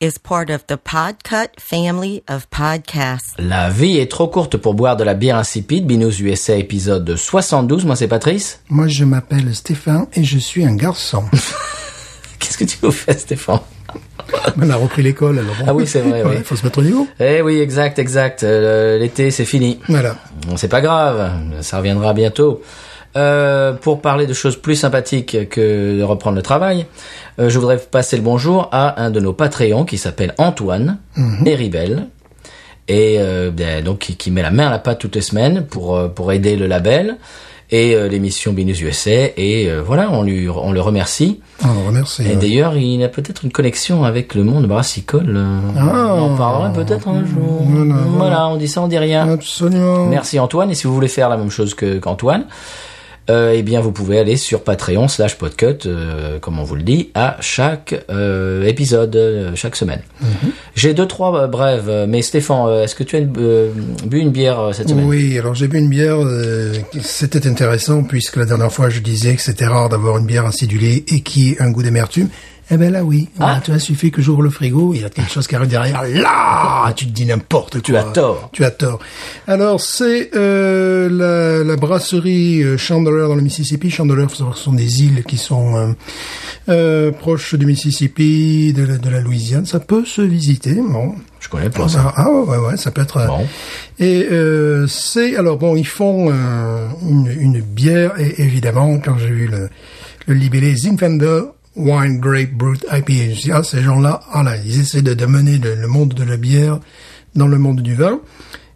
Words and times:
is 0.00 0.18
part 0.18 0.50
of 0.50 0.66
the 0.66 0.76
Podcut 0.76 1.48
family 1.58 2.22
of 2.28 2.46
podcasts. 2.50 3.34
La 3.38 3.68
vie 3.70 3.98
est 3.98 4.10
trop 4.10 4.28
courte 4.28 4.56
pour 4.56 4.74
boire 4.74 4.96
de 4.96 5.04
la 5.04 5.14
bière 5.14 5.36
insipide. 5.36 5.86
Binous 5.86 6.20
USA 6.20 6.56
épisode 6.56 7.16
72. 7.16 7.84
Moi, 7.84 7.96
c'est 7.96 8.08
Patrice. 8.08 8.60
Moi, 8.68 8.86
je 8.86 9.04
m'appelle 9.04 9.54
Stéphane 9.54 10.06
et 10.14 10.22
je 10.24 10.38
suis 10.38 10.64
un 10.64 10.76
garçon. 10.76 11.24
Qu'est-ce 12.38 12.58
que 12.58 12.64
tu 12.64 12.78
nous 12.82 12.92
fais, 12.92 13.14
Stéphane? 13.18 13.60
On 14.60 14.70
a 14.70 14.76
repris 14.76 15.02
l'école, 15.02 15.38
alors 15.38 15.54
bon. 15.58 15.64
Ah 15.66 15.74
oui, 15.74 15.86
c'est 15.86 16.00
vrai, 16.00 16.22
Ouais, 16.24 16.36
oui. 16.38 16.42
faut 16.44 16.54
se 16.56 16.64
mettre 16.64 16.78
au 16.78 16.82
niveau. 16.82 17.08
Eh 17.18 17.40
oui, 17.42 17.58
exact, 17.60 17.98
exact. 17.98 18.42
Euh, 18.44 18.98
L'été, 18.98 19.30
c'est 19.30 19.44
fini. 19.46 19.80
Voilà. 19.88 20.16
Bon, 20.46 20.56
C'est 20.56 20.68
pas 20.68 20.80
grave, 20.80 21.32
ça 21.62 21.78
reviendra 21.78 22.12
bientôt. 22.12 22.62
Euh, 23.16 23.72
pour 23.72 24.00
parler 24.00 24.26
de 24.26 24.34
choses 24.34 24.56
plus 24.56 24.76
sympathiques 24.76 25.48
que 25.48 25.98
de 25.98 26.02
reprendre 26.02 26.36
le 26.36 26.42
travail, 26.42 26.86
euh, 27.40 27.48
je 27.48 27.58
voudrais 27.58 27.78
passer 27.78 28.16
le 28.16 28.22
bonjour 28.22 28.68
à 28.70 29.02
un 29.02 29.10
de 29.10 29.18
nos 29.18 29.32
Patreons 29.32 29.84
qui 29.84 29.96
s'appelle 29.98 30.34
Antoine 30.38 30.98
Héribel 31.46 32.08
et 32.86 33.16
euh, 33.18 33.50
ben, 33.50 33.82
donc 33.82 33.98
qui, 34.00 34.16
qui 34.16 34.30
met 34.30 34.42
la 34.42 34.50
main 34.50 34.66
à 34.66 34.70
la 34.70 34.78
pâte 34.78 34.98
toutes 34.98 35.14
les 35.16 35.22
semaines 35.22 35.64
pour 35.64 35.98
pour 36.14 36.32
aider 36.32 36.56
le 36.56 36.66
label 36.66 37.16
et 37.70 37.94
euh, 37.94 38.08
l'émission 38.08 38.52
Binus 38.52 38.80
USA 38.82 39.10
et 39.36 39.68
euh, 39.70 39.82
voilà 39.84 40.10
on 40.12 40.22
lui 40.22 40.48
on 40.48 40.70
le 40.72 40.80
remercie 40.80 41.40
On 41.64 41.72
le 41.80 41.86
remercie. 41.86 42.22
et 42.22 42.28
ouais. 42.28 42.36
d'ailleurs 42.36 42.76
il 42.76 43.02
a 43.02 43.08
peut-être 43.08 43.44
une 43.44 43.52
connexion 43.52 44.04
avec 44.04 44.34
le 44.34 44.44
monde 44.44 44.66
brassicole 44.66 45.34
euh, 45.34 45.60
Ah. 45.78 46.14
on 46.14 46.32
en 46.32 46.36
parlera 46.36 46.72
peut-être 46.72 47.08
un 47.08 47.24
jour 47.26 47.62
Voilà, 47.64 47.94
voilà. 47.94 48.04
voilà 48.18 48.48
on 48.48 48.56
dit 48.56 48.68
ça 48.68 48.82
on 48.82 48.88
dit 48.88 48.98
rien 48.98 49.28
Absolument. 49.30 50.06
Merci 50.06 50.38
Antoine. 50.38 50.70
Et 50.70 50.74
si 50.74 50.86
vous 50.86 50.94
voulez 50.94 51.08
faire 51.08 51.28
la 51.30 51.36
même 51.38 51.50
chose 51.50 51.74
que 51.74 51.98
qu'Antoine, 51.98 52.44
euh, 53.30 53.52
eh 53.54 53.62
bien 53.62 53.80
vous 53.80 53.92
pouvez 53.92 54.18
aller 54.18 54.36
sur 54.36 54.62
Patreon 54.62 55.08
slash 55.08 55.36
podcut, 55.36 55.86
euh, 55.86 56.38
comme 56.38 56.58
on 56.58 56.64
vous 56.64 56.76
le 56.76 56.82
dit, 56.82 57.10
à 57.14 57.36
chaque 57.40 57.94
euh, 58.10 58.64
épisode, 58.64 59.52
chaque 59.54 59.76
semaine. 59.76 60.00
J'ai 60.74 60.94
deux 60.94 61.06
trois 61.06 61.46
brèves, 61.46 62.06
mais 62.08 62.22
Stéphane, 62.22 62.82
est-ce 62.82 62.94
que 62.94 63.04
tu 63.04 63.16
as 63.16 63.20
bu 63.20 64.18
une 64.18 64.30
bière 64.30 64.70
cette 64.72 64.88
semaine? 64.88 65.06
Oui, 65.06 65.38
alors 65.38 65.54
j'ai 65.54 65.68
bu 65.68 65.78
une 65.78 65.88
bière, 65.88 66.18
c'était 67.00 67.46
intéressant 67.46 68.02
puisque 68.02 68.36
la 68.36 68.44
dernière 68.44 68.72
fois 68.72 68.88
je 68.88 69.00
disais 69.00 69.34
que 69.34 69.42
c'était 69.42 69.66
rare 69.66 69.88
d'avoir 69.88 70.18
une 70.18 70.26
bière 70.26 70.46
acidulée 70.46 71.04
et 71.08 71.20
qui 71.20 71.50
ait 71.50 71.62
un 71.62 71.70
goût 71.70 71.82
d'amertume. 71.82 72.28
Eh 72.70 72.76
ben 72.76 72.92
là 72.92 73.02
oui, 73.02 73.28
Ah. 73.40 73.60
tu 73.64 73.70
vois, 73.70 73.80
suffit 73.80 74.10
que 74.10 74.20
j'ouvre 74.20 74.42
le 74.42 74.50
frigo, 74.50 74.92
il 74.94 75.00
y 75.00 75.04
a 75.04 75.08
quelque 75.08 75.30
chose 75.32 75.46
qui 75.46 75.56
arrive 75.56 75.70
derrière, 75.70 76.02
là, 76.02 76.92
tu 76.94 77.06
te 77.06 77.10
dis 77.12 77.24
n'importe 77.24 77.72
quoi. 77.74 77.80
Tu 77.80 77.96
as 77.96 78.02
tort. 78.02 78.50
Tu 78.52 78.62
as 78.64 78.70
tort. 78.70 78.98
Alors 79.46 79.80
c'est 79.80 80.30
euh, 80.36 81.08
la, 81.08 81.64
la 81.64 81.76
brasserie 81.76 82.62
euh, 82.62 82.76
Chandler 82.76 83.22
dans 83.26 83.34
le 83.36 83.40
Mississippi. 83.40 83.88
Chandler, 83.90 84.24
faut 84.28 84.34
savoir 84.34 84.52
que 84.52 84.58
ce 84.58 84.64
sont 84.64 84.74
des 84.74 85.02
îles 85.02 85.24
qui 85.24 85.38
sont 85.38 85.76
euh, 85.76 85.92
euh, 86.68 87.10
proches 87.10 87.54
du 87.54 87.64
Mississippi, 87.64 88.74
de 88.74 88.82
la, 88.84 88.98
de 88.98 89.08
la 89.08 89.20
Louisiane. 89.20 89.64
Ça 89.64 89.80
peut 89.80 90.04
se 90.04 90.20
visiter, 90.20 90.74
bon. 90.74 91.14
Je 91.40 91.48
connais 91.48 91.70
pas 91.70 91.88
ça. 91.88 92.12
Ah, 92.16 92.24
ah, 92.26 92.30
ouais, 92.30 92.58
ouais, 92.58 92.76
ça 92.76 92.90
peut 92.90 93.00
être. 93.00 93.26
Bon. 93.28 93.46
Et 93.98 94.26
euh, 94.30 94.86
c'est 94.88 95.36
alors 95.36 95.56
bon, 95.56 95.74
ils 95.74 95.86
font 95.86 96.28
euh, 96.30 96.86
une, 97.08 97.28
une 97.40 97.60
bière 97.62 98.12
et 98.20 98.42
évidemment 98.42 98.98
quand 98.98 99.16
j'ai 99.16 99.28
vu 99.30 99.46
le, 99.46 99.70
le 100.26 100.34
libellé 100.34 100.74
Zinfandel 100.76 101.44
Wine 101.78 102.18
Grape 102.18 102.52
Brut 102.52 102.84
IPA, 102.90 103.54
ah 103.54 103.62
ces 103.62 103.80
gens-là, 103.80 104.20
ah 104.32 104.42
là, 104.42 104.56
ils 104.56 104.80
essaient 104.80 105.02
de, 105.02 105.26
mener 105.26 105.58
le, 105.58 105.76
le 105.76 105.86
monde 105.86 106.12
de 106.12 106.24
la 106.24 106.36
bière 106.36 106.80
dans 107.34 107.46
le 107.46 107.58
monde 107.58 107.80
du 107.80 107.94
vin. 107.94 108.20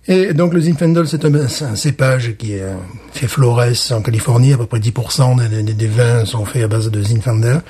Et 0.08 0.32
donc 0.34 0.52
le 0.54 0.60
Zinfandel, 0.60 1.06
c'est 1.06 1.24
un, 1.24 1.76
cépage 1.76 2.36
qui 2.36 2.58
euh, 2.58 2.74
fait 3.12 3.28
flores 3.28 3.62
en 3.90 4.00
Californie. 4.02 4.52
À 4.52 4.58
peu 4.58 4.66
près 4.66 4.78
10% 4.80 5.48
des, 5.48 5.62
des- 5.62 5.74
des 5.74 5.86
vins 5.86 6.24
sont 6.24 6.44
faits 6.44 6.64
à 6.64 6.68
base 6.68 6.90
de 6.90 7.02
Zinfandel. 7.02 7.62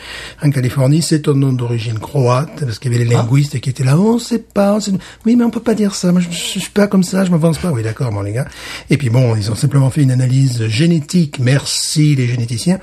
En 0.42 0.50
Californie, 0.50 1.02
c'est 1.02 1.28
un 1.28 1.34
nom 1.34 1.52
d'origine 1.52 1.98
croate, 1.98 2.60
parce 2.60 2.78
qu'il 2.78 2.92
y 2.92 2.94
avait 2.96 3.04
les 3.04 3.10
linguistes 3.10 3.58
qui 3.60 3.70
étaient 3.70 3.84
là. 3.84 3.96
Oh, 3.98 4.14
on 4.14 4.18
sait 4.18 4.38
pas. 4.38 4.74
on 4.74 4.80
sait- 4.80 4.92
Oui, 5.26 5.36
mais 5.36 5.44
on 5.44 5.50
peut 5.50 5.60
pas 5.60 5.74
dire 5.74 5.94
ça. 5.94 6.12
Moi, 6.12 6.20
je, 6.20 6.30
je 6.30 6.58
suis 6.60 6.70
pas 6.70 6.86
comme 6.86 7.02
ça. 7.02 7.24
Je 7.24 7.30
m'avance 7.30 7.58
pas. 7.58 7.70
Oui, 7.70 7.82
d'accord, 7.82 8.12
mon 8.12 8.22
les 8.22 8.32
gars. 8.32 8.46
Et 8.90 8.96
puis 8.96 9.10
bon, 9.10 9.34
ils 9.36 9.50
ont 9.50 9.54
simplement 9.54 9.90
fait 9.90 10.02
une 10.02 10.10
analyse 10.10 10.66
génétique. 10.68 11.38
Merci 11.38 12.14
les 12.14 12.26
généticiens. 12.26 12.78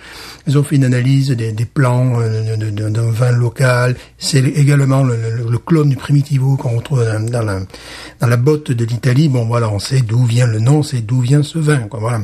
Ils 0.47 0.57
ont 0.57 0.63
fait 0.63 0.75
une 0.75 0.83
analyse 0.85 1.29
des, 1.31 1.51
des 1.51 1.65
plants 1.65 2.19
euh, 2.19 2.55
d'un 2.57 3.11
vin 3.11 3.31
local. 3.31 3.95
C'est 4.17 4.39
également 4.43 5.03
le, 5.03 5.15
le- 5.15 5.49
le 5.49 5.57
clone 5.57 5.89
du 5.89 5.95
Primitivo 5.95 6.55
qu'on 6.57 6.77
retrouve 6.77 7.03
dans, 7.05 7.19
dans 7.29 7.41
la, 7.43 7.59
dans 8.19 8.27
la 8.27 8.37
botte 8.37 8.71
de 8.71 8.85
l'Italie. 8.85 9.29
Bon, 9.29 9.45
voilà, 9.45 9.69
on 9.69 9.79
sait 9.79 10.01
d'où 10.01 10.25
vient 10.25 10.47
le 10.47 10.59
nom, 10.59 10.83
c'est 10.83 11.01
d'où 11.01 11.21
vient 11.21 11.43
ce 11.43 11.59
vin, 11.59 11.79
quoi, 11.89 11.99
voilà. 11.99 12.19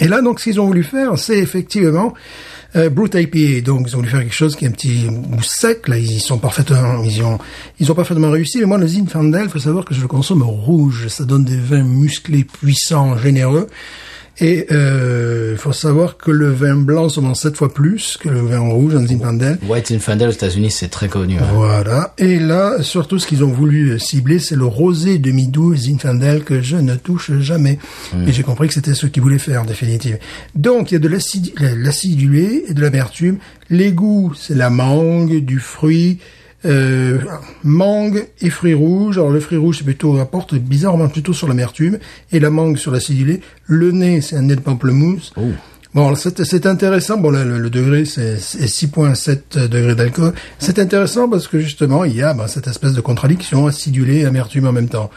Et 0.00 0.08
là, 0.08 0.20
donc, 0.20 0.40
ce 0.40 0.44
qu'ils 0.44 0.60
ont 0.60 0.66
voulu 0.66 0.82
faire, 0.82 1.16
c'est 1.18 1.38
effectivement 1.38 2.12
euh, 2.74 2.90
Brut 2.90 3.14
IPA. 3.14 3.62
Donc, 3.64 3.86
ils 3.88 3.94
ont 3.94 3.98
voulu 3.98 4.10
faire 4.10 4.20
quelque 4.20 4.34
chose 4.34 4.56
qui 4.56 4.64
est 4.64 4.68
un 4.68 4.72
petit 4.72 5.04
goût 5.04 5.42
sec. 5.42 5.88
Là, 5.88 5.98
ils 5.98 6.20
sont 6.20 6.38
parfaitement, 6.38 7.02
ils 7.04 7.22
ont, 7.22 7.38
ils 7.78 7.90
ont 7.90 7.94
parfaitement 7.94 8.30
réussi. 8.30 8.58
Mais 8.58 8.66
moi, 8.66 8.78
le 8.78 8.86
Zinfandel, 8.86 9.48
faut 9.48 9.58
savoir 9.58 9.84
que 9.84 9.94
je 9.94 10.00
le 10.00 10.08
consomme 10.08 10.42
rouge. 10.42 11.06
Ça 11.08 11.24
donne 11.24 11.44
des 11.44 11.56
vins 11.56 11.84
musclés, 11.84 12.44
puissants, 12.44 13.16
généreux. 13.16 13.68
Et 14.38 14.66
euh, 14.70 15.52
il 15.52 15.58
faut 15.58 15.72
savoir 15.72 16.18
que 16.18 16.30
le 16.30 16.50
vin 16.50 16.76
blanc 16.76 17.08
se 17.08 17.20
vend 17.20 17.34
sept 17.34 17.56
fois 17.56 17.72
plus 17.72 18.18
que 18.20 18.28
le 18.28 18.40
vin 18.40 18.58
rouge 18.58 18.94
en 18.94 19.06
Zinfandel. 19.06 19.58
White 19.66 19.88
Zinfandel 19.88 20.28
aux 20.28 20.32
États-Unis, 20.32 20.70
c'est 20.70 20.88
très 20.88 21.08
connu. 21.08 21.38
hein. 21.38 21.46
Voilà. 21.54 22.12
Et 22.18 22.38
là, 22.38 22.82
surtout, 22.82 23.18
ce 23.18 23.26
qu'ils 23.26 23.42
ont 23.44 23.50
voulu 23.52 23.92
euh, 23.92 23.98
cibler, 23.98 24.38
c'est 24.38 24.56
le 24.56 24.66
rosé 24.66 25.18
demi-doux 25.18 25.74
Zinfandel 25.74 26.44
que 26.44 26.60
je 26.60 26.76
ne 26.76 26.96
touche 26.96 27.32
jamais. 27.40 27.78
Et 28.26 28.32
j'ai 28.32 28.42
compris 28.42 28.68
que 28.68 28.74
c'était 28.74 28.92
ce 28.94 29.06
qu'ils 29.06 29.22
voulaient 29.22 29.38
faire, 29.38 29.62
en 29.62 29.64
définitive. 29.64 30.18
Donc, 30.54 30.90
il 30.90 30.94
y 30.94 30.96
a 30.96 31.00
de 31.00 31.08
l'acidulé 31.74 32.64
et 32.68 32.74
de 32.74 32.80
l'amertume. 32.80 33.38
Les 33.70 33.92
goûts, 33.92 34.32
c'est 34.38 34.54
la 34.54 34.68
mangue, 34.70 35.38
du 35.44 35.60
fruit, 35.60 36.18
euh, 36.64 37.18
mangue 37.64 38.26
et 38.40 38.50
fruits 38.50 38.74
rouges. 38.74 39.18
Alors, 39.18 39.30
le 39.30 39.40
fruit 39.40 39.58
rouge, 39.58 39.78
c'est 39.78 39.84
plutôt, 39.84 40.18
apporte 40.18 40.54
bizarrement 40.54 41.08
plutôt 41.08 41.32
sur 41.32 41.48
l'amertume. 41.48 41.98
Et 42.32 42.40
la 42.40 42.50
mangue 42.50 42.76
sur 42.76 42.90
l'acidulé. 42.90 43.40
Le 43.66 43.92
nez, 43.92 44.20
c'est 44.20 44.36
un 44.36 44.42
nez 44.42 44.56
de 44.56 44.60
pamplemousse. 44.60 45.32
Bon, 45.94 46.14
c'est 46.14 46.66
intéressant. 46.66 47.16
Bon, 47.18 47.30
là, 47.30 47.44
le, 47.44 47.58
le 47.58 47.70
degré, 47.70 48.04
c'est 48.04 48.38
c'est 48.38 48.66
6,7 48.66 49.68
degrés 49.68 49.94
d'alcool. 49.94 50.34
C'est 50.58 50.78
intéressant 50.78 51.28
parce 51.28 51.48
que 51.48 51.58
justement, 51.58 52.04
il 52.04 52.14
y 52.16 52.22
a 52.22 52.34
ben, 52.34 52.46
cette 52.48 52.66
espèce 52.66 52.92
de 52.92 53.00
contradiction, 53.00 53.66
acidulé 53.66 54.18
et 54.18 54.24
amertume 54.26 54.66
en 54.66 54.72
même 54.72 54.88
temps. 54.88 55.10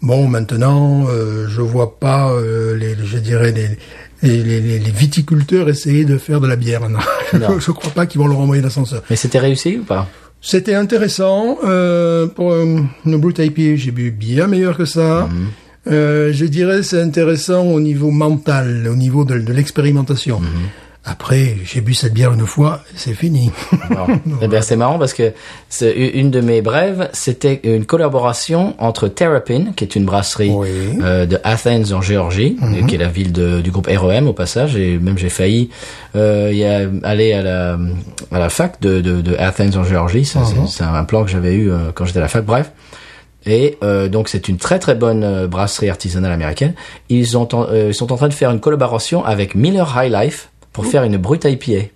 Bon, 0.00 0.26
maintenant, 0.28 1.06
euh, 1.08 1.46
je 1.48 1.60
vois 1.60 1.98
pas, 1.98 2.30
euh, 2.30 2.76
les, 2.76 2.94
je 3.04 3.18
dirais, 3.18 3.52
les, 3.52 4.42
les, 4.42 4.60
les- 4.60 4.90
viticulteurs 4.90 5.68
essayer 5.68 6.04
de 6.04 6.16
faire 6.18 6.40
de 6.40 6.46
la 6.46 6.56
bière. 6.56 6.88
Non, 6.88 6.98
Non. 7.38 7.58
je 7.58 7.70
crois 7.70 7.90
pas 7.90 8.06
qu'ils 8.06 8.20
vont 8.20 8.26
leur 8.26 8.38
envoyer 8.38 8.62
l'ascenseur. 8.62 9.02
Mais 9.10 9.16
c'était 9.16 9.38
réussi 9.38 9.78
ou 9.78 9.84
pas? 9.84 10.08
C'était 10.44 10.74
intéressant. 10.74 11.56
Euh, 11.64 12.26
pour 12.26 12.52
euh, 12.52 12.76
une 13.06 13.16
Brut 13.16 13.38
IPA, 13.38 13.76
j'ai 13.76 13.90
bu 13.90 14.10
bien 14.10 14.46
meilleur 14.46 14.76
que 14.76 14.84
ça. 14.84 15.26
Euh, 15.90 16.32
je 16.34 16.44
dirais 16.44 16.82
c'est 16.82 17.00
intéressant 17.00 17.62
au 17.62 17.80
niveau 17.80 18.10
mental, 18.10 18.86
au 18.86 18.94
niveau 18.94 19.24
de, 19.24 19.38
de 19.38 19.52
l'expérimentation. 19.54 20.42
Après, 21.06 21.56
j'ai 21.64 21.82
bu 21.82 21.92
cette 21.92 22.14
bière 22.14 22.32
une 22.32 22.46
fois, 22.46 22.80
c'est 22.96 23.12
fini. 23.12 23.50
Eh 24.42 24.48
bien, 24.48 24.62
c'est 24.62 24.76
marrant 24.76 24.98
parce 24.98 25.12
que 25.12 25.32
c'est 25.68 25.92
une 25.92 26.30
de 26.30 26.40
mes 26.40 26.62
brèves, 26.62 27.10
c'était 27.12 27.60
une 27.64 27.84
collaboration 27.84 28.74
entre 28.78 29.08
Terrapin, 29.08 29.66
qui 29.76 29.84
est 29.84 29.96
une 29.96 30.04
brasserie 30.06 30.50
Oui. 30.50 30.68
euh, 31.02 31.26
de 31.26 31.38
Athens 31.44 31.92
en 31.92 32.00
Géorgie, 32.00 32.56
et 32.78 32.86
qui 32.86 32.94
est 32.94 32.98
la 32.98 33.08
ville 33.08 33.32
de- 33.32 33.60
du 33.60 33.70
groupe 33.70 33.86
REM 33.88 34.28
au 34.28 34.32
passage, 34.32 34.76
et 34.76 34.98
même 34.98 35.18
j'ai 35.18 35.28
failli 35.28 35.68
euh, 36.16 36.50
y 36.52 36.64
a- 36.64 36.88
aller 37.02 37.32
à 37.34 37.42
la, 37.42 37.78
à 38.32 38.38
la 38.38 38.48
fac 38.48 38.80
de, 38.80 39.00
de, 39.00 39.20
de 39.20 39.36
Athens 39.36 39.76
en 39.76 39.84
Géorgie. 39.84 40.24
Ça, 40.24 40.40
c'est- 40.68 40.84
un 40.84 41.04
plan 41.04 41.24
que 41.24 41.30
j'avais 41.30 41.54
eu 41.54 41.70
euh, 41.70 41.90
quand 41.94 42.04
j'étais 42.06 42.18
à 42.18 42.22
la 42.22 42.28
fac. 42.28 42.44
Bref. 42.44 42.70
Et 43.46 43.76
euh, 43.82 44.08
donc 44.08 44.30
c'est 44.30 44.48
une 44.48 44.56
très 44.56 44.78
très 44.78 44.94
bonne 44.94 45.22
euh, 45.22 45.46
brasserie 45.46 45.90
artisanale 45.90 46.32
américaine. 46.32 46.72
Ils 47.10 47.36
ont 47.36 47.46
en- 47.54 47.66
euh, 47.68 47.88
ils 47.88 47.94
sont 47.94 48.10
en 48.10 48.16
train 48.16 48.28
de 48.28 48.32
faire 48.32 48.50
une 48.50 48.60
collaboration 48.60 49.22
avec 49.22 49.54
Miller 49.54 49.86
High 50.02 50.10
Life 50.10 50.48
pour 50.74 50.84
faire 50.84 51.04
une 51.04 51.16
brute 51.16 51.44
IPA. 51.46 51.88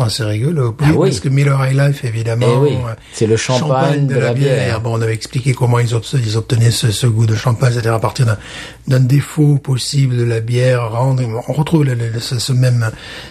Ah, 0.00 0.06
c'est 0.08 0.22
rigolo. 0.22 0.76
Ah 0.80 0.90
oui. 0.94 1.08
Parce 1.08 1.18
que 1.18 1.28
Miller 1.28 1.58
High 1.66 1.76
Life, 1.76 2.04
évidemment. 2.04 2.46
Eh 2.48 2.56
oui, 2.56 2.70
euh, 2.86 2.92
c'est 3.12 3.26
le 3.26 3.36
champagne 3.36 4.06
de 4.06 4.14
la 4.14 4.32
bière. 4.32 4.80
Bon, 4.80 4.96
on 4.96 5.02
avait 5.02 5.14
expliqué 5.14 5.54
comment 5.54 5.80
ils, 5.80 5.92
obte- 5.92 6.14
ils 6.24 6.36
obtenaient 6.36 6.70
ce, 6.70 6.92
ce 6.92 7.08
goût 7.08 7.26
de 7.26 7.34
champagne, 7.34 7.72
c'est-à-dire 7.72 7.94
à 7.94 7.98
partir 7.98 8.26
d'un- 8.86 9.00
défaut 9.00 9.56
possible 9.56 10.16
de 10.16 10.22
la 10.22 10.38
bière. 10.38 10.92
Rendre, 10.92 11.24
on 11.48 11.52
retrouve 11.52 11.84
le, 11.84 11.94
le- 11.94 12.20
ce, 12.20 12.38
ce 12.38 12.52
même, 12.52 12.88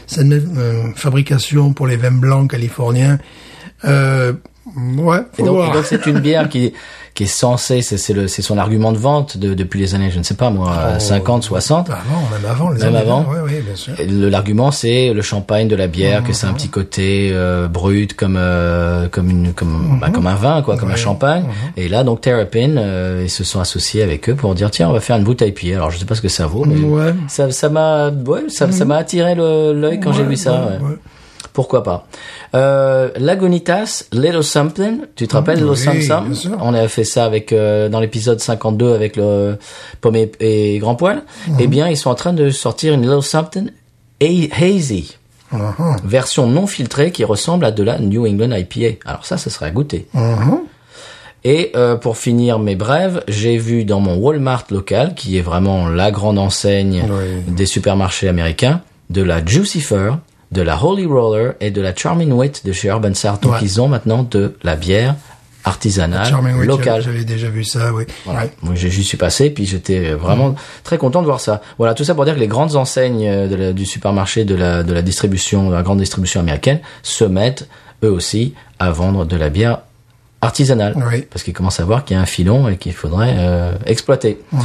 cette 0.08 0.26
même 0.26 0.56
euh, 0.58 0.84
fabrication 0.96 1.72
pour 1.72 1.88
les 1.88 1.96
vins 1.96 2.12
blancs 2.12 2.50
californiens. 2.52 3.18
Euh, 3.86 4.34
Ouais, 4.98 5.20
faut 5.32 5.44
Et 5.44 5.46
donc 5.46 5.86
c'est 5.86 6.06
une 6.08 6.20
bière 6.20 6.50
qui 6.50 6.74
qui 7.18 7.24
est 7.24 7.26
censée, 7.26 7.82
c'est 7.82 8.42
son 8.44 8.58
argument 8.60 8.92
de 8.92 8.98
vente 9.00 9.38
de- 9.38 9.56
depuis 9.56 9.80
les 9.80 9.96
années, 9.96 10.12
je 10.12 10.20
ne 10.20 10.24
sais 10.24 10.36
pas 10.36 10.52
moi, 10.52 10.72
Oh, 10.96 11.00
50, 11.00 11.44
60. 11.44 11.90
Avant, 11.90 12.00
même 12.32 12.50
avant. 12.50 12.70
Les 12.70 12.80
Même 12.80 12.88
années 12.90 12.98
avant. 13.00 13.26
Oui, 13.28 13.38
oui, 13.44 13.54
bien 13.66 13.76
sûr. 13.76 13.94
L'argument 14.08 14.70
c'est 14.72 15.14
le 15.14 15.22
champagne 15.24 15.68
de 15.68 15.76
la 15.76 15.88
bière, 15.88 16.24
que 16.24 16.32
c'est 16.32 16.46
un 16.46 16.54
petit 16.54 16.70
côté 16.70 17.32
euh, 17.34 17.68
brut 17.68 18.14
comme 18.16 18.36
euh, 18.38 19.08
comme 19.10 19.30
une 19.32 19.54
comme 19.54 19.98
bah, 20.00 20.10
comme 20.14 20.28
un 20.28 20.36
vin 20.36 20.62
quoi, 20.62 20.78
comme 20.78 20.92
un 20.92 20.96
champagne. 20.96 21.46
Et 21.76 21.90
là 21.90 22.04
donc 22.04 22.22
Terrapin 22.22 22.78
euh, 22.78 23.22
ils 23.24 23.30
se 23.32 23.44
sont 23.44 23.60
associés 23.60 24.04
avec 24.04 24.30
eux 24.30 24.36
pour 24.36 24.54
dire 24.54 24.70
tiens 24.70 24.88
on 24.90 24.94
va 24.94 25.00
faire 25.00 25.18
une 25.18 25.24
bouteille 25.24 25.54
pied. 25.54 25.74
Alors 25.74 25.90
je 25.90 25.98
sais 25.98 26.06
pas 26.06 26.16
ce 26.16 26.22
que 26.22 26.30
ça 26.30 26.46
vaut, 26.46 26.66
mais 26.66 26.80
Ouais. 26.80 27.16
ça 27.28 27.50
ça 27.52 27.70
m'a 27.70 28.10
ouais 28.12 28.44
ça 28.50 28.68
m'a 28.86 28.98
attiré 28.98 29.34
l'œil 29.36 30.00
quand 30.00 30.14
j'ai 30.14 30.24
vu 30.24 30.36
ça. 30.36 30.70
Pourquoi 31.58 31.82
pas 31.82 32.06
euh, 32.54 33.10
Lagunitas, 33.18 34.04
Little 34.14 34.44
Something. 34.44 35.00
Tu 35.16 35.28
te 35.28 35.34
rappelles 35.36 35.58
Little 35.58 35.76
Something? 35.76 36.52
On 36.62 36.72
avait 36.76 36.88
fait 36.88 37.04
ça 37.04 37.26
avec 37.26 37.52
euh, 37.52 37.90
dans 37.90 38.00
l'épisode 38.00 38.40
52 38.40 38.94
avec 38.94 39.16
le 39.16 39.58
pomme 40.00 40.16
et, 40.18 40.32
et 40.40 40.78
grand 40.78 40.94
poil. 40.94 41.24
Mhm. 41.48 41.56
Eh 41.60 41.66
bien, 41.66 41.90
ils 41.90 41.98
sont 41.98 42.12
en 42.12 42.16
train 42.16 42.34
de 42.34 42.52
sortir 42.52 42.94
une 42.94 43.02
Little 43.02 43.24
Something 43.24 43.72
ha- 44.22 44.56
hazy, 44.64 45.18
Mhm. 45.52 45.96
version 46.04 46.46
non 46.46 46.68
filtrée 46.68 47.12
qui 47.12 47.24
ressemble 47.24 47.66
à 47.66 47.72
de 47.72 47.82
la 47.82 47.98
New 47.98 48.28
England 48.28 48.52
IPA. 48.56 49.00
Alors 49.10 49.26
ça, 49.26 49.38
ce 49.40 49.50
serait 49.50 49.66
à 49.66 49.72
goûter. 49.72 50.06
Mhm. 50.14 50.60
Et 51.44 51.72
euh, 51.76 51.96
pour 51.96 52.18
finir 52.18 52.60
mes 52.60 52.76
brèves, 52.76 53.24
j'ai 53.28 53.58
vu 53.58 53.84
dans 53.84 54.00
mon 54.00 54.16
Walmart 54.18 54.66
local, 54.70 55.16
qui 55.16 55.40
est 55.40 55.42
vraiment 55.42 55.88
la 55.90 56.12
grande 56.12 56.38
enseigne 56.38 57.04
Oui. 57.10 57.42
des 57.56 57.66
supermarchés 57.66 58.28
américains, 58.28 58.82
de 59.10 59.24
la 59.24 59.44
Jucifer, 59.44 60.12
de 60.52 60.62
la 60.62 60.82
Holy 60.84 61.06
Roller 61.06 61.54
et 61.60 61.72
de 61.72 61.82
la 61.82 61.94
Charming 61.96 62.32
Wit 62.32 62.62
de 62.66 62.72
chez 62.72 62.88
Urban 62.90 63.14
Sart. 63.14 63.40
Donc 63.40 63.54
Ouais. 63.54 63.60
ils 63.62 63.82
ont 63.82 63.88
maintenant 63.88 64.24
de 64.24 64.56
la 64.64 64.76
bière 64.76 65.16
artisanale, 65.64 66.34
locale. 66.64 67.02
J'avais 67.02 67.26
déjà 67.26 67.50
vu 67.50 67.66
ça, 67.66 67.92
oui. 67.94 68.06
Voilà. 68.26 68.44
Ouais. 68.44 68.52
Moi, 68.62 68.76
j'y 68.76 69.04
suis 69.04 69.18
passé, 69.18 69.50
puis 69.50 69.66
j'étais 69.66 70.14
vraiment 70.14 70.56
très 70.86 70.98
content 70.98 71.20
de 71.22 71.26
voir 71.26 71.42
ça. 71.42 71.62
Voilà, 71.78 71.94
tout 71.94 72.06
ça 72.06 72.16
pour 72.16 72.24
dire 72.24 72.36
que 72.36 72.40
les 72.40 72.48
grandes 72.48 72.76
enseignes 72.78 73.28
euh, 73.28 73.48
de 73.50 73.56
la- 73.56 73.74
du 73.74 73.86
supermarché, 73.86 74.46
de 74.46 74.56
la, 74.56 74.84
de 74.84 74.94
la 74.94 75.02
distribution, 75.02 75.70
de 75.70 75.74
la 75.76 75.84
grande 75.84 76.00
distribution 76.00 76.40
américaine, 76.40 76.80
se 77.04 77.26
mettent 77.26 77.68
eux 78.04 78.12
aussi 78.12 78.54
à 78.80 78.92
vendre 78.92 79.26
de 79.26 79.36
la 79.36 79.50
bière 79.50 79.80
artisanale, 80.42 80.94
Oui. 81.12 81.24
parce 81.30 81.44
qu'ils 81.44 81.54
commencent 81.54 81.80
à 81.82 81.86
voir 81.86 82.06
qu'il 82.06 82.16
y 82.16 82.20
a 82.20 82.22
un 82.22 82.26
filon 82.28 82.70
et 82.70 82.78
qu'il 82.78 82.94
faudrait 82.94 83.36
euh, 83.38 83.74
exploiter. 83.86 84.40
Mhm. 84.54 84.62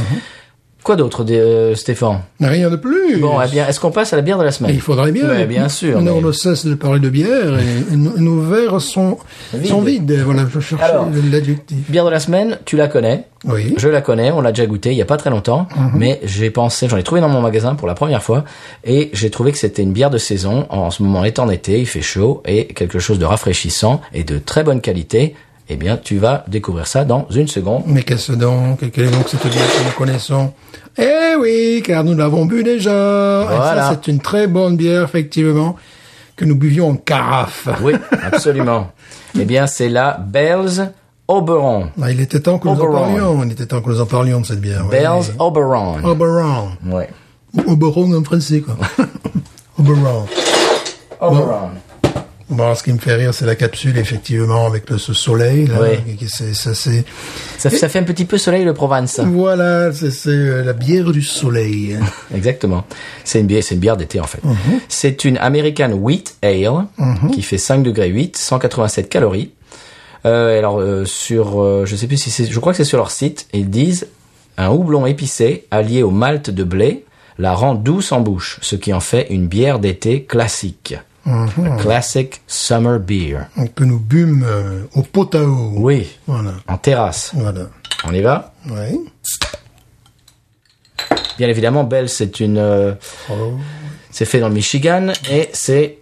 Quoi 0.83 0.97
d'autre, 0.97 1.25
euh, 1.29 1.75
Stéphane? 1.75 2.19
Rien 2.41 2.69
de 2.69 2.75
plus. 2.75 3.17
Bon, 3.17 3.39
eh 3.41 3.49
bien, 3.49 3.65
est-ce 3.67 3.79
qu'on 3.79 3.91
passe 3.91 4.11
à 4.11 4.17
la 4.17 4.21
bière 4.21 4.37
de 4.37 4.43
la 4.43 4.51
semaine? 4.51 4.71
Il 4.73 4.81
faudrait 4.81 5.13
bien. 5.13 5.29
Ouais, 5.29 5.45
bien 5.45 5.69
sûr. 5.69 6.01
Mais- 6.01 6.11
on 6.11 6.19
ne 6.19 6.31
cesse 6.33 6.65
de 6.65 6.75
parler 6.75 6.99
de 6.99 7.09
bière 7.09 7.57
et, 7.57 7.93
et 7.93 7.95
nos, 7.95 8.17
nos 8.17 8.41
verres 8.41 8.81
sont, 8.81 9.17
Vides. 9.53 9.67
sont 9.69 9.81
vides. 9.81 10.11
Voilà, 10.25 10.45
je 10.59 10.75
Alors. 10.81 11.07
l'adjectif. 11.31 11.77
Bière 11.89 12.03
de 12.03 12.09
la 12.09 12.19
semaine, 12.19 12.57
tu 12.65 12.75
la 12.75 12.89
connais. 12.89 13.23
Oui. 13.45 13.73
Je 13.77 13.87
la 13.87 14.01
connais, 14.01 14.31
on 14.31 14.41
l'a 14.41 14.51
déjà 14.51 14.65
goûté 14.65 14.91
il 14.91 14.97
y 14.97 15.01
a 15.01 15.05
pas 15.05 15.17
très 15.17 15.29
longtemps, 15.29 15.67
mais 15.93 16.19
j'ai 16.23 16.49
pensé, 16.49 16.87
j'en 16.87 16.95
ai 16.95 17.03
trouvé 17.03 17.19
dans 17.19 17.27
mon 17.27 17.41
magasin 17.41 17.75
pour 17.75 17.87
la 17.89 17.93
première 17.93 18.23
fois, 18.23 18.45
et 18.85 19.09
j'ai 19.11 19.29
trouvé 19.29 19.51
que 19.51 19.57
c'était 19.57 19.83
une 19.83 19.91
bière 19.91 20.09
de 20.09 20.17
saison. 20.17 20.65
En 20.69 20.91
ce 20.91 21.03
moment 21.03 21.19
en 21.37 21.49
été, 21.49 21.79
il 21.79 21.85
fait 21.85 22.01
chaud, 22.01 22.41
et 22.45 22.67
quelque 22.67 22.99
chose 22.99 23.19
de 23.19 23.25
rafraîchissant 23.25 23.99
et 24.13 24.23
de 24.23 24.37
très 24.39 24.63
bonne 24.63 24.79
qualité. 24.79 25.35
Eh 25.69 25.75
bien, 25.77 25.97
tu 25.97 26.17
vas 26.17 26.43
découvrir 26.47 26.87
ça 26.87 27.05
dans 27.05 27.25
une 27.33 27.47
seconde. 27.47 27.83
Mais 27.87 28.03
qu'est-ce 28.03 28.33
donc 28.33 28.79
Quelle 28.91 29.05
est 29.05 29.11
donc 29.11 29.29
cette 29.29 29.47
bière 29.47 29.65
que 29.65 29.85
nous 29.85 29.97
connaissons? 29.97 30.53
Eh 30.97 31.35
oui, 31.39 31.81
car 31.85 32.03
nous 32.03 32.15
l'avons 32.15 32.45
bu 32.45 32.63
déjà. 32.63 33.45
Voilà. 33.45 33.91
c'est 33.91 34.11
une 34.11 34.19
très 34.19 34.47
bonne 34.47 34.75
bière, 34.75 35.03
effectivement, 35.03 35.75
que 36.35 36.43
nous 36.45 36.55
buvions 36.55 36.89
en 36.89 36.95
carafe. 36.95 37.69
Oui, 37.81 37.93
absolument. 38.23 38.91
eh 39.39 39.45
bien, 39.45 39.65
c'est 39.65 39.89
la 39.89 40.17
Bell's 40.17 40.81
Oberon. 41.29 41.87
Ah, 42.01 42.11
il 42.11 42.19
était 42.19 42.41
temps 42.41 42.59
que 42.59 42.67
nous 42.67 42.79
en 42.81 42.91
parlions. 42.91 43.43
Il 43.43 43.51
était 43.53 43.65
temps 43.65 43.81
que 43.81 43.89
nous 43.89 44.01
en 44.01 44.05
parlions 44.05 44.41
de 44.41 44.45
cette 44.45 44.59
bière. 44.59 44.81
oui. 44.83 44.91
Bell's 44.91 45.31
Oberon. 45.39 46.03
Oberon. 46.03 46.71
Ouais. 46.85 47.09
Ou 47.55 47.71
Oberon 47.71 48.13
en 48.13 48.23
français, 48.23 48.59
quoi. 48.59 48.75
Oberon. 49.79 50.25
Oberon. 51.21 51.45
Bon, 51.47 51.69
ce 52.75 52.83
qui 52.83 52.91
me 52.93 52.97
fait 52.97 53.15
rire, 53.15 53.33
c'est 53.33 53.45
la 53.45 53.55
capsule, 53.55 53.97
effectivement, 53.97 54.65
avec 54.67 54.89
le, 54.89 54.97
ce 54.97 55.13
soleil, 55.13 55.67
là. 55.67 55.75
Oui. 55.81 56.17
c'est- 56.27 56.53
ça, 56.53 56.73
c'est, 56.73 57.03
Ça, 57.57 57.69
ça 57.69 57.89
fait 57.89 57.99
un 57.99 58.03
petit 58.03 58.25
peu 58.25 58.37
soleil 58.37 58.63
le 58.65 58.73
Provence. 58.73 59.19
voilà, 59.19 59.91
c'est, 59.93 60.27
euh, 60.27 60.63
la 60.63 60.73
bière 60.73 61.11
du 61.11 61.21
soleil. 61.21 61.97
Exactement. 62.35 62.85
C'est 63.23 63.39
une 63.39 63.47
bière, 63.47 63.63
c'est 63.63 63.75
une 63.75 63.81
bière 63.81 63.97
d'été 63.97 64.19
en 64.19 64.27
fait. 64.27 64.41
C'est 64.89 65.25
une 65.25 65.37
American 65.37 65.91
Wheat 65.93 66.35
Ale 66.41 66.85
qui 67.33 67.41
fait 67.41 67.57
5 67.57 67.83
degrés 67.83 68.09
8, 68.09 68.37
187 68.37 69.09
calories. 69.09 69.51
Euh, 70.25 70.57
alors 70.57 70.79
euh, 70.79 71.03
sur, 71.05 71.61
euh, 71.61 71.85
je 71.85 71.95
sais 71.97 72.07
plus 72.07 72.17
si 72.17 72.31
c'est, 72.31 72.45
je 72.45 72.59
crois 72.59 72.71
que 72.71 72.77
c'est 72.77 72.83
sur 72.85 72.97
leur 72.97 73.11
site. 73.11 73.47
Ils 73.53 73.69
disent 73.69 74.07
un 74.57 74.69
houblon 74.69 75.05
épicé 75.05 75.65
allié 75.71 76.01
au 76.03 76.11
malt 76.11 76.49
de 76.49 76.63
blé 76.63 77.03
la 77.39 77.53
rend 77.53 77.73
douce 77.75 78.11
en 78.11 78.21
bouche, 78.21 78.59
ce 78.61 78.75
qui 78.75 78.93
en 78.93 78.99
fait 78.99 79.27
une 79.31 79.47
bière 79.47 79.79
d'été 79.79 80.23
classique. 80.23 80.95
A 81.25 81.45
Classic 81.79 82.41
summer 82.47 82.99
beer. 82.99 83.47
Que 83.75 83.83
nous 83.83 83.99
bûmes 83.99 84.43
euh, 84.45 84.83
au 84.95 85.01
pot 85.03 85.33
à 85.35 85.41
eau. 85.43 85.71
Oui, 85.77 86.09
Voilà. 86.27 86.53
en 86.67 86.77
terrasse. 86.77 87.31
Voilà. 87.33 87.67
On 88.05 88.13
y 88.13 88.21
va? 88.21 88.53
Oui. 88.69 88.99
Bien 91.37 91.47
évidemment, 91.49 91.83
Bell, 91.83 92.09
c'est 92.09 92.39
une, 92.39 92.57
euh, 92.57 92.93
Oh. 93.29 93.53
c'est 94.11 94.25
fait 94.25 94.39
dans 94.39 94.49
le 94.49 94.53
Michigan 94.53 95.13
et 95.31 95.49
c'est 95.53 95.99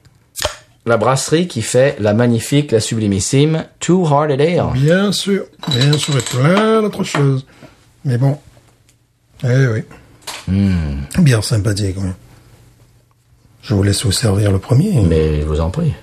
la 0.86 0.98
brasserie 0.98 1.48
qui 1.48 1.62
fait 1.62 1.96
la 2.00 2.14
magnifique, 2.14 2.72
la 2.72 2.80
sublimissime 2.80 3.66
Two 3.80 4.04
Hearted 4.06 4.42
Ale. 4.42 4.72
Bien 4.74 5.12
sûr. 5.12 5.46
Bien 5.70 5.94
sûr, 5.94 6.18
et 6.18 6.22
plein 6.22 6.82
d'autres 6.82 7.04
choses. 7.04 7.46
Mais 8.04 8.18
bon. 8.18 8.38
Eh 9.44 9.68
oui. 9.68 9.84
Hmm. 10.48 11.02
Bien 11.20 11.42
sympathique, 11.42 11.96
oui. 12.00 12.10
Je 13.64 13.74
vous 13.74 13.84
laisse 13.84 14.06
vous 14.06 14.12
servir 14.12 14.52
le 14.52 14.60
premier. 14.60 15.02
Mais 15.02 15.42
je 15.42 15.46
vous 15.46 15.60
en 15.62 15.70
prie. 15.70 15.94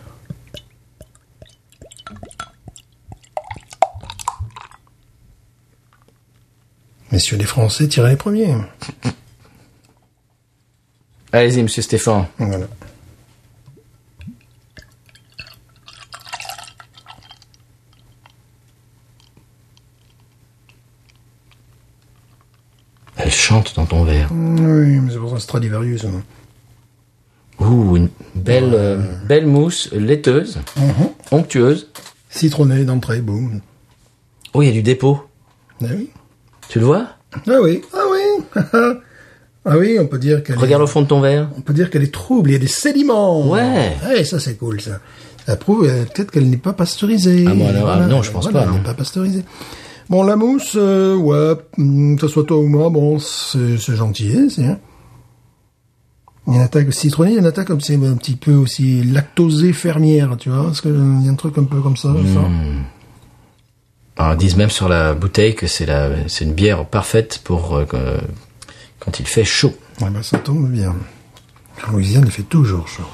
Messieurs 7.13 7.37
les 7.39 7.45
Français, 7.45 7.89
tirez 7.89 8.11
les 8.11 8.17
premiers. 8.17 8.55
Allez-y, 11.33 11.63
monsieur 11.63 11.83
Stéphane. 11.83 12.27
Voilà. 12.39 12.67
Elle 23.17 23.31
chante 23.33 23.75
dans 23.75 23.87
ton 23.87 24.05
verre. 24.05 24.29
Oui, 24.33 25.01
mais 25.01 25.11
c'est 25.13 25.19
pour 25.19 25.31
ça 25.31 25.41
Stradivarius. 25.41 26.05
hein. 26.05 26.23
Ouh, 27.61 27.97
une 27.97 28.09
belle, 28.35 28.71
euh, 28.75 28.99
belle 29.27 29.47
mousse 29.47 29.91
laiteuse, 29.93 30.59
onctueuse. 31.31 31.89
Citronné 32.31 32.85
d'entrée, 32.85 33.21
boum. 33.21 33.61
Oh, 34.55 34.63
il 34.63 34.67
y 34.67 34.71
a 34.71 34.73
du 34.73 34.83
dépôt. 34.83 35.21
Ah 35.83 35.87
oui. 35.97 36.11
Tu 36.69 36.79
le 36.79 36.85
vois? 36.87 37.07
Ah 37.47 37.59
oui. 37.63 37.83
Ah 37.93 38.03
oui. 38.11 38.63
ah 39.65 39.77
oui, 39.79 39.97
on 40.01 40.07
peut 40.07 40.19
dire 40.19 40.43
qu'elle 40.43 40.57
Regarde 40.59 40.83
est, 40.83 40.85
au 40.85 40.87
fond 40.89 41.03
de 41.03 41.07
ton 41.07 41.21
verre. 41.21 41.49
on 41.57 41.61
peut 41.61 41.73
dire 41.73 41.91
qu'elle 41.91 42.03
est 42.05 42.13
trouble. 42.13 42.51
Il 42.51 42.53
y 42.53 42.57
a 42.57 42.61
des 42.61 42.67
sédiments. 42.69 43.49
Ouais. 43.49 43.97
Eh, 44.17 44.25
ça 44.25 44.39
c'est 44.39 44.55
cool 44.57 44.81
ça. 44.81 45.01
Ça 45.47 45.57
prouve 45.57 45.85
euh, 45.89 46.05
peut-être 46.05 46.31
qu'elle 46.31 46.49
n'est 46.51 46.57
pas 46.59 46.75
pasteurisée. 46.75 47.45
Ah, 47.49 47.55
bon, 47.55 47.69
alors, 47.69 47.89
ah, 47.89 48.07
non, 48.07 48.23
je 48.23 48.31
pense 48.31 48.45
Voilà, 48.45 48.61
pas, 48.67 48.67
Elle 48.73 48.79
n'est 48.79 48.85
pas 48.85 48.95
pasteurisée. 48.95 49.45
Bon, 50.11 50.23
la 50.23 50.37
mousse, 50.37 50.73
euh, 50.77 51.17
ouais, 51.17 51.55
hum, 51.79 52.17
que 52.17 52.27
ce 52.27 52.29
soit 52.33 52.45
toi 52.45 52.59
ou 52.59 52.67
moi, 52.67 52.89
bon, 52.91 53.19
c'est 53.19 53.79
c'est 53.79 53.97
gentil, 53.97 54.31
hein, 54.37 54.49
c'est. 54.51 54.65
hein. 54.65 54.79
Il 56.49 56.55
y 56.55 56.57
a 56.57 56.61
une 56.61 56.65
attaque 56.65 56.93
citronnée, 56.95 57.33
il 57.33 57.35
y 57.35 57.37
a 57.37 57.41
une 57.41 57.47
attaque 57.47 57.67
comme 57.69 57.81
c'est 57.83 57.95
un 57.95 58.17
petit 58.17 58.35
peu 58.35 58.55
aussi 58.55 59.03
lactosée 59.05 59.73
fermière, 59.75 60.37
tu 60.39 60.49
vois, 60.49 60.65
parce 60.65 60.81
que 60.81 60.89
il 60.89 61.27
y 61.27 61.29
a 61.29 61.31
un 61.31 61.35
truc 61.35 61.59
un 61.59 61.65
peu 61.65 61.81
comme 61.83 61.97
ça. 61.97 62.09
Alors, 64.17 64.33
ils 64.33 64.39
disent 64.39 64.57
même 64.57 64.71
sur 64.71 64.89
la 64.89 65.15
bouteille 65.15 65.55
que 65.55 65.67
c'est 65.67 65.87
la, 65.87 66.11
c'est 66.29 66.45
une 66.45 66.55
bière 66.55 66.85
parfaite 66.87 67.41
pour 67.45 67.77
euh, 67.77 67.85
quand 68.99 69.21
il 69.21 69.27
fait 69.27 69.45
chaud. 69.45 69.75
Ouais, 70.01 70.11
bah, 70.11 70.23
ça 70.23 70.39
tombe 70.39 70.69
bien. 70.69 70.95
En 71.87 71.93
Louisiane, 71.93 72.25
il 72.27 72.33
fait 72.33 72.43
toujours 72.43 72.89
chaud. 72.89 73.05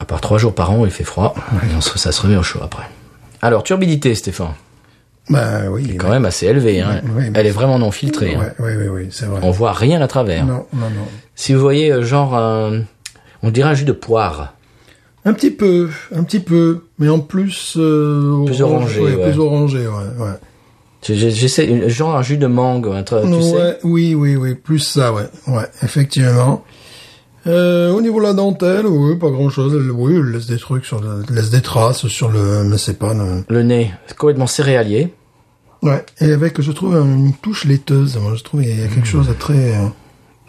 À 0.00 0.04
part 0.04 0.20
trois 0.20 0.38
jours 0.38 0.54
par 0.54 0.70
an 0.72 0.80
où 0.80 0.84
il 0.86 0.90
fait 0.90 1.04
froid, 1.04 1.34
et 1.62 1.74
on 1.76 1.80
se- 1.80 1.98
ça 1.98 2.10
se 2.10 2.20
remet 2.22 2.36
au 2.36 2.42
chaud 2.42 2.58
après. 2.62 2.88
Alors, 3.42 3.62
turbidité, 3.62 4.14
Stéphane, 4.16 4.54
Bah 5.30 5.60
oui. 5.70 5.96
quand 5.96 6.10
même 6.10 6.24
assez 6.24 6.46
élevée. 6.46 6.80
Hein. 6.80 7.00
Ouais, 7.14 7.22
ouais, 7.22 7.30
Elle 7.34 7.46
est 7.46 7.50
vraiment 7.50 7.78
non 7.78 7.90
filtrée. 7.90 8.34
hein. 8.34 8.52
C'est 9.10 9.26
vrai. 9.26 9.40
On 9.42 9.50
voit 9.50 9.72
rien 9.72 10.00
à 10.02 10.08
travers. 10.08 10.44
Non, 10.44 10.66
non, 10.72 10.90
non. 10.90 11.06
Si 11.34 11.54
vous 11.54 11.60
voyez 11.60 11.92
euh, 11.92 12.02
genre, 12.02 12.34
un- 12.36 12.80
on 13.42 13.50
dirait 13.50 13.70
un 13.70 13.74
jus 13.74 13.84
de 13.84 13.92
poire. 13.92 14.54
Un 15.24 15.32
petit 15.34 15.50
peu, 15.52 15.88
un 16.14 16.24
petit 16.24 16.40
peu, 16.40 16.84
mais 16.98 17.08
en 17.08 17.20
plus... 17.20 17.74
euh, 17.76 18.44
Plus 18.44 18.60
orange, 18.60 18.98
orangé, 18.98 19.00
ouais. 19.16 19.30
Plus 19.30 19.38
orangé, 19.38 19.78
ouais, 19.86 20.24
ouais. 20.24 20.32
J'essaie, 21.04 21.88
genre 21.88 22.16
un 22.16 22.22
jus 22.22 22.36
de 22.38 22.46
mangue, 22.46 22.88
tu 23.04 23.14
sais. 23.14 23.54
ouais, 23.54 23.78
oui, 23.84 24.14
oui, 24.14 24.36
oui, 24.36 24.54
plus 24.54 24.78
ça, 24.80 25.12
ouais, 25.12 25.24
ouais, 25.48 25.64
effectivement. 25.82 26.64
Euh, 27.46 27.90
au 27.92 28.00
niveau 28.00 28.18
de 28.20 28.24
la 28.26 28.34
dentelle, 28.34 28.86
oui, 28.86 29.16
pas 29.16 29.30
grand 29.30 29.50
chose. 29.50 29.74
Oui, 29.94 30.14
elle 30.16 30.30
laisse 30.32 30.46
des 30.46 30.58
trucs 30.58 30.84
sur 30.84 31.00
le, 31.00 31.24
elle 31.28 31.34
laisse 31.34 31.50
des 31.50 31.60
traces 31.60 32.06
sur 32.06 32.30
le, 32.30 32.62
mais 32.64 32.78
c'est 32.78 32.98
pas, 32.98 33.14
le- 33.14 33.44
Le 33.48 33.62
nez, 33.62 33.90
c'est 34.06 34.16
complètement 34.16 34.46
céréalier. 34.46 35.12
ouais. 35.82 36.04
Et 36.20 36.32
avec, 36.32 36.60
je 36.60 36.70
trouve, 36.72 36.94
une 36.94 37.32
touche 37.42 37.64
laiteuse. 37.64 38.16
Moi, 38.18 38.34
je 38.36 38.42
trouve, 38.44 38.62
il 38.62 38.68
y 38.78 38.82
a 38.82 38.86
quelque 38.86 39.08
chose 39.08 39.26
de 39.28 39.32
très, 39.32 39.74
euh, 39.74 39.86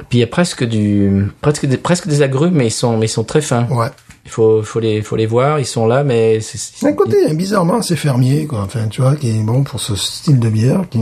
Puis 0.09 0.19
il 0.19 0.21
y 0.21 0.23
a 0.23 0.27
presque 0.27 0.63
du, 0.63 1.25
presque 1.41 1.65
des, 1.65 1.77
presque 1.77 2.07
des 2.07 2.21
agrumes, 2.21 2.53
mais 2.53 2.67
ils 2.67 2.71
sont, 2.71 2.97
mais 2.97 3.07
ils 3.07 3.09
sont 3.09 3.23
très 3.23 3.41
fins. 3.41 3.67
ouais. 3.71 3.88
Il 4.25 4.31
faut, 4.31 4.63
faut 4.63 4.79
les, 4.79 5.01
faut 5.01 5.17
les 5.17 5.25
voir. 5.25 5.59
Ils 5.59 5.65
sont 5.65 5.85
là, 5.85 6.05
mais 6.05 6.39
c'est, 6.39 6.57
c'est- 6.57 6.88
Un 6.88 6.93
côté 6.93 7.33
bizarrement 7.33 7.77
assez 7.79 7.97
fermier, 7.97 8.45
quoi. 8.45 8.62
Enfin, 8.62 8.88
tu 8.88 9.01
vois, 9.01 9.17
qui 9.17 9.29
est 9.31 9.43
bon 9.43 9.63
pour 9.63 9.81
ce 9.81 9.95
style 9.97 10.39
de 10.39 10.47
bière. 10.47 10.83
Qui... 10.89 11.00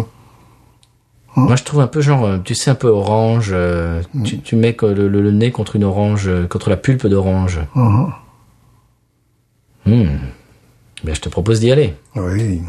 moi 1.35 1.55
je 1.55 1.63
trouve 1.63 1.79
un 1.81 1.87
peu 1.87 2.01
genre, 2.01 2.25
euh, 2.25 2.37
tu 2.43 2.55
sais, 2.55 2.69
un 2.71 2.75
peu 2.75 2.87
orange. 2.89 3.49
euh, 3.53 4.01
tu, 4.25 4.39
tu 4.39 4.55
mets 4.55 4.75
le, 4.81 5.07
le- 5.07 5.21
le 5.21 5.31
nez 5.31 5.51
contre 5.51 5.75
une 5.77 5.83
orange, 5.85 6.27
euh, 6.27 6.45
contre 6.47 6.69
la 6.69 6.77
pulpe 6.77 7.07
d'orange. 7.07 7.59
Hmm. 9.85 10.05
Ben, 11.03 11.15
je 11.15 11.21
te 11.21 11.29
propose 11.29 11.59
d'y 11.59 11.71
aller. 11.71 11.95
Oui. 12.15 12.61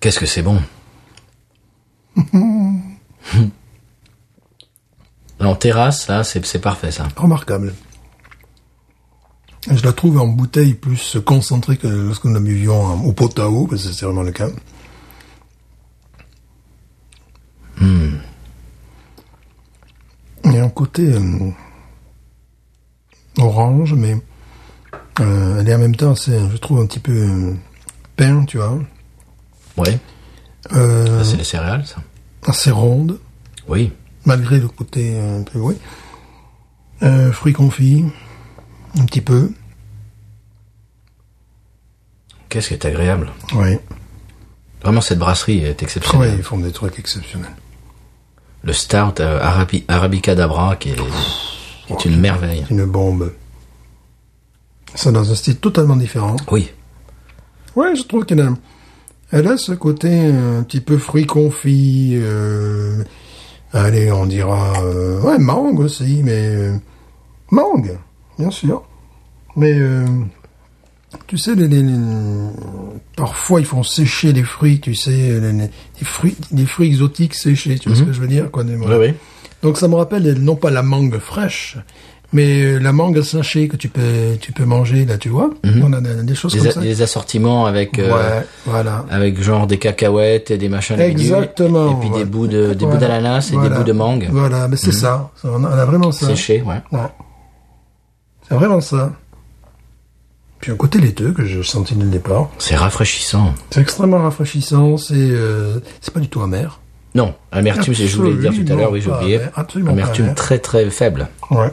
Qu'est-ce 0.00 0.18
que 0.20 0.26
c'est 0.26 0.42
bon? 0.42 0.60
en 5.40 5.54
terrasse, 5.54 6.08
là, 6.08 6.22
c'est 6.24 6.60
parfait 6.60 6.90
ça. 6.90 7.08
Remarquable. 7.16 7.74
Je 9.70 9.82
la 9.84 9.92
trouve 9.92 10.18
en 10.18 10.26
bouteille 10.28 10.74
plus 10.74 11.18
concentrée 11.24 11.76
que 11.76 11.88
lorsque 11.88 12.24
nous 12.24 12.34
la 12.34 12.40
buvions 12.40 13.04
au 13.04 13.12
pot 13.12 13.36
à 13.38 13.48
eau, 13.48 13.66
parce 13.66 13.84
que 13.84 13.92
c'est 13.92 14.04
vraiment 14.06 14.22
le 14.22 14.30
cas. 14.32 14.48
Il 20.44 20.52
y 20.52 20.58
a 20.58 20.64
un 20.64 20.68
côté 20.68 21.02
euh, 21.12 21.50
orange, 23.38 23.94
mais 23.94 24.16
euh, 25.20 25.60
elle 25.60 25.68
est 25.68 25.74
en 25.74 25.78
même 25.78 25.96
temps, 25.96 26.14
je 26.14 26.56
trouve, 26.56 26.80
un 26.80 26.86
petit 26.86 27.00
peu 27.00 27.12
euh, 27.12 27.54
pain, 28.16 28.44
tu 28.44 28.58
vois. 28.58 28.78
Ouais. 29.76 29.98
Euh, 30.72 31.18
Ça, 31.24 31.30
c'est 31.32 31.36
les 31.36 31.44
céréales, 31.44 31.84
ça. 31.86 31.96
assez 32.46 32.70
ronde, 32.70 33.18
Oui. 33.68 33.92
malgré 34.24 34.60
le 34.60 34.68
côté 34.68 35.18
un 35.18 35.42
peu, 35.42 35.58
oui. 35.58 35.74
Fruits 37.32 37.52
confits, 37.52 38.04
un 39.00 39.04
petit 39.04 39.20
peu. 39.20 39.50
Qu'est-ce 42.48 42.68
qui 42.68 42.74
est 42.74 42.84
agréable. 42.84 43.30
Oui. 43.54 43.76
Vraiment, 44.82 45.00
cette 45.00 45.18
brasserie 45.18 45.58
est 45.64 45.70
Oui, 45.80 45.84
exceptionnelle. 45.84 46.34
ils 46.38 46.42
font 46.44 46.58
des 46.58 46.70
trucs 46.72 46.98
exceptionnels. 46.98 47.50
Le 48.62 48.72
Stout 48.72 49.20
euh, 49.20 49.40
Arabi, 49.40 49.84
Arabica 49.88 50.34
d'Abra, 50.34 50.76
qui 50.76 50.90
est, 50.90 50.96
qui 51.86 51.92
est 51.92 52.04
une 52.04 52.20
merveille. 52.20 52.64
Une 52.70 52.84
bombe. 52.84 53.32
Ça 54.94 55.12
dans 55.12 55.30
un 55.30 55.34
style 55.34 55.56
totalement 55.58 55.96
différent. 55.96 56.36
Oui. 56.50 56.70
Ouais, 57.74 57.94
je 57.96 58.02
trouve 58.04 58.24
qu'elle 58.24 58.40
a, 58.40 58.48
elle 59.32 59.46
a 59.48 59.56
ce 59.58 59.72
côté 59.72 60.26
un 60.28 60.62
petit 60.62 60.80
peu 60.80 60.96
fruits 60.98 61.26
confits. 61.26 62.12
Euh, 62.14 63.04
allez, 63.72 64.10
on 64.10 64.24
dira, 64.26 64.72
euh, 64.82 65.20
ouais, 65.20 65.38
mangue 65.38 65.80
aussi, 65.80 66.22
mais 66.24 66.46
euh, 66.46 66.76
mangue, 67.50 67.98
bien 68.38 68.50
sûr. 68.50 68.82
Mais 69.56 69.72
euh, 69.74 70.04
tu 71.26 71.38
sais, 71.38 71.54
les, 71.54 71.66
les- 71.68 71.82
les- 71.82 72.50
parfois 73.16 73.60
ils 73.60 73.66
font 73.66 73.82
sécher 73.82 74.32
les 74.32 74.42
fruits, 74.42 74.80
tu 74.80 74.94
sais, 74.94 75.10
les, 75.40 75.70
fruits, 76.04 76.36
les 76.52 76.66
fruits 76.66 76.88
exotiques 76.88 77.34
séchés, 77.34 77.78
tu 77.78 77.88
vois 77.88 77.96
ce 77.98 78.02
que 78.04 78.12
je 78.12 78.20
veux 78.20 78.28
dire, 78.28 78.50
quoi. 78.50 78.64
des- 78.64 78.76
Oui, 78.76 78.94
oui. 78.98 79.14
Donc 79.62 79.78
ça 79.78 79.88
me 79.88 79.94
rappelle 79.94 80.34
non 80.40 80.56
pas 80.56 80.70
la 80.70 80.82
mangue 80.82 81.18
fraîche, 81.18 81.78
mais 82.34 82.62
euh, 82.62 82.78
la 82.78 82.92
mangue 82.92 83.22
séchée 83.22 83.66
que 83.68 83.76
tu 83.76 83.88
peux 83.88 84.36
tu 84.38 84.52
peux 84.52 84.66
manger 84.66 85.06
là, 85.06 85.16
tu 85.16 85.30
vois. 85.30 85.48
On 85.64 85.92
a 85.94 86.00
des, 86.02 86.22
des 86.22 86.34
choses 86.34 86.54
comme 86.54 86.70
ça. 86.70 86.80
les 86.82 87.00
assortiments 87.00 87.64
avec, 87.64 87.98
euh, 87.98 88.12
ouais, 88.12 88.46
voilà. 88.66 89.06
avec 89.10 89.40
genre 89.42 89.66
des 89.66 89.78
cacahuètes 89.78 90.50
et 90.50 90.58
des 90.58 90.68
machins. 90.68 90.96
des 90.96 91.04
Exactement. 91.04 91.92
Et 91.92 92.00
puis 92.00 92.10
des 92.10 92.24
bouts 92.26 92.46
de, 92.46 92.74
des 92.74 92.84
bouts 92.84 92.98
d'ananas 92.98 93.48
et 93.50 93.54
Voilà. 93.54 93.70
des 93.70 93.76
bouts 93.76 93.84
de 93.84 93.92
mangue 93.92 94.28
Voilà, 94.30 94.68
mais 94.68 94.76
c'est 94.76 94.92
ça. 94.92 95.30
Ça, 95.40 95.48
On 95.50 95.64
a, 95.64 95.68
on 95.70 95.78
a 95.78 95.84
vraiment 95.86 96.12
ça. 96.12 96.26
séchés, 96.26 96.62
ouais. 96.62 96.82
Ouais. 96.92 97.08
C'est 98.48 98.54
vraiment 98.54 98.80
ça. 98.80 99.12
Puis 100.60 100.72
un 100.72 100.76
côté 100.76 100.98
laiteux 100.98 101.32
que 101.32 101.44
je 101.44 101.62
sentis 101.62 101.94
dès 101.94 102.04
le 102.04 102.10
départ. 102.10 102.48
C'est 102.58 102.76
rafraîchissant. 102.76 103.54
C'est 103.70 103.80
extrêmement 103.80 104.18
rafraîchissant. 104.18 104.96
C'est 104.96 105.14
euh, 105.16 105.80
c'est 106.00 106.12
pas 106.14 106.20
du 106.20 106.28
tout 106.28 106.40
amer. 106.42 106.80
Non, 107.14 107.34
amertume, 107.50 107.94
c'est- 107.94 108.06
je 108.06 108.16
voulais 108.16 108.32
le 108.32 108.40
dire 108.50 108.52
tout 108.66 108.72
à 108.72 108.76
l'heure, 108.76 108.90
oui, 108.92 109.00
j'ai 109.00 109.10
Absolument 109.10 109.22
oublié. 109.22 109.38
pas, 109.38 109.60
absolument 109.60 109.90
Amertume 109.92 110.26
hein. 110.30 110.34
très 110.34 110.58
très 110.58 110.88
faible. 110.90 111.28
Ouais. 111.50 111.72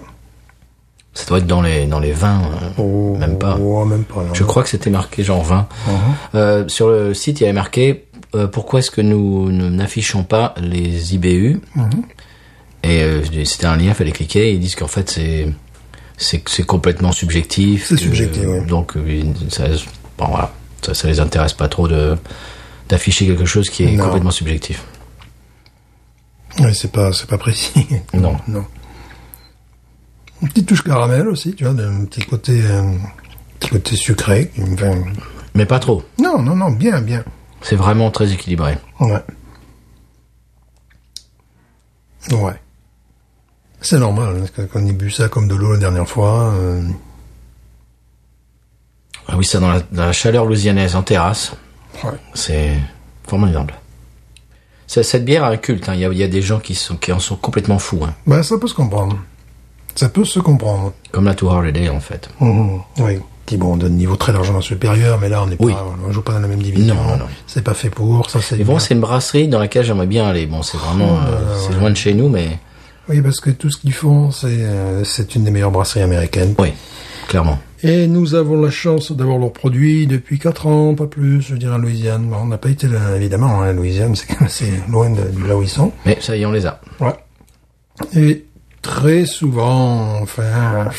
Ça 1.14 1.26
doit 1.28 1.38
être 1.40 1.48
dans 1.48 1.62
les, 1.62 1.86
dans 1.86 2.00
les 2.00 2.12
vins, 2.14 2.42
euh, 2.80 3.18
même 3.18 3.38
pas. 3.38 3.58
Oh, 3.60 3.86
même 3.86 4.04
pas. 4.04 4.24
non. 4.24 4.34
Je 4.34 4.44
crois 4.44 4.64
que 4.64 4.70
c'était 4.70 4.90
marqué 4.90 5.24
genre 5.24 5.44
20. 5.44 5.68
Uh-huh. 5.88 5.92
Euh, 6.36 6.68
sur 6.70 6.90
le 6.90 7.14
site, 7.14 7.40
il 7.40 7.44
y 7.44 7.46
avait 7.46 7.54
marqué 7.54 8.06
euh, 8.36 8.48
pourquoi 8.48 8.80
est-ce 8.80 8.90
que 8.90 9.02
nous 9.02 9.52
nous 9.52 9.70
n'affichons 9.70 10.24
pas 10.24 10.56
les 10.60 11.14
IBU 11.14 11.62
Uh-huh. 11.76 11.90
Et 12.84 13.04
euh, 13.04 13.22
c'était 13.46 13.66
un 13.68 13.76
lien, 13.78 13.90
il 13.90 13.94
fallait 13.94 14.12
cliquer. 14.12 14.54
Ils 14.54 14.60
disent 14.60 14.76
qu'en 14.76 14.88
fait 14.88 15.10
c'est 15.10 15.50
c'est 16.24 16.64
complètement 16.66 17.12
subjectif. 17.12 17.86
C'est 17.88 17.98
subjectif, 17.98 18.44
oui. 18.46 18.66
Donc 18.68 18.96
euh, 18.98 19.24
ça, 19.50 19.66
bon 20.18 20.28
voilà, 20.28 20.52
ça, 20.82 20.94
ça 20.94 21.08
les 21.08 21.20
intéresse 21.20 21.54
pas 21.54 21.68
trop 21.68 21.88
de 21.88 22.18
d'afficher 22.90 23.26
quelque 23.26 23.46
chose 23.46 23.70
qui 23.70 23.84
est 23.84 23.92
Non. 23.96 24.06
complètement 24.06 24.32
subjectif. 24.32 24.84
Ouais, 26.60 26.74
c'est 26.74 26.92
pas, 26.92 27.12
c'est 27.14 27.28
pas 27.28 27.38
précis. 27.38 27.88
Non. 28.14 28.38
non. 28.48 28.66
Une 30.42 30.50
petite 30.50 30.68
touche 30.68 30.84
caramel 30.84 31.28
aussi, 31.30 31.56
tu 31.56 31.64
vois, 31.64 31.74
un 31.82 32.06
petit 32.06 32.22
côté, 32.26 32.62
euh, 32.64 32.84
petit 33.60 33.70
côté 33.70 33.96
sucré. 33.96 34.52
Enfin, 34.74 35.02
Mais 35.56 35.66
pas 35.66 35.80
trop. 35.80 36.04
non, 36.20 36.42
non, 36.42 36.56
non, 36.56 36.70
bien, 36.72 37.02
bien. 37.02 37.24
C'est 37.62 37.78
vraiment 37.78 38.12
très 38.12 38.32
équilibré. 38.34 38.78
Ouais. 39.00 39.24
Ouais. 42.32 42.54
C'est 43.84 44.00
normal, 44.00 44.36
parce 44.40 44.52
que 44.52 44.62
quand 44.64 44.80
on 44.82 44.86
y 44.86 44.94
bu 44.94 45.12
ça 45.12 45.28
comme 45.30 45.48
de 45.48 45.56
l'eau 45.56 45.74
la 45.74 45.78
dernière 45.78 46.08
fois. 46.08 46.54
euh, 46.56 46.82
Ah 49.28 49.36
oui, 49.38 49.46
ça 49.46 49.60
dans 49.60 49.72
la, 49.72 49.80
dans 49.92 50.06
la 50.06 50.12
chaleur 50.14 50.46
louisianaise 50.46 50.96
en 50.96 51.04
terrasse, 51.04 51.54
ouais. 52.04 52.10
c'est 52.34 52.72
formidable. 53.28 53.74
Cette 54.88 55.26
bière 55.26 55.44
a 55.44 55.50
un 55.50 55.58
culte. 55.58 55.90
hein. 55.90 55.96
Il 55.96 56.02
y, 56.02 56.06
a, 56.06 56.10
il 56.12 56.18
y 56.18 56.24
a 56.24 56.28
des 56.28 56.42
gens 56.42 56.60
qui, 56.60 56.76
sont, 56.76 56.96
qui 56.98 57.12
en 57.12 57.20
sont 57.20 57.36
complètement 57.36 57.80
fous, 57.80 58.02
hein. 58.06 58.14
Ben, 58.28 58.44
ça 58.44 58.58
peut 58.58 58.68
se 58.68 58.74
comprendre. 58.76 59.18
Ça 59.96 60.08
peut 60.10 60.26
se 60.26 60.40
comprendre. 60.40 60.94
comme 61.12 61.26
la 61.26 61.36
Tour 61.36 61.52
Holiday 61.54 61.90
en 61.90 62.00
fait. 62.00 62.30
Mhm. 62.40 62.80
Oui. 63.00 63.20
Qui, 63.46 63.58
bon, 63.58 63.76
de 63.76 63.90
niveau 63.90 64.16
très 64.16 64.32
largement 64.32 64.62
supérieur, 64.62 65.20
mais 65.20 65.28
là, 65.30 65.44
on 65.44 65.48
n'est 65.48 65.58
Oui. 65.60 65.74
pas, 65.74 65.86
on 66.08 66.12
joue 66.14 66.22
pas 66.22 66.32
dans 66.34 66.40
la 66.40 66.48
même 66.48 66.62
division. 66.64 66.96
Non, 66.96 67.04
non, 67.04 67.18
non. 67.18 67.26
C'est 67.48 67.62
pas 67.64 67.74
fait 67.74 67.90
pour, 67.90 68.30
ça 68.30 68.40
c'est 68.42 68.64
bon, 68.64 68.80
c'est 68.80 68.94
une 68.94 69.02
brasserie 69.02 69.48
dans 69.50 69.60
laquelle 69.60 69.84
j'aimerais 69.84 70.06
bien 70.08 70.26
aller. 70.26 70.46
Bon, 70.46 70.62
c'est 70.62 70.78
vraiment, 70.78 71.18
Oh 71.20 71.24
là 71.24 71.28
euh, 71.28 71.42
là, 71.42 71.56
c'est 71.60 71.74
ouais. 71.74 71.80
loin 71.80 71.90
de 71.90 71.96
chez 71.98 72.14
nous, 72.14 72.30
mais 72.30 72.58
Oui, 73.10 73.22
parce 73.22 73.40
que 73.42 73.50
tout 73.50 73.70
ce 73.70 73.78
qu'ils 73.78 73.94
font, 73.94 74.32
c'est, 74.32 74.48
euh, 74.50 75.04
une 75.36 75.44
des 75.44 75.52
meilleures 75.52 75.72
brasseries 75.72 76.02
américaines. 76.02 76.56
oui, 76.58 76.70
clairement. 77.28 77.60
Et 77.86 78.08
nous 78.08 78.34
avons 78.34 78.62
la 78.62 78.70
chance 78.72 79.12
d'avoir 79.12 79.38
leurs 79.38 79.52
produits 79.52 80.08
depuis 80.08 80.40
4 80.40 80.68
ans, 80.68 80.96
pas 80.96 81.08
plus, 81.08 81.42
je 81.42 81.56
dirais, 81.56 81.74
en 81.76 81.80
Louisiane. 81.80 82.24
Bon, 82.30 82.38
on 82.44 82.46
n'a 82.48 82.58
pas 82.58 82.70
été 82.70 82.88
là, 82.88 83.16
évidemment, 83.18 83.62
hein, 83.62 83.74
Louisiane, 83.74 84.16
c'est 84.16 84.28
quand 84.28 84.36
même 84.40 84.46
assez 84.48 84.72
loin 84.90 85.10
de, 85.10 85.16
de 85.38 85.48
là 85.48 85.58
où 85.58 85.62
ils 85.62 85.68
sont. 85.70 85.92
Mais 86.06 86.18
ça 86.22 86.38
y 86.38 86.44
est, 86.44 86.46
on 86.46 86.54
les 86.54 86.66
a. 86.66 86.80
Ouais. 87.02 87.14
Et 88.16 88.46
très 88.82 89.26
souvent, 89.26 90.20
enfin, 90.22 90.90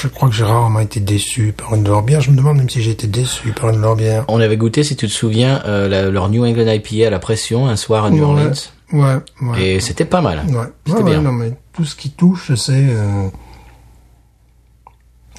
je 0.00 0.06
crois 0.06 0.28
que 0.28 0.34
j'ai 0.36 0.44
rarement 0.44 0.78
été 0.80 1.00
déçu 1.00 1.52
par 1.56 1.74
une 1.74 1.82
de 1.82 1.88
leurs 1.88 2.02
bières. 2.02 2.20
Je 2.20 2.30
me 2.30 2.36
demande 2.36 2.58
même 2.58 2.70
si 2.70 2.80
j'ai 2.80 2.92
été 2.92 3.08
déçu 3.08 3.50
par 3.50 3.70
une 3.70 3.76
de 3.76 3.80
leurs 3.82 3.96
bières. 3.96 4.24
On 4.28 4.38
avait 4.40 4.56
goûté, 4.56 4.84
si 4.84 4.94
tu 4.94 5.08
te 5.08 5.12
souviens, 5.12 5.62
euh, 5.66 5.88
la- 5.88 6.10
leur 6.10 6.28
New 6.28 6.44
England 6.46 6.70
IPA 6.70 7.08
à 7.08 7.10
la 7.10 7.18
pression 7.18 7.66
un 7.66 7.76
soir 7.76 8.04
à 8.04 8.10
New 8.10 8.18
Ouais. 8.18 8.24
Orleans, 8.24 8.52
Ouais, 8.92 9.16
ouais. 9.42 9.62
et 9.76 9.80
c'était 9.80 10.04
pas 10.04 10.20
mal. 10.20 10.44
Ouais, 10.48 10.66
C'était 10.86 10.98
Ouais, 11.02 11.10
bien. 11.10 11.22
non, 11.22 11.32
mais 11.32 11.52
tout 11.72 11.84
ce 11.84 11.96
qui 11.96 12.10
touche, 12.10 12.54
c'est, 12.54 12.72
euh, 12.90 13.28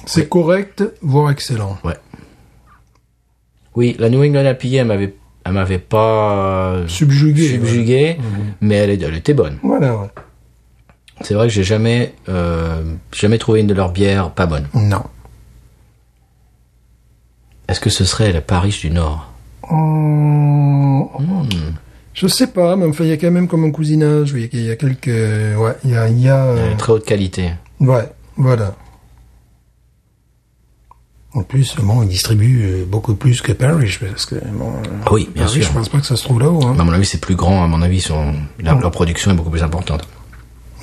c'est 0.04 0.28
correct, 0.28 0.84
voire 1.02 1.30
excellent. 1.30 1.78
Ouais. 1.84 1.96
Oui, 3.74 3.96
la 3.98 4.08
New 4.10 4.22
England 4.22 4.50
IPA, 4.50 4.76
elle 4.80 4.86
m'avait, 4.86 5.14
elle 5.44 5.52
m'avait 5.52 5.78
pas 5.78 6.82
Subjugué. 6.88 7.48
subjugué, 7.48 8.18
mais 8.60 8.74
elle, 8.76 8.90
était 9.14 9.34
bonne. 9.34 9.58
Voilà, 9.62 9.96
ouais. 9.96 10.08
C'est 11.22 11.34
vrai 11.34 11.46
que 11.48 11.52
j'ai 11.52 11.64
jamais, 11.64 12.14
euh, 12.28 12.82
jamais 13.12 13.38
trouvé 13.38 13.60
une 13.60 13.66
de 13.66 13.74
leurs 13.74 13.92
bières 13.92 14.30
pas 14.32 14.46
bonne. 14.46 14.66
Non. 14.74 15.02
Est-ce 17.68 17.80
que 17.80 17.90
ce 17.90 18.04
serait 18.04 18.32
la 18.32 18.40
Paris 18.42 18.76
du 18.80 18.90
Nord? 18.90 19.32
Oh, 19.70 21.10
Hmm. 21.18 21.74
Je 22.16 22.26
sais 22.28 22.46
pas, 22.46 22.76
mais 22.76 22.86
enfin, 22.86 23.04
il 23.04 23.10
y 23.10 23.12
a 23.12 23.18
quand 23.18 23.30
même 23.30 23.46
comme 23.46 23.64
un 23.64 23.70
cousinage, 23.70 24.32
oui, 24.32 24.48
il 24.52 24.62
y 24.64 24.70
a 24.70 24.76
quelques, 24.76 25.06
ouais, 25.08 25.76
il 25.84 25.90
y 25.90 25.96
a, 25.96 26.08
il 26.08 26.18
y 26.18 26.28
a, 26.30 26.46
euh, 26.46 26.74
Très 26.78 26.92
haute 26.94 27.04
qualité. 27.04 27.50
ouais, 27.78 28.08
voilà. 28.38 28.74
En 31.34 31.42
plus, 31.42 31.76
bon, 31.76 32.02
ils 32.02 32.08
distribuent 32.08 32.64
euh, 32.64 32.84
beaucoup 32.86 33.14
plus 33.14 33.42
que 33.42 33.52
Parrish, 33.52 34.00
parce 34.00 34.24
que 34.24 34.36
bon, 34.36 34.70
euh, 34.70 35.10
Oui, 35.12 35.28
bien 35.34 35.44
Parrish, 35.44 35.62
sûr. 35.64 35.70
je 35.72 35.78
pense 35.78 35.90
pas 35.90 35.98
que 36.00 36.06
ça 36.06 36.16
se 36.16 36.24
trouve 36.24 36.40
là-haut. 36.40 36.64
Hein. 36.64 36.76
À 36.78 36.84
mon 36.84 36.92
avis, 36.92 37.04
c'est 37.04 37.20
plus 37.20 37.34
grand. 37.36 37.62
À 37.62 37.66
mon 37.66 37.82
avis, 37.82 38.00
son, 38.00 38.32
leur, 38.58 38.78
leur 38.80 38.90
production 38.90 39.30
est 39.30 39.34
beaucoup 39.34 39.50
plus 39.50 39.62
importante. 39.62 40.08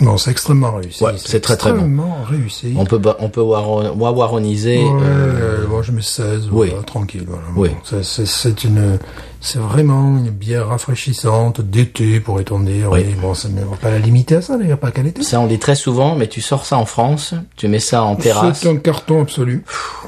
Non, 0.01 0.17
c'est 0.17 0.29
extrêmement 0.31 0.73
réussi. 0.75 1.03
Ouais, 1.03 1.13
c'est 1.17 1.39
très, 1.39 1.57
très 1.57 1.71
bon. 1.71 1.77
Extrêmement 1.77 2.23
réussi. 2.23 2.73
On 2.77 2.85
peut, 2.85 3.01
on 3.19 3.29
peut 3.29 3.41
waron- 3.41 3.95
wawaroniser. 3.97 4.83
Ouais, 4.83 4.91
euh, 5.01 5.67
moi 5.67 5.81
je 5.81 5.91
mets 5.91 6.01
16, 6.03 6.49
oui. 6.51 6.69
voilà, 6.69 6.83
tranquille. 6.83 7.25
Voilà. 7.27 7.43
Oui. 7.55 7.69
Bon, 7.69 8.03
C'est 8.03 8.63
une, 8.63 8.99
c'est 9.45 9.59
vraiment 9.59 10.17
une 10.17 10.29
bière 10.29 10.69
rafraîchissante 10.69 11.59
d'été, 11.59 12.21
pourrait-on 12.21 12.61
dire. 12.61 12.89
Oui. 12.91 13.01
Oui. 13.05 13.15
Bon, 13.21 13.33
ça 13.33 13.49
ne 13.49 13.59
va 13.61 13.75
pas 13.75 13.89
la 13.91 13.99
limiter 13.99 14.35
à 14.37 14.41
ça, 14.41 14.57
d'ailleurs, 14.57 14.77
pas 14.79 14.91
qu'à 14.91 15.03
l'été. 15.03 15.21
Ça, 15.21 15.39
on 15.41 15.47
dit 15.47 15.59
très 15.59 15.75
souvent, 15.75 16.15
mais 16.15 16.27
tu 16.27 16.39
sors 16.41 16.65
ça 16.65 16.77
en 16.77 16.85
France, 16.85 17.33
tu 17.57 17.67
mets 17.67 17.79
ça 17.79 18.03
en 18.03 18.15
terrasse, 18.15 18.61
C'est 18.61 18.69
un 18.69 18.77
carton 18.77 19.21
absolu. 19.21 19.65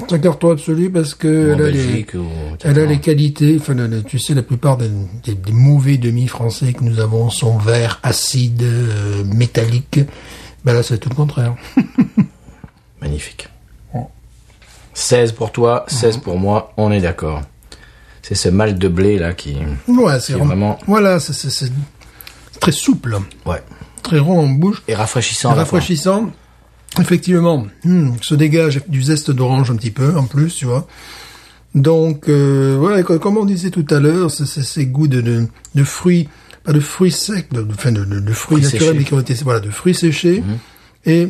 C'est 0.08 0.14
un 0.14 0.18
carton 0.18 0.50
absolu 0.52 0.90
parce 0.90 1.14
que 1.14 1.52
elle 1.54 1.62
a, 1.62 1.66
les, 1.70 1.72
Belgique, 1.84 2.14
ou... 2.14 2.24
elle 2.64 2.78
a 2.78 2.86
les 2.86 2.98
qualités. 2.98 3.58
Enfin, 3.60 3.76
tu 4.06 4.18
sais, 4.18 4.32
la 4.32 4.42
plupart 4.42 4.78
des, 4.78 4.88
des- 5.24 5.34
des 5.34 5.52
mauvais 5.52 5.98
demi 5.98 6.26
français 6.28 6.72
que 6.72 6.82
nous 6.82 6.98
avons 6.98 7.28
sont 7.28 7.58
verts, 7.58 8.00
acides, 8.02 8.62
euh, 8.62 9.22
métalliques. 9.24 10.00
Ben 10.64 10.72
là, 10.72 10.82
c'est 10.82 10.96
tout 10.98 11.10
le 11.10 11.14
contraire. 11.14 11.54
Magnifique. 13.02 13.48
16 14.94 15.32
pour 15.32 15.52
toi, 15.52 15.84
16 15.88 16.16
pour 16.18 16.38
moi, 16.38 16.72
on 16.78 16.90
est 16.90 17.02
d'accord. 17.02 17.42
C'est 18.28 18.34
ce 18.34 18.48
mal 18.48 18.76
de 18.76 18.88
blé 18.88 19.18
là 19.18 19.34
qui... 19.34 19.56
Ouais, 19.86 20.18
c'est 20.18 20.32
vraiment- 20.32 20.78
Voilà, 20.88 21.20
c'est- 21.20 21.70
très 22.58 22.72
souple, 22.72 23.18
Ouais. 23.44 23.62
très 24.02 24.18
rond 24.18 24.40
en 24.40 24.48
bouche. 24.48 24.82
Et 24.88 24.96
rafraîchissant. 24.96 25.50
fois. 25.50 25.58
rafraîchissant. 25.62 26.32
Effectivement, 26.98 27.66
hmm, 27.84 28.10
se 28.22 28.34
dégage 28.34 28.80
du 28.88 29.00
zeste 29.00 29.30
d'orange 29.30 29.70
un 29.70 29.76
petit 29.76 29.92
peu, 29.92 30.16
en 30.16 30.24
plus, 30.24 30.56
tu 30.56 30.64
vois. 30.64 30.88
Donc, 31.76 32.28
euh, 32.28 32.76
ouais, 32.78 33.04
co- 33.04 33.18
comme 33.20 33.36
on 33.36 33.44
disait 33.44 33.70
tout 33.70 33.86
à 33.90 34.00
l'heure, 34.00 34.30
c'est 34.32 34.46
ces 34.46 34.86
goûts 34.86 35.06
de, 35.08 35.20
de, 35.20 35.46
de 35.76 35.84
fruits, 35.84 36.28
pas 36.64 36.72
de 36.72 36.80
fruits 36.80 37.12
secs, 37.12 37.52
de, 37.52 37.64
enfin, 37.70 37.92
de, 37.92 38.04
de- 38.04 38.18
de 38.18 38.32
fruits 38.32 38.60
Fruits 38.60 38.62
naturels, 38.62 38.80
séchés. 38.80 38.90
Mhm. 38.92 38.98
mais 38.98 39.04
qui 39.04 39.14
ont 39.14 39.20
été, 39.20 39.34
voilà, 39.44 39.60
de 39.60 39.70
fruits 39.70 39.94
séchés. 39.94 40.42
Et 41.04 41.28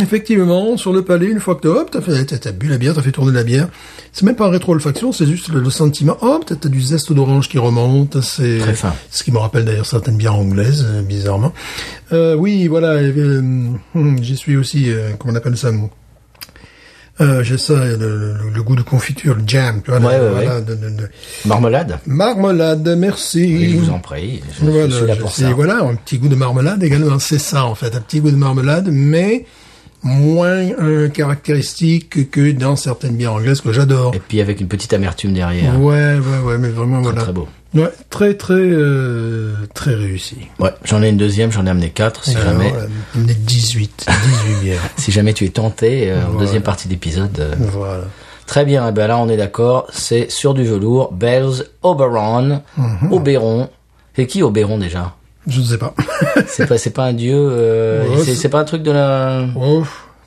effectivement, 0.00 0.76
sur 0.76 0.92
le 0.92 1.02
palais, 1.02 1.26
une 1.26 1.40
fois 1.40 1.54
que 1.54 1.62
t'as, 1.62 1.68
hop, 1.68 1.90
t'as 1.90 2.00
fait, 2.00 2.24
t'as, 2.24 2.38
t'as 2.38 2.52
bu 2.52 2.66
la 2.68 2.78
bière, 2.78 2.94
t'as 2.94 3.02
fait 3.02 3.12
tourner 3.12 3.32
la 3.32 3.44
bière, 3.44 3.68
c'est 4.12 4.24
même 4.24 4.36
pas 4.36 4.46
en 4.46 4.50
rétro-olfaction, 4.50 5.12
c'est 5.12 5.26
juste 5.26 5.48
le, 5.48 5.60
le 5.60 5.70
sentiment, 5.70 6.16
hop, 6.22 6.44
t'as, 6.46 6.56
t'as 6.56 6.68
du 6.68 6.80
zeste 6.80 7.12
d'orange 7.12 7.48
qui 7.48 7.58
remonte, 7.58 8.20
c'est 8.22 8.58
Très 8.58 8.74
fin. 8.74 8.94
ce 9.10 9.22
qui 9.22 9.32
me 9.32 9.38
rappelle 9.38 9.64
d'ailleurs 9.64 9.86
certaines 9.86 10.16
bières 10.16 10.34
anglaises, 10.36 10.86
euh, 10.88 11.02
bizarrement. 11.02 11.52
Euh, 12.12 12.34
oui, 12.34 12.66
voilà, 12.68 12.88
euh, 12.94 13.40
hum, 13.94 14.18
j'y 14.22 14.36
suis 14.36 14.56
aussi, 14.56 14.90
euh, 14.90 15.10
comment 15.18 15.34
on 15.34 15.36
appelle 15.36 15.56
ça 15.58 15.70
euh, 17.20 17.42
J'ai 17.44 17.58
ça, 17.58 17.74
le, 17.84 17.96
le- 17.96 18.36
le 18.54 18.62
goût 18.62 18.74
de 18.76 18.82
confiture, 18.82 19.34
le 19.34 19.42
jam, 19.46 19.82
tu 19.84 19.90
vois, 19.90 20.00
Ouais, 20.00 20.06
ouais, 20.18 20.30
voilà, 20.30 20.60
de- 20.62 20.74
de- 20.74 20.88
de- 20.88 21.08
Marmelade 21.44 21.98
marmelade, 22.06 22.96
merci. 22.98 23.44
Oui, 23.44 23.70
Je 23.72 23.76
vous 23.78 23.90
en 23.90 23.98
prie, 23.98 24.40
je, 24.58 24.64
je 24.64 24.70
Voilà, 24.70 24.96
suis 24.96 25.06
là 25.06 25.14
je 25.14 25.20
pour 25.20 25.30
sais, 25.32 25.42
ça. 25.42 25.50
voilà, 25.52 25.80
un 25.82 25.94
petit 25.96 26.16
goût 26.18 26.28
de 26.28 26.34
marmelade 26.34 26.82
également, 26.82 27.18
c'est 27.18 27.38
ça 27.38 27.66
en 27.66 27.74
fait, 27.74 27.94
un 27.94 28.00
petit 28.00 28.20
goût 28.20 28.30
de 28.30 28.36
marmelade, 28.36 28.88
mais 28.90 29.44
moins 30.02 30.70
euh, 30.80 31.08
caractéristique 31.08 32.30
que 32.30 32.52
dans 32.52 32.76
certaines 32.76 33.16
bières 33.16 33.34
anglaises 33.34 33.60
que 33.60 33.72
j'adore. 33.72 34.14
Et 34.14 34.20
puis 34.20 34.40
avec 34.40 34.60
une 34.60 34.68
petite 34.68 34.92
amertume 34.92 35.32
derrière. 35.32 35.78
Ouais, 35.80 36.14
ouais, 36.18 36.38
ouais, 36.44 36.58
mais 36.58 36.68
vraiment 36.68 36.96
Très, 37.02 37.10
voilà. 37.10 37.22
très 37.22 37.32
beau. 37.32 37.48
Ouais, 37.74 37.90
très, 38.10 38.34
très, 38.34 38.54
euh, 38.54 39.54
très 39.74 39.94
réussi. 39.94 40.36
Ouais, 40.58 40.70
j'en 40.84 41.02
ai 41.02 41.08
une 41.08 41.16
deuxième, 41.16 41.50
j'en 41.50 41.64
ai 41.66 41.70
amené 41.70 41.88
quatre. 41.90 42.24
Si 42.24 42.36
Alors, 42.36 42.52
jamais, 42.52 42.72
euh, 42.74 43.28
est 43.28 43.34
18, 43.34 44.06
18 44.06 44.60
bières. 44.62 44.80
si 44.98 45.10
jamais 45.12 45.32
tu 45.32 45.44
es 45.46 45.48
tenté, 45.48 46.10
euh, 46.10 46.26
en 46.26 46.38
deuxième 46.38 46.62
partie 46.62 46.88
d'épisode. 46.88 47.38
euh, 47.40 47.54
Voilà. 47.58 48.04
Très 48.46 48.66
bien, 48.66 48.86
eh 48.88 48.92
ben 48.92 49.06
là 49.06 49.16
on 49.16 49.28
est 49.30 49.36
d'accord, 49.38 49.86
c'est 49.92 50.30
sur 50.30 50.52
du 50.52 50.64
velours, 50.64 51.12
Bells 51.12 51.64
Oberon, 51.82 52.60
Mhm. 52.76 53.12
Oberon. 53.12 53.70
C'est 54.14 54.26
qui 54.26 54.42
Oberon 54.42 54.76
déjà? 54.76 55.14
Je 55.46 55.60
ne 55.60 55.64
sais 55.64 55.78
pas. 55.78 55.94
C'est 56.46 56.66
pas, 56.66 56.76
c'est 56.76 56.90
pas 56.90 57.04
un 57.04 57.14
dieu, 57.14 57.34
euh, 57.36 58.06
Ouais, 58.16 58.34
c'est, 58.34 58.48
pas 58.50 58.60
un 58.60 58.64
truc 58.64 58.82
de 58.82 58.90
la... 58.90 59.46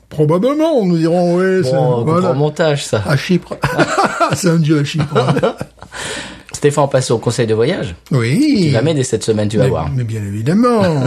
probablement, 0.08 0.84
nous 0.84 0.98
dirons, 0.98 1.36
oui, 1.36 1.62
c'est, 1.64 1.72
Bon, 1.72 2.04
voilà. 2.04 2.32
montage 2.32 2.84
ça. 2.84 3.02
À 3.06 3.16
Chypre. 3.16 3.56
c'est 4.34 4.48
un 4.48 4.56
dieu 4.58 4.80
à 4.80 4.84
Chypre. 4.84 5.14
Stéphane, 6.52 6.84
on 6.84 6.88
passe 6.88 7.10
au 7.10 7.18
conseil 7.18 7.46
de 7.46 7.54
voyage. 7.54 7.94
oui. 8.10 8.66
Tu 8.68 8.70
vas 8.72 8.82
m'aider 8.82 9.02
cette 9.02 9.24
semaine, 9.24 9.48
tu 9.48 9.58
vas 9.58 9.64
mais, 9.64 9.70
voir. 9.70 9.90
mais 9.94 10.04
bien 10.04 10.22
évidemment. 10.22 10.82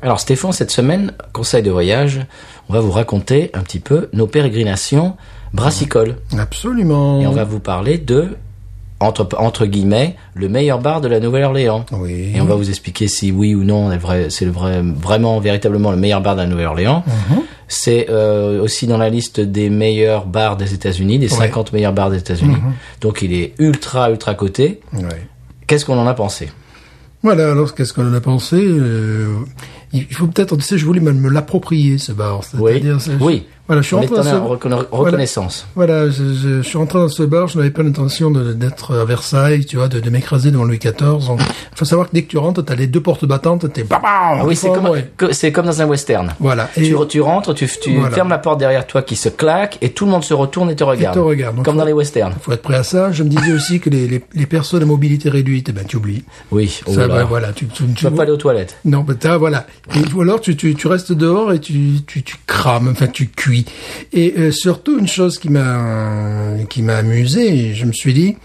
Alors 0.00 0.20
Stéphane, 0.20 0.52
cette 0.52 0.70
semaine, 0.70 1.12
conseil 1.32 1.62
de 1.62 1.70
voyage, 1.70 2.20
on 2.68 2.72
va 2.72 2.80
vous 2.80 2.92
raconter 2.92 3.50
un 3.52 3.60
petit 3.62 3.80
peu 3.80 4.08
nos 4.12 4.26
pérégrinations 4.28 5.16
brassicoles. 5.52 6.16
Absolument. 6.38 7.20
Et 7.20 7.26
on 7.26 7.32
va 7.32 7.44
vous 7.44 7.60
parler 7.60 7.98
de, 7.98 8.36
entre, 9.00 9.28
entre 9.38 9.66
guillemets, 9.66 10.16
le 10.34 10.48
meilleur 10.48 10.80
bar 10.80 11.00
de 11.00 11.08
la 11.08 11.20
Nouvelle-Orléans. 11.20 11.86
Oui. 11.92 12.32
Et 12.34 12.40
on 12.40 12.44
va 12.44 12.54
vous 12.54 12.68
expliquer 12.68 13.08
si 13.08 13.30
oui 13.30 13.54
ou 13.54 13.64
non 13.64 13.90
c'est 14.28 14.44
le 14.44 14.50
vrai, 14.50 14.82
vraiment, 14.82 15.38
véritablement 15.40 15.90
le 15.90 15.96
meilleur 15.96 16.20
bar 16.20 16.34
de 16.36 16.42
la 16.42 16.46
Nouvelle-Orléans. 16.46 17.04
Mhm. 17.06 17.40
C'est 17.68 18.06
euh, 18.08 18.62
aussi 18.62 18.86
dans 18.86 18.96
la 18.96 19.10
liste 19.10 19.40
des 19.40 19.68
meilleurs 19.68 20.26
bars 20.26 20.56
des 20.56 20.72
États-Unis, 20.72 21.18
des 21.18 21.28
50 21.28 21.72
meilleurs 21.72 21.92
bars 21.92 22.10
des 22.10 22.18
États-Unis. 22.18 22.56
Mhm. 22.56 22.72
Donc 23.00 23.22
il 23.22 23.32
est 23.32 23.54
ultra, 23.58 24.10
ultra 24.10 24.34
coté. 24.34 24.80
Ouais. 24.94 25.26
Qu'est-ce 25.66 25.84
qu'on 25.84 25.98
en 25.98 26.06
a 26.06 26.14
pensé? 26.14 26.48
Voilà, 27.22 27.50
alors 27.50 27.74
qu'est-ce 27.74 27.92
qu'on 27.92 28.08
en 28.08 28.14
a 28.14 28.20
pensé? 28.20 28.56
Euh, 28.56 29.38
Il 29.92 30.04
faut 30.14 30.26
peut-être, 30.26 30.56
tu 30.56 30.62
sais, 30.62 30.76
je 30.78 30.84
voulais 30.84 31.00
me, 31.00 31.28
l'approprier, 31.30 31.98
ce 31.98 32.12
bar. 32.12 32.40
Oui, 32.58 32.72
C'est-à-dire, 32.72 33.00
c'est- 33.00 33.12
oui. 33.20 33.46
Voilà, 33.66 33.82
je 33.82 33.86
suis 33.88 33.96
en 33.96 34.02
ce... 34.02 34.08
reconna- 34.08 34.86
reconnaissance. 34.90 35.66
Voilà, 35.74 36.08
je, 36.08 36.24
je- 36.32 36.62
je 36.62 36.62
suis 36.62 36.78
rentré 36.78 36.98
dans 37.00 37.08
ce 37.10 37.22
bar, 37.22 37.48
je 37.48 37.58
n'avais 37.58 37.70
pas 37.70 37.82
l'intention 37.82 38.30
de- 38.30 38.54
d'être 38.54 38.94
à 38.98 39.04
Versailles, 39.04 39.66
tu 39.66 39.76
vois, 39.76 39.88
de, 39.88 40.00
de 40.00 40.08
m'écraser 40.08 40.50
devant 40.50 40.64
Louis 40.64 40.78
XIV. 40.78 40.94
Il 41.02 41.44
faut 41.78 41.84
savoir 41.84 42.08
que 42.08 42.14
dès 42.14 42.22
que 42.22 42.28
tu 42.28 42.38
rentres, 42.38 42.64
t'as 42.64 42.74
les 42.74 42.86
deux 42.86 43.02
portes 43.02 43.26
battantes, 43.26 43.70
t'es 43.70 43.82
bam, 43.84 44.00
Ah 44.02 44.40
oui, 44.46 44.56
c'est 44.56 44.72
comme, 44.72 44.88
c'est 45.32 45.52
comme 45.52 45.66
dans 45.66 45.82
un 45.82 45.86
western. 45.86 46.32
Voilà. 46.40 46.70
Et 46.78 46.82
Tu, 46.84 46.94
tu 47.10 47.20
rentres, 47.20 47.52
tu, 47.54 47.68
tu 47.82 47.94
Voilà. 47.98 48.14
fermes 48.14 48.30
la 48.30 48.38
porte 48.38 48.58
derrière 48.58 48.86
toi 48.86 49.02
qui 49.02 49.16
se 49.16 49.28
claque 49.28 49.76
et 49.82 49.90
tout 49.90 50.06
le 50.06 50.12
monde 50.12 50.24
se 50.24 50.32
retourne 50.32 50.70
et 50.70 50.76
te 50.76 50.84
regarde. 50.84 51.14
te 51.16 51.20
regarde. 51.20 51.56
Donc, 51.56 51.66
Comme 51.66 51.76
dans 51.76 51.84
les 51.84 51.92
westerns. 51.92 52.32
faut 52.40 52.52
être 52.52 52.62
prêt 52.62 52.76
à 52.76 52.82
ça. 52.82 53.12
Je 53.12 53.22
me 53.22 53.28
disais 53.28 53.52
aussi 53.52 53.80
que 53.80 53.90
les, 53.90 54.08
les, 54.08 54.24
les 54.32 54.46
personnes 54.46 54.82
à 54.82 54.86
mobilité 54.86 55.28
réduite, 55.28 55.66
eh 55.68 55.72
ben, 55.72 55.84
tu 55.86 55.96
oublies. 55.98 56.24
Oui, 56.52 56.80
oh 56.86 56.94
ça, 56.94 57.06
là. 57.06 57.08
va, 57.08 57.24
voilà, 57.24 57.52
tu, 57.52 57.66
tu, 57.66 57.84
Tu 57.94 58.04
vas 58.04 58.10
pas 58.12 58.22
aller 58.22 58.32
aux 58.32 58.36
toilettes. 58.38 58.78
Non, 58.86 59.00
ben 59.06 59.36
voilà. 59.36 59.66
Et, 59.94 60.12
ou 60.14 60.20
alors 60.20 60.40
tu, 60.40 60.56
tu, 60.56 60.74
tu 60.74 60.86
restes 60.86 61.12
dehors 61.12 61.52
et 61.52 61.60
tu, 61.60 62.00
tu, 62.06 62.22
tu 62.22 62.36
crames, 62.46 62.88
enfin 62.88 63.06
tu 63.06 63.28
cuis. 63.28 63.64
Et 64.12 64.34
euh, 64.38 64.50
surtout 64.50 64.98
une 64.98 65.08
chose 65.08 65.38
qui 65.38 65.48
m'a 65.48 66.56
qui 66.68 66.82
m'a 66.82 66.96
amusé, 66.96 67.74
je 67.74 67.84
me 67.84 67.92
suis 67.92 68.14
dit, 68.14 68.36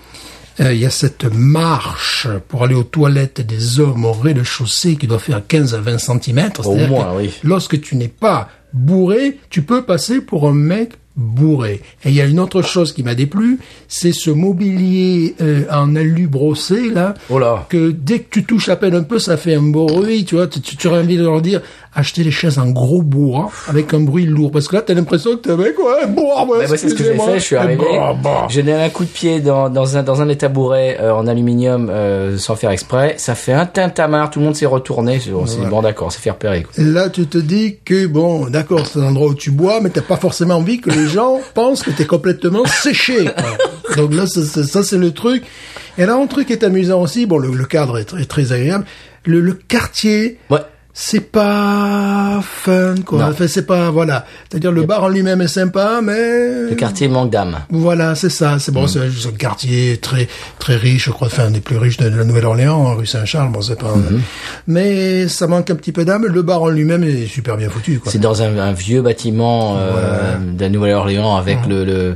euh, 0.60 0.74
il 0.74 0.80
y 0.80 0.86
a 0.86 0.90
cette 0.90 1.26
marche 1.26 2.28
pour 2.48 2.64
aller 2.64 2.76
aux 2.76 2.84
toilettes 2.84 3.42
des 3.42 3.80
hommes 3.80 4.06
au 4.06 4.14
rez-de-chaussée 4.14 4.96
qui 4.96 5.08
doit 5.08 5.20
faire 5.20 5.42
15 5.46 5.74
à 5.74 5.80
20 5.80 5.98
centimètres. 5.98 6.68
Au 6.68 6.76
moins, 6.76 7.14
oui. 7.16 7.32
Lorsque 7.44 7.82
tu 7.82 7.96
n'es 7.96 8.08
pas 8.08 8.50
bourré, 8.72 9.40
tu 9.50 9.64
peux 9.64 9.84
passer 9.84 10.22
pour 10.22 10.48
un 10.48 10.54
mec 10.54 10.94
bourré. 11.16 11.82
Et 12.06 12.10
il 12.10 12.16
y 12.16 12.22
a 12.22 12.26
une 12.26 12.40
autre 12.40 12.62
chose 12.62 12.92
qui 12.94 13.04
m'a 13.04 13.16
déplu, 13.16 13.60
c'est 13.88 14.12
ce 14.14 14.30
mobilier 14.32 15.36
euh, 15.42 15.64
en 15.72 15.96
alu 15.96 16.28
brossé 16.28 16.90
là, 16.90 17.14
Oh 17.30 17.40
là. 17.40 17.66
que 17.70 17.92
dès 17.92 18.20
que 18.20 18.30
tu 18.32 18.44
touches 18.46 18.70
à 18.70 18.76
peine 18.76 18.96
un 18.96 19.04
peu, 19.04 19.20
ça 19.20 19.38
fait 19.38 19.56
un 19.56 19.62
bruit, 19.62 20.26
tu 20.26 20.36
vois, 20.36 20.48
tu, 20.48 20.60
tu, 20.62 20.76
tu 20.76 20.88
aurais 20.88 21.00
envie 21.00 21.18
de 21.18 21.24
leur 21.24 21.42
dire, 21.42 21.62
achetez 21.96 22.24
les 22.24 22.32
chaises 22.32 22.58
en 22.58 22.70
gros 22.72 23.02
bois, 23.04 23.52
avec 23.68 23.94
un 23.94 24.00
bruit 24.00 24.26
lourd, 24.26 24.52
parce 24.52 24.68
que 24.68 24.76
là, 24.76 24.82
t'as 24.82 24.94
l'impression 24.96 25.32
que 25.32 25.42
t'es 25.42 25.52
un 25.52 25.58
mec, 25.58 25.78
ouais, 25.78 26.08
Ben, 26.08 26.46
moi, 26.46 26.58
c'est 26.78 26.90
ce 26.90 26.96
que 26.96 27.04
j'ai 27.04 27.16
fait. 27.18 27.40
Je 27.40 27.44
suis 27.44 27.56
Et 27.56 27.60
arrivé. 27.60 27.84
bah, 27.94 28.16
bah. 28.24 28.48
J'ai 28.50 28.64
donné 28.64 28.84
un 28.84 28.90
coup 28.90 29.04
de 29.04 29.10
pied 29.10 29.40
dans, 29.40 29.70
dans 29.70 29.98
un 29.98 30.04
dans 30.04 30.22
un 30.22 30.26
des 30.26 30.36
tabourets 30.38 30.98
euh, 31.00 31.14
en 31.14 31.28
aluminium 31.28 31.90
euh, 31.92 32.38
sans 32.38 32.56
faire 32.56 32.72
exprès. 32.72 33.16
Ça 33.18 33.36
fait 33.36 33.54
un 33.54 33.66
tintamarre. 33.66 34.32
Tout 34.32 34.40
le 34.40 34.46
monde 34.46 34.56
s'est 34.56 34.66
retourné. 34.66 35.20
C'est 35.24 35.32
bon, 35.32 35.46
c'est 35.46 35.60
bon, 35.70 35.82
d'accord. 35.82 36.12
C'est 36.12 36.20
fait 36.22 36.32
repérer. 36.32 36.64
quoi. 36.64 36.84
Là, 36.84 37.10
tu 37.10 37.26
te 37.28 37.38
dis 37.38 37.78
que, 37.86 38.08
bon, 38.08 38.48
d'accord, 38.50 38.88
c'est 38.88 39.00
un 39.00 39.04
endroit 39.08 39.28
où 39.28 39.36
tu 39.36 39.52
bois, 39.52 39.80
mais 39.82 39.90
t'as 39.90 40.02
pas 40.02 40.18
forcément 40.18 40.56
envie 40.56 40.80
que 40.82 40.90
les 40.90 41.03
gens 41.08 41.40
pensent 41.54 41.84
que 41.84 41.92
t'es 41.92 42.06
complètement 42.06 42.66
séché. 42.66 43.26
Donc 43.98 44.14
là, 44.14 44.26
ça, 44.28 44.84
c'est 44.84 44.98
le 44.98 45.12
truc. 45.12 45.44
Et 45.98 46.06
là, 46.06 46.16
un 46.16 46.26
truc 46.28 46.48
qui 46.48 46.54
est 46.54 46.64
amusant 46.64 47.02
aussi, 47.02 47.26
bon, 47.26 47.38
le, 47.38 47.66
cadre 47.66 47.98
est, 48.00 48.06
très- 48.06 48.26
très 48.26 48.52
agréable. 48.52 48.86
Le, 49.26 49.40
le 49.40 49.54
quartier, 49.54 50.40
Ouais. 50.50 50.60
C'est 50.96 51.32
pas 51.32 52.40
fun, 52.44 52.96
quoi. 53.04 53.26
Enfin, 53.26 53.48
c'est 53.48 53.66
pas, 53.66 53.90
voilà. 53.90 54.26
C'est-à-dire, 54.50 54.72
le 54.72 54.84
bar 54.84 55.04
en 55.04 55.08
lui-même 55.10 55.42
est 55.42 55.48
sympa, 55.48 56.02
mais... 56.04 56.70
Le 56.70 56.76
quartier 56.76 57.08
manque 57.08 57.32
d'âme. 57.32 57.62
Voilà, 57.72 58.14
c'est 58.14 58.30
ça. 58.30 58.60
C'est 58.60 58.72
Mm. 58.72 58.76
bon, 58.76 58.88
c'est 58.88 59.00
c'est 59.10 59.30
un 59.30 59.32
quartier 59.32 59.98
très 59.98 60.28
très 60.60 60.76
riche, 60.76 61.06
je 61.06 61.12
crois, 61.12 61.28
enfin 61.28 61.46
un 61.46 61.52
des 61.52 61.62
plus 61.62 61.78
riches 61.78 61.98
de, 61.98 62.08
la 62.10 62.24
Nouvelle-Orléans, 62.24 62.96
rue 62.96 63.08
Saint-Charles. 63.08 63.52
Bon, 63.52 63.62
c'est 63.62 63.80
pas. 63.80 63.88
Mm-hmm. 63.96 64.20
Mais 64.68 65.28
ça 65.28 65.48
manque 65.48 65.70
un 65.72 65.76
petit 65.76 65.92
peu 65.92 66.06
d'âme. 66.06 66.28
Le 66.28 66.42
bar 66.44 66.62
en 66.62 66.70
lui-même 66.70 67.04
est 67.04 67.26
super 67.26 67.58
bien 67.58 67.70
foutu, 67.70 68.00
quoi. 68.00 68.12
C'est 68.12 68.20
dans 68.20 68.44
un, 68.44 68.58
un 68.60 68.74
vieux 68.74 69.02
bâtiment 69.02 69.78
euh, 69.80 70.38
de 70.38 70.62
la 70.62 70.70
Nouvelle-Orléans 70.70 71.36
avec 71.36 71.66
le, 71.68 71.86
le 71.86 72.16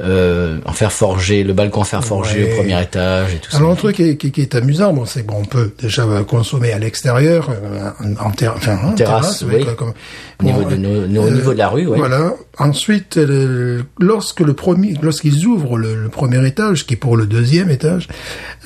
euh, 0.00 0.58
en 0.64 0.72
fer 0.72 0.90
forgé, 0.92 1.44
le 1.44 1.52
balcon 1.52 1.80
en 1.80 1.84
fer 1.84 2.02
forgé 2.04 2.44
Ouais. 2.44 2.52
au 2.52 2.56
premier 2.56 2.80
étage 2.82 3.34
et 3.34 3.38
tout 3.38 3.50
ça. 3.50 3.58
Alors 3.58 3.72
un 3.72 3.74
truc 3.76 3.96
qui 3.96 4.02
est, 4.10 4.16
qui, 4.16 4.30
qui 4.32 4.40
est 4.40 4.54
amusant, 4.54 4.92
bon, 4.92 5.04
c'est 5.04 5.22
bon, 5.24 5.36
on 5.40 5.44
peut 5.44 5.72
déjà 5.80 6.04
consommer 6.26 6.72
à 6.72 6.78
l'extérieur, 6.78 7.50
euh, 7.50 7.90
en, 8.20 8.30
ter- 8.30 8.54
enfin, 8.56 8.78
en 8.84 8.92
Terrasse, 8.94 9.38
terrasse, 9.40 9.44
oui. 9.46 9.66
comme- 9.76 9.92
Au 10.42 10.46
niveau 10.46 10.64
de 10.64 11.18
au 11.18 11.30
niveau 11.30 11.52
de 11.52 11.58
la 11.58 11.68
rue, 11.68 11.86
ouais. 11.86 11.98
Voilà. 11.98 12.32
Ensuite, 12.58 13.16
euh, 13.16 13.82
lorsque 13.98 14.40
le 14.40 14.52
premier, 14.52 14.94
lorsqu'ils 15.02 15.46
ouvrent 15.46 15.78
le, 15.78 15.94
le 15.94 16.08
premier 16.08 16.46
étage, 16.46 16.86
qui 16.86 16.94
est 16.94 16.96
pour 16.96 17.16
le 17.16 17.26
deuxième 17.26 17.70
étage, 17.70 18.08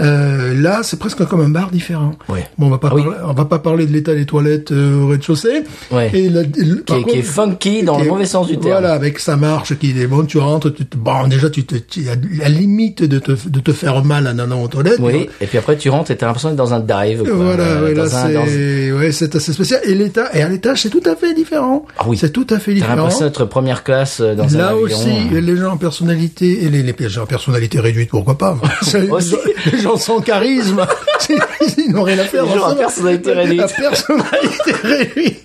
euh, 0.00 0.60
là, 0.60 0.80
c'est 0.82 0.98
presque 0.98 1.24
comme 1.26 1.40
un 1.40 1.48
bar 1.48 1.70
différent. 1.70 2.14
Ouais. 2.28 2.46
Bon, 2.58 2.66
on 2.66 2.70
va 2.70 2.78
pas 2.78 2.88
Ah 2.90 2.94
oui. 2.96 3.02
on 3.24 3.32
va 3.32 3.44
pas 3.44 3.58
parler 3.58 3.86
de 3.86 3.92
l'état 3.92 4.14
des 4.14 4.26
toilettes 4.26 4.72
euh, 4.72 5.00
au 5.02 5.06
rez-de-chaussée. 5.08 5.62
Ouais. 5.90 6.10
Et 6.12 6.28
la- 6.28 6.42
le- 6.42 6.82
par 6.82 6.96
qui, 6.98 7.02
est, 7.02 7.04
qui 7.04 7.18
est 7.18 7.22
contre- 7.22 7.26
funky 7.32 7.82
dans 7.82 7.98
le 7.98 8.06
mauvais 8.06 8.26
sens 8.26 8.46
du 8.48 8.54
terme. 8.58 8.72
Voilà, 8.80 8.92
avec 8.92 9.18
sa 9.18 9.36
marche 9.36 9.76
qui 9.78 9.98
est 10.00 10.06
bon, 10.06 10.24
tu 10.24 10.38
rentres, 10.38 10.72
tu 10.74 10.84
te, 10.84 10.96
bon, 10.96 11.26
déjà, 11.28 11.48
tu 11.50 11.64
te, 11.64 11.76
tu 11.76 12.08
as 12.08 12.16
la 12.38 12.48
limite 12.48 13.02
de 13.04 13.18
te, 13.18 13.32
de 13.48 13.60
te 13.60 13.72
faire 13.72 14.04
mal 14.04 14.26
en 14.26 14.38
allant 14.38 14.62
aux 14.62 14.68
toilettes. 14.68 14.98
Oui, 15.00 15.28
et 15.40 15.46
puis 15.46 15.58
après 15.58 15.76
tu 15.76 15.88
rentres 15.90 16.10
et 16.10 16.16
t'as 16.16 16.26
l'impression 16.26 16.48
d'être 16.50 16.58
dans 16.58 16.74
un 16.74 16.80
dive. 16.80 17.22
Quoi. 17.22 17.32
Voilà, 17.34 17.64
Euh, 17.64 17.84
ouais, 17.84 17.94
là, 17.94 18.04
dans 18.04 18.16
un- 18.16 18.32
dans- 18.32 18.46
c'est, 18.46 18.92
ouais, 18.92 19.12
c'est 19.12 19.34
assez 19.36 19.52
spécial. 19.52 19.80
Et 19.84 19.94
l'état, 19.94 20.28
et 20.36 20.42
à 20.42 20.48
l'étage, 20.48 20.82
c'est 20.82 20.90
tout 20.90 21.02
à 21.06 21.14
fait 21.16 21.32
différent. 21.34 21.65
Ah 21.98 22.04
oui. 22.06 22.16
C'est 22.18 22.30
tout 22.32 22.46
à 22.50 22.58
fait 22.58 22.72
T'as 22.72 22.74
différent. 22.76 22.96
l'impression 22.96 23.24
d'être 23.26 23.44
première 23.44 23.82
classe 23.84 24.20
euh, 24.20 24.34
dans 24.34 24.54
un 24.54 24.58
Là 24.58 24.68
avion. 24.68 24.82
aussi, 24.82 25.10
les 25.30 25.56
gens 25.56 25.72
en 25.72 25.76
personnalité, 25.76 26.64
et 26.64 26.68
les, 26.70 26.82
les 26.82 27.08
gens 27.08 27.22
en 27.22 27.26
personnalité 27.26 27.80
réduite, 27.80 28.10
pourquoi 28.10 28.36
pas. 28.38 28.56
Les, 28.94 29.06
gens, 29.08 29.36
les 29.72 29.78
gens 29.78 29.96
sans 29.96 30.20
charisme, 30.20 30.86
ils 31.78 31.92
n'ont 31.92 32.02
rien 32.02 32.18
à 32.18 32.24
faire. 32.24 32.44
Les 32.44 32.54
gens 32.54 32.68
ça. 32.70 32.74
personnalité 32.76 33.32
réduite. 33.32 33.60
La 33.60 33.68
personnalité 33.68 34.72
réduite. 34.82 35.42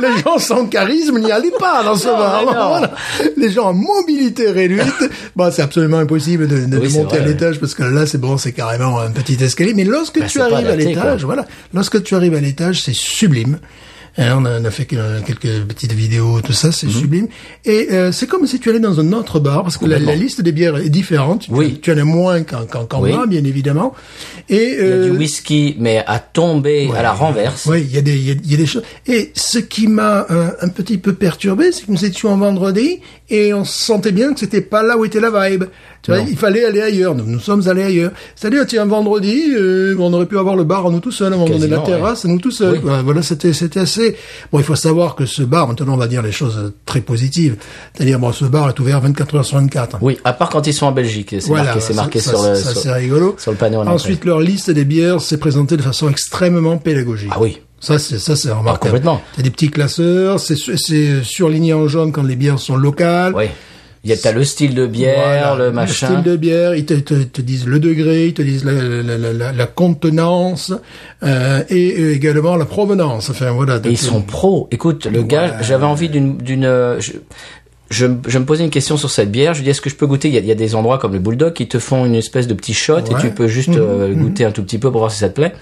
Les 0.00 0.22
gens 0.24 0.38
sans 0.38 0.66
charisme 0.66 1.18
n'y 1.18 1.30
allaient 1.32 1.50
pas 1.58 1.82
dans 1.84 1.96
ce 1.96 2.06
Non, 2.08 2.18
bar. 2.18 2.68
Voilà. 2.68 2.94
Les 3.36 3.50
gens 3.50 3.66
en 3.68 3.74
mobilité 3.74 4.50
réduite, 4.50 4.84
bah, 5.36 5.50
c'est 5.50 5.62
absolument 5.62 5.98
impossible 5.98 6.46
de, 6.48 6.64
de 6.66 6.78
Oui, 6.78 6.90
c'est 6.90 6.98
monter 6.98 7.16
vrai, 7.16 7.24
à 7.24 7.28
l'étage 7.28 7.60
parce 7.60 7.74
que 7.74 7.82
là, 7.82 8.06
c'est 8.06 8.18
bon, 8.18 8.36
c'est 8.38 8.52
carrément 8.52 8.98
un 9.00 9.10
petit 9.10 9.42
escalier. 9.42 9.74
Mais 9.74 9.84
lorsque 9.84 10.18
Bah, 10.20 10.26
tu 10.28 10.40
arrives 10.40 10.68
à 10.68 10.76
l'étage, 10.76 11.24
voilà, 11.24 11.46
lorsque 11.74 12.02
tu 12.02 12.14
arrives 12.14 12.34
à 12.34 12.40
l'étage, 12.40 12.82
c'est 12.82 12.94
sublime. 12.94 13.58
Hein, 14.20 14.34
on, 14.38 14.44
a, 14.46 14.60
on 14.60 14.64
a 14.64 14.70
fait 14.72 14.84
que- 14.84 15.20
quelques 15.20 15.64
petites 15.66 15.92
vidéos, 15.92 16.40
tout 16.40 16.52
ça, 16.52 16.72
c'est 16.72 16.86
Mhm. 16.88 16.92
sublime. 16.92 17.28
Et 17.64 17.88
euh, 17.92 18.10
c'est 18.10 18.26
comme 18.26 18.46
si 18.48 18.58
tu 18.58 18.68
allais 18.68 18.80
dans 18.80 18.98
un 18.98 19.12
autre 19.12 19.38
bar, 19.38 19.62
parce 19.62 19.78
que 19.78 19.86
la, 19.86 19.98
la 20.00 20.16
liste 20.16 20.40
des 20.42 20.50
bières 20.52 20.76
est 20.76 20.88
différente. 20.88 21.46
Oui. 21.50 21.78
Tu, 21.80 21.92
en 21.92 21.98
as 21.98 22.04
moins 22.04 22.42
qu'en 22.42 22.66
qu'en 22.66 22.84
qu'en 22.84 23.00
Oui. 23.02 23.12
bas, 23.12 23.26
bien 23.26 23.44
évidemment. 23.44 23.94
Et 24.48 24.56
Il 24.56 24.78
y 24.78 24.80
a 24.80 24.84
euh, 24.84 25.04
du 25.04 25.16
whisky, 25.16 25.76
mais 25.78 26.02
à 26.06 26.18
tomber 26.18 26.90
à 26.96 27.02
la 27.02 27.12
renverse. 27.12 27.66
oui, 27.66 27.82
il 27.88 27.94
y 27.94 27.98
a 27.98 28.02
des, 28.02 28.16
il 28.16 28.26
y 28.26 28.30
a, 28.32 28.34
il 28.42 28.50
y 28.50 28.54
a 28.54 28.56
des 28.56 28.66
choses. 28.66 28.82
Et 29.06 29.30
ce 29.34 29.58
qui 29.60 29.86
m'a 29.86 30.26
un, 30.28 30.52
un 30.62 30.68
petit 30.68 30.98
peu 30.98 31.12
perturbé, 31.14 31.70
c'est 31.70 31.86
que 31.86 31.92
nous 31.92 32.04
étions 32.04 32.30
en 32.32 32.36
vendredi 32.38 33.00
et 33.30 33.52
on 33.52 33.64
sentait 33.64 34.12
bien 34.12 34.32
que 34.32 34.40
c'était 34.40 34.60
pas 34.60 34.82
là 34.82 34.96
où 34.96 35.04
était 35.04 35.20
la 35.20 35.30
vibe. 35.30 35.64
Tu 36.02 36.12
vois, 36.12 36.20
il 36.20 36.36
fallait 36.36 36.64
aller 36.64 36.80
ailleurs. 36.80 37.14
Nous, 37.14 37.24
nous 37.24 37.40
sommes 37.40 37.68
allés 37.68 37.82
ailleurs. 37.82 38.12
C'est-à-dire, 38.36 38.64
tiens, 38.66 38.82
un 38.82 38.86
vendredi, 38.86 39.52
euh, 39.54 39.96
on 39.98 40.12
aurait 40.12 40.26
pu 40.26 40.38
avoir 40.38 40.56
le 40.56 40.64
bar 40.64 40.86
à 40.86 40.90
nous 40.90 41.00
tout 41.00 41.10
seuls, 41.10 41.32
à 41.32 41.36
un 41.36 41.38
moment 41.38 41.50
donné, 41.50 41.66
la 41.66 41.80
terrasse 41.80 42.24
à 42.24 42.28
nous 42.28 42.38
tout 42.38 42.50
seuls. 42.50 42.74
Oui. 42.74 42.80
Voilà, 42.82 43.02
Voilà, 43.02 43.22
c'était, 43.22 43.52
c'était 43.52 43.80
assez. 43.80 44.16
Bon, 44.52 44.58
il 44.58 44.64
faut 44.64 44.76
savoir 44.76 45.16
que 45.16 45.26
ce 45.26 45.42
bar, 45.42 45.68
maintenant, 45.68 45.94
on 45.94 45.96
va 45.96 46.06
dire 46.06 46.22
les 46.22 46.32
choses 46.32 46.72
très 46.86 47.00
positives. 47.00 47.56
C'est-à-dire, 47.94 48.18
bon, 48.18 48.32
ce 48.32 48.44
bar 48.44 48.68
est 48.68 48.78
ouvert 48.80 49.00
24 49.00 49.34
heures 49.36 49.44
sur 49.44 49.58
24. 49.58 49.98
Oui, 50.00 50.18
à 50.24 50.32
part 50.32 50.48
quand 50.48 50.66
ils 50.66 50.72
sont 50.72 50.86
en 50.86 50.92
Belgique, 50.92 51.34
c'est 51.40 51.50
marqué, 51.50 51.80
c'est 51.80 51.94
marqué 51.94 52.20
ça, 52.20 52.30
sur 52.30 52.42
le 52.42 52.54
ça, 52.54 52.70
sur, 52.70 52.80
c'est 52.80 52.92
rigolo. 52.92 53.34
sur 53.38 53.50
le 53.50 53.56
panneau. 53.56 53.78
l'entrée. 53.78 53.92
Ensuite, 53.92 54.24
leur 54.24 54.40
liste 54.40 54.70
des 54.70 54.84
bières 54.84 55.20
s'est 55.20 55.38
présentée 55.38 55.76
de 55.76 55.82
façon 55.82 56.08
extrêmement 56.08 56.78
pédagogique. 56.78 57.30
ah 57.34 57.38
oui, 57.40 57.60
Ça, 57.80 57.98
c'est 57.98 58.18
ça, 58.18 58.34
c'est 58.36 58.50
remarquable. 58.50 58.78
complètement. 58.92 59.20
T'as 59.36 59.42
des 59.42 59.50
petits 59.50 59.70
classeurs, 59.70 60.40
c'est 60.40 60.56
su- 60.56 60.76
c'est 60.76 61.22
surligné 61.22 61.72
en 61.74 61.86
jaune 61.88 62.10
quand 62.12 62.22
les 62.24 62.36
bières 62.36 62.58
sont 62.58 62.76
locales. 62.76 63.32
oui. 63.36 63.46
Il 64.04 64.10
y 64.10 64.12
a 64.12 64.16
t'as 64.16 64.30
le 64.30 64.44
style 64.44 64.76
de 64.76 64.86
bière, 64.86 65.16
Voilà, 65.48 65.56
le 65.56 65.72
machin. 65.72 66.06
style 66.06 66.22
de 66.22 66.36
bière, 66.36 66.76
ils 66.76 66.86
te, 66.86 66.94
te, 66.94 67.14
te 67.14 67.40
disent 67.42 67.66
le 67.66 67.80
degré, 67.80 68.28
ils 68.28 68.32
te 68.32 68.42
disent 68.42 68.64
la, 68.64 68.72
la, 68.72 69.18
la, 69.18 69.32
la, 69.32 69.52
la 69.52 69.66
contenance 69.66 70.72
euh, 71.24 71.64
et 71.68 71.96
euh, 71.98 72.14
également 72.14 72.54
la 72.56 72.64
provenance. 72.64 73.28
Enfin 73.28 73.50
voilà. 73.50 73.80
Et 73.84 73.90
ils 73.90 73.98
sont 73.98 74.22
pros. 74.22 74.68
Écoute, 74.70 75.06
le 75.06 75.24
gars, 75.24 75.56
j'avais 75.62 75.84
envie 75.84 76.08
d'une, 76.08 76.38
d'une, 76.38 76.64
euh, 76.64 77.00
je, 77.00 77.12
je, 77.90 78.06
je 78.28 78.38
me 78.38 78.44
posais 78.44 78.62
une 78.64 78.70
question 78.70 78.96
sur 78.96 79.10
cette 79.10 79.32
bière. 79.32 79.52
Je 79.52 79.58
lui 79.58 79.64
dis, 79.64 79.70
est-ce 79.70 79.80
que 79.80 79.90
je 79.90 79.96
peux 79.96 80.06
goûter? 80.06 80.28
Il 80.28 80.34
y, 80.34 80.38
a, 80.38 80.40
il 80.40 80.46
y 80.46 80.52
a 80.52 80.54
des 80.54 80.76
endroits 80.76 80.98
comme 80.98 81.12
le 81.12 81.18
Bulldog 81.18 81.52
qui 81.52 81.66
te 81.66 81.80
font 81.80 82.06
une 82.06 82.14
espèce 82.14 82.46
de 82.46 82.54
petit 82.54 82.74
shot 82.74 82.98
et 83.00 83.20
tu 83.20 83.30
peux 83.30 83.48
juste 83.48 83.70
euh, 83.70 84.14
goûter 84.14 84.44
un 84.44 84.52
tout 84.52 84.62
petit 84.62 84.78
peu 84.78 84.92
pour 84.92 85.00
voir 85.00 85.10
si 85.10 85.18
ça 85.18 85.28
te 85.28 85.34
plaît. 85.34 85.54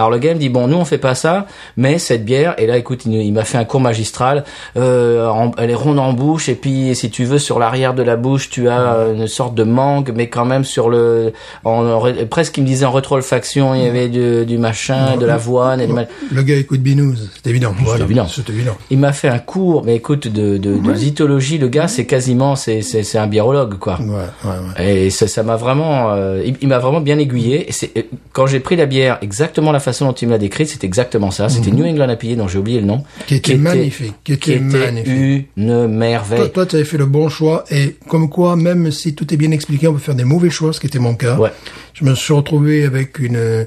Alors 0.00 0.10
le 0.10 0.18
gars 0.18 0.32
me 0.34 0.38
dit 0.38 0.48
bon 0.48 0.66
nous 0.66 0.76
on 0.78 0.84
fait 0.84 0.98
pas 0.98 1.14
ça 1.14 1.46
mais 1.76 1.98
cette 1.98 2.24
bière 2.24 2.54
et 2.58 2.66
là 2.66 2.76
écoute 2.78 3.02
il, 3.06 3.12
il 3.14 3.32
m'a 3.32 3.44
fait 3.44 3.58
un 3.58 3.64
cours 3.64 3.80
magistral 3.80 4.44
euh, 4.76 5.28
en- 5.28 5.52
elle 5.58 5.70
est 5.70 5.74
ronde 5.74 5.98
en 5.98 6.12
bouche 6.12 6.48
et 6.48 6.54
puis 6.54 6.94
si 6.94 7.10
tu 7.10 7.24
veux 7.24 7.38
sur 7.38 7.58
l'arrière 7.58 7.92
de 7.94 8.02
la 8.02 8.16
bouche 8.16 8.48
tu 8.50 8.68
as 8.68 8.94
euh, 8.94 9.14
une 9.14 9.26
sorte 9.26 9.54
de 9.54 9.64
mangue 9.64 10.12
mais 10.16 10.28
quand 10.28 10.44
même 10.46 10.64
sur 10.64 10.88
le 10.88 11.32
en, 11.64 11.84
en 11.86 12.00
ré- 12.00 12.24
presque 12.26 12.56
il 12.56 12.62
me 12.62 12.66
disait 12.68 12.86
en 12.86 12.92
rétro-olfaction 12.92 13.74
il 13.74 13.82
y 13.82 13.86
avait 13.86 14.08
du, 14.08 14.46
du 14.46 14.56
machin 14.58 15.16
de 15.18 15.26
l'avoine 15.26 15.86
ma- 15.88 16.04
Le 16.32 16.42
gars 16.42 16.56
écoute 16.56 16.80
Binous, 16.80 17.16
c'est 17.34 17.50
évident. 17.50 17.72
Voilà, 17.82 18.04
évident. 18.04 18.26
C'est 18.28 18.48
évident. 18.48 18.76
il 18.90 18.98
m'a 18.98 19.12
fait 19.12 19.28
un 19.28 19.38
cours, 19.38 19.84
mais 19.84 19.96
écoute, 19.96 20.28
de, 20.28 20.56
de, 20.56 20.76
de 20.78 20.94
zytologie. 20.94 21.58
Le 21.58 21.68
gars, 21.68 21.88
c'est 21.88 22.06
quasiment, 22.06 22.56
c'est, 22.56 22.82
c'est, 22.82 23.18
un 23.18 23.26
biérologue, 23.26 23.76
quoi. 23.78 23.98
Ouais, 24.00 24.06
ouais, 24.44 24.50
ouais. 24.78 25.04
Et 25.06 25.10
ça, 25.10 25.26
ça 25.28 25.42
m'a 25.42 25.56
vraiment, 25.56 26.10
euh, 26.12 26.40
il, 26.44 26.56
il 26.62 26.68
m'a 26.68 26.78
vraiment 26.78 27.00
bien 27.00 27.18
aiguillé. 27.18 27.68
Et 27.96 28.06
quand 28.32 28.46
j'ai 28.46 28.60
pris 28.60 28.76
la 28.76 28.86
bière, 28.86 29.18
exactement 29.22 29.72
la 29.72 29.80
façon 29.80 29.89
dont 29.98 30.12
il 30.12 30.28
me 30.28 30.32
l'a 30.32 30.38
décrite, 30.38 30.68
c'était 30.68 30.86
exactement 30.86 31.30
ça. 31.30 31.48
C'était 31.48 31.70
New 31.70 31.84
England 31.84 32.08
IPA, 32.10 32.36
dont 32.36 32.48
j'ai 32.48 32.58
oublié 32.58 32.80
le 32.80 32.86
nom. 32.86 32.96
Mhm. 32.98 33.04
Qui 33.26 33.34
était 33.34 33.56
magnifique, 33.56 34.14
qui 34.24 34.32
était 34.34 34.58
magnifique. 34.58 35.48
une 35.56 35.86
merveille. 35.88 36.50
Toi, 36.52 36.66
tu 36.66 36.76
avais 36.76 36.84
fait 36.84 36.98
le 36.98 37.06
bon 37.06 37.28
choix 37.28 37.64
et 37.70 37.96
comme 38.08 38.28
quoi, 38.28 38.56
même 38.56 38.90
si 38.92 39.14
tout 39.14 39.32
est 39.32 39.36
bien 39.36 39.50
expliqué, 39.50 39.88
on 39.88 39.92
peut 39.94 39.98
faire 39.98 40.14
des 40.14 40.24
mauvais 40.24 40.50
choix, 40.50 40.72
ce 40.72 40.80
qui 40.80 40.86
était 40.86 40.98
mon 40.98 41.14
cas. 41.14 41.36
Ouais. 41.36 41.50
Je 41.94 42.04
me 42.04 42.14
suis 42.14 42.32
retrouvé 42.32 42.84
avec 42.84 43.18
une 43.18 43.66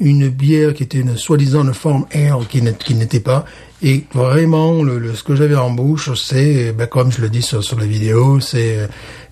une 0.00 0.28
bière 0.28 0.74
qui 0.74 0.82
était 0.82 0.98
une 0.98 1.16
soi-disant 1.16 1.62
une 1.64 1.72
forme 1.72 2.04
ale 2.12 2.46
qui 2.48 2.60
qui 2.84 2.94
n'était 2.94 3.20
pas. 3.20 3.44
Et 3.80 4.04
vraiment, 4.14 4.82
le, 4.82 4.98
le- 4.98 5.14
ce 5.14 5.22
que 5.22 5.36
j'avais 5.36 5.54
en 5.56 5.70
bouche, 5.70 6.10
c'est, 6.14 6.72
ben, 6.72 6.86
comme 6.86 7.12
je 7.12 7.20
le 7.20 7.28
dis 7.28 7.42
sur, 7.42 7.62
sur 7.62 7.78
la 7.78 7.84
vidéo, 7.86 8.40
c'est 8.40 8.78
euh, 8.78 8.86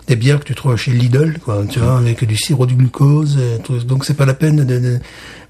des 0.08 0.16
bières 0.16 0.40
que 0.40 0.44
tu 0.44 0.54
trouves 0.54 0.76
chez 0.76 0.90
Lidl, 0.92 1.38
quoi, 1.44 1.62
tu 1.68 1.78
vois, 1.78 1.98
avec 1.98 2.24
du 2.24 2.36
sirop 2.36 2.66
de 2.66 2.72
glucose. 2.74 3.36
euh, 3.38 3.58
tout. 3.62 3.78
Donc 3.84 4.04
c'est 4.04 4.14
pas 4.16 4.26
la 4.26 4.34
peine 4.34 4.56
de, 4.64 4.78
de 4.78 4.98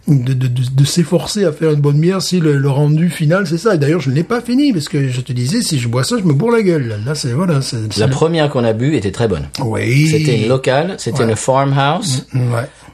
de, 0.08 0.32
de, 0.34 0.48
de, 0.48 0.62
de 0.74 0.84
s'efforcer 0.84 1.44
à 1.44 1.52
faire 1.52 1.70
une 1.70 1.80
bonne 1.80 2.00
bière 2.00 2.20
si 2.20 2.40
le, 2.40 2.56
le 2.58 2.68
rendu 2.68 3.08
final 3.08 3.46
c'est 3.46 3.56
ça. 3.56 3.76
Et 3.76 3.78
d'ailleurs, 3.78 4.00
je 4.00 4.10
ne 4.10 4.16
l'ai 4.16 4.24
pas 4.24 4.40
fini 4.40 4.72
parce 4.72 4.88
que 4.88 5.08
je 5.08 5.20
te 5.20 5.32
disais, 5.32 5.62
si 5.62 5.78
je 5.78 5.86
bois 5.86 6.02
ça, 6.02 6.16
je 6.18 6.24
me 6.24 6.32
bourre 6.32 6.50
la 6.50 6.62
gueule. 6.62 6.96
Là, 7.06 7.14
c'est 7.14 7.32
voilà. 7.32 7.62
c'est 7.62 7.96
La 7.98 8.08
première 8.08 8.50
qu'on 8.50 8.64
a 8.64 8.72
bu 8.72 8.96
était 8.96 9.12
très 9.12 9.28
bonne. 9.28 9.46
Oui. 9.60 10.08
C'était 10.08 10.42
une 10.42 10.48
locale, 10.48 10.96
c'était 10.98 11.22
Ouais. 11.22 11.30
une 11.30 11.36
farmhouse, 11.36 12.26
Ouais. 12.34 12.40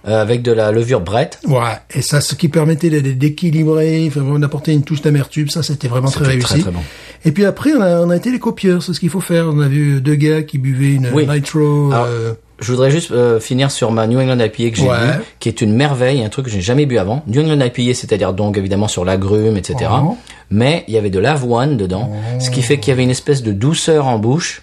euh, 0.06 0.20
avec 0.20 0.42
de 0.42 0.52
la 0.52 0.70
levure 0.70 1.00
Brett. 1.00 1.38
Ouais, 1.46 1.78
et 1.94 2.02
ça, 2.02 2.20
ce 2.20 2.34
qui 2.34 2.48
permettait 2.48 2.90
d'équilibrer, 3.00 4.10
d'apporter 4.38 4.72
une 4.72 4.82
touche 4.82 5.00
d'amertume, 5.00 5.48
ça, 5.48 5.62
c'était 5.62 5.88
vraiment 5.88 6.10
très 6.10 6.26
réussi. 6.26 6.44
très, 6.44 6.58
très 6.60 6.70
bon. 6.70 6.80
Et 7.24 7.32
puis 7.32 7.44
après, 7.44 7.72
on 7.74 7.80
a, 7.80 8.00
on 8.00 8.10
a 8.10 8.16
été 8.16 8.30
les 8.30 8.38
copieurs, 8.38 8.82
c'est 8.82 8.92
ce 8.92 9.00
qu'il 9.00 9.10
faut 9.10 9.20
faire. 9.20 9.46
On 9.52 9.60
a 9.60 9.68
vu 9.68 10.00
deux 10.00 10.14
gars 10.14 10.42
qui 10.42 10.58
buvaient 10.58 10.94
une 10.94 11.08
Oui. 11.12 11.26
Nitro. 11.28 11.90
Alors, 11.92 12.06
euh, 12.08 12.32
Je 12.60 12.70
voudrais 12.72 12.90
juste 12.90 13.10
euh, 13.12 13.38
finir 13.40 13.70
sur 13.70 13.92
ma 13.92 14.06
New 14.06 14.18
England 14.20 14.38
IPA 14.38 14.70
que 14.70 14.76
j'ai 14.76 14.88
Ouais. 14.88 14.96
bu, 15.18 15.24
qui 15.40 15.48
est 15.48 15.60
une 15.60 15.74
merveille, 15.74 16.22
un 16.24 16.28
truc 16.28 16.46
que 16.46 16.50
j'ai 16.50 16.60
jamais 16.60 16.86
bu 16.86 16.98
avant. 16.98 17.22
New 17.26 17.40
England 17.40 17.64
IPA, 17.64 17.94
c'est-à-dire 17.94 18.32
donc 18.32 18.56
évidemment 18.56 18.88
sur 18.88 19.04
l'agrume, 19.04 19.56
etc. 19.56 19.90
Oh. 20.02 20.16
Mais 20.50 20.84
il 20.88 20.94
y 20.94 20.98
avait 20.98 21.10
de 21.10 21.18
l'avoine 21.18 21.76
dedans, 21.76 22.10
ce 22.40 22.50
qui 22.50 22.62
fait 22.62 22.78
qu'il 22.78 22.90
y 22.90 22.94
avait 22.94 23.02
une 23.02 23.10
espèce 23.10 23.42
de 23.42 23.52
douceur 23.52 24.06
en 24.06 24.18
bouche 24.18 24.62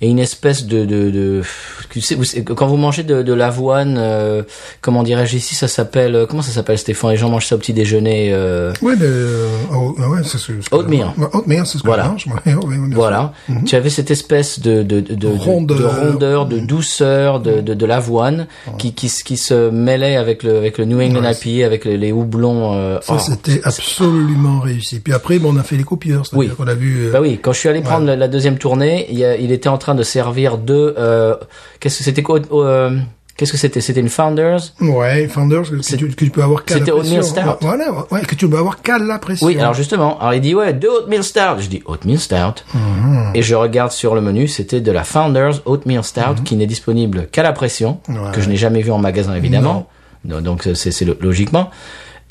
et 0.00 0.08
une 0.08 0.18
espèce 0.18 0.66
de 0.66 0.84
de, 0.84 1.10
de 1.10 1.42
tu 1.90 2.00
sais, 2.00 2.14
vous- 2.14 2.24
quand 2.54 2.66
vous 2.66 2.76
mangez 2.76 3.02
de, 3.02 3.22
de 3.22 3.32
l'avoine, 3.32 3.96
euh, 3.98 4.42
comment 4.82 5.02
dirais-je 5.02 5.36
ici, 5.36 5.54
ça 5.54 5.68
s'appelle 5.68 6.14
euh, 6.14 6.26
comment 6.26 6.42
ça 6.42 6.52
s'appelle 6.52 6.76
Stéphane? 6.78 7.10
Les 7.12 7.16
gens 7.16 7.28
mangent 7.30 7.46
ça 7.46 7.54
au 7.54 7.58
petit 7.58 7.72
déjeuner. 7.72 8.30
Euh, 8.32 8.72
ouais, 8.82 8.96
de, 8.96 9.46
oh, 9.72 9.94
ouais, 9.98 10.20
c'est 10.24 10.38
ce 10.38 10.52
ce 10.60 10.74
Oatmeal. 10.74 11.08
Oatmeal, 11.32 11.66
c'est 11.66 11.78
ce 11.78 11.82
que 11.82 11.88
Voilà. 11.88 12.14
je 12.18 12.28
mange. 12.28 12.40
Ouais, 12.46 12.54
ouais. 12.54 12.76
Voilà, 12.92 13.32
tu 13.64 13.74
avais 13.76 13.90
cette 13.90 14.10
espèce 14.10 14.60
de 14.60 14.82
de 14.82 15.00
de, 15.00 15.14
de, 15.14 15.28
Rondeur. 15.28 15.78
de, 15.78 15.84
rondeur, 16.10 16.46
de 16.46 16.58
douceur 16.58 17.40
de 17.40 17.60
de, 17.60 17.74
de 17.74 17.86
l'avoine 17.86 18.46
qui 18.78 18.92
qui 18.92 19.08
se- 19.08 19.24
qui 19.24 19.36
se 19.36 19.70
mêlait 19.70 20.16
avec 20.16 20.42
le 20.42 20.56
avec 20.58 20.78
le 20.78 20.84
New 20.84 21.00
England 21.00 21.22
IPA 21.30 21.64
avec 21.66 21.84
les, 21.84 21.96
les 21.96 22.12
houblons. 22.12 22.74
euh, 22.74 22.98
Ça, 23.02 23.14
oh. 23.16 23.18
c'était 23.18 23.60
absolument 23.64 24.60
réussi. 24.60 25.00
Puis 25.00 25.12
après, 25.12 25.38
bon, 25.38 25.54
on 25.54 25.56
a 25.58 25.62
fait 25.62 25.76
les 25.76 25.84
copieurs, 25.84 26.26
c'est-à-dire 26.26 26.50
Oui. 26.50 26.56
qu'on 26.56 26.68
a 26.68 26.74
vu... 26.74 27.06
euh, 27.06 27.12
Bah 27.12 27.20
oui, 27.20 27.38
quand 27.42 27.52
je 27.52 27.58
suis 27.60 27.68
allé 27.68 27.80
prendre 27.80 28.06
la, 28.06 28.16
la 28.16 28.28
deuxième 28.28 28.58
tournée, 28.58 29.06
il, 29.10 29.18
y 29.18 29.24
a- 29.24 29.36
il 29.36 29.52
était 29.52 29.68
en 29.68 29.78
train 29.78 29.85
de 29.94 30.02
servir 30.02 30.58
deux. 30.58 30.94
Euh, 30.98 31.36
qu'est-ce 31.80 31.98
que 31.98 32.04
c'était 32.04 32.22
quoi 32.22 32.40
euh, 32.52 32.98
Qu'est-ce 33.36 33.52
que 33.52 33.58
c'était? 33.58 33.82
C'était 33.82 34.00
une 34.00 34.08
Founders? 34.08 34.60
Ouais, 34.80 35.28
Founders, 35.28 35.68
que, 35.68 35.82
C'est- 35.82 35.98
tu, 35.98 36.08
que 36.08 36.24
tu 36.24 36.30
peux 36.30 36.42
avoir 36.42 36.64
qu'à 36.64 36.74
la 36.74 36.80
c'était 36.80 36.90
pression. 36.92 37.16
Oatmeal 37.18 37.24
Stout. 37.24 37.58
Voilà, 37.60 37.84
ouais, 38.10 38.22
que 38.22 38.34
tu 38.34 38.48
peux 38.48 38.56
avoir 38.56 38.80
qu'à 38.80 38.98
la 38.98 39.18
pression. 39.18 39.46
Oui, 39.46 39.58
alors 39.60 39.74
justement, 39.74 40.18
alors 40.18 40.32
il 40.32 40.40
dit 40.40 40.54
ouais 40.54 40.72
deux 40.72 40.88
oatmeal 40.88 41.22
stout. 41.22 41.58
Je 41.60 41.68
dis 41.68 41.82
oatmeal 41.84 42.18
stout 42.18 42.64
Mhm. 42.72 43.32
et 43.34 43.42
je 43.42 43.54
regarde 43.54 43.92
sur 43.92 44.14
le 44.14 44.22
menu, 44.22 44.48
c'était 44.48 44.80
de 44.80 44.90
la 44.90 45.04
Founders 45.04 45.60
oatmeal 45.66 46.02
stout 46.02 46.42
qui 46.46 46.56
n'est 46.56 46.66
disponible 46.66 47.28
qu'à 47.30 47.42
la 47.42 47.52
pression. 47.52 48.00
Ouais. 48.08 48.16
que 48.32 48.40
je 48.40 48.48
n'ai 48.48 48.56
jamais 48.56 48.80
vu 48.80 48.90
en 48.90 48.98
magasin 48.98 49.34
évidemment. 49.34 49.86
Non, 50.24 50.40
Donc 50.40 50.66
c'est 50.74 50.90
c'est 50.90 51.04
logiquement. 51.20 51.70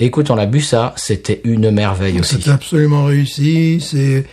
Écoute, 0.00 0.30
on 0.30 0.36
a 0.36 0.44
bu 0.44 0.60
ça, 0.60 0.92
c'était 0.96 1.40
une 1.44 1.70
merveille 1.70 2.18
aussi. 2.20 2.34
C'était 2.34 2.50
absolument 2.50 3.04
réussi. 3.04 3.80
C'est 3.80 4.26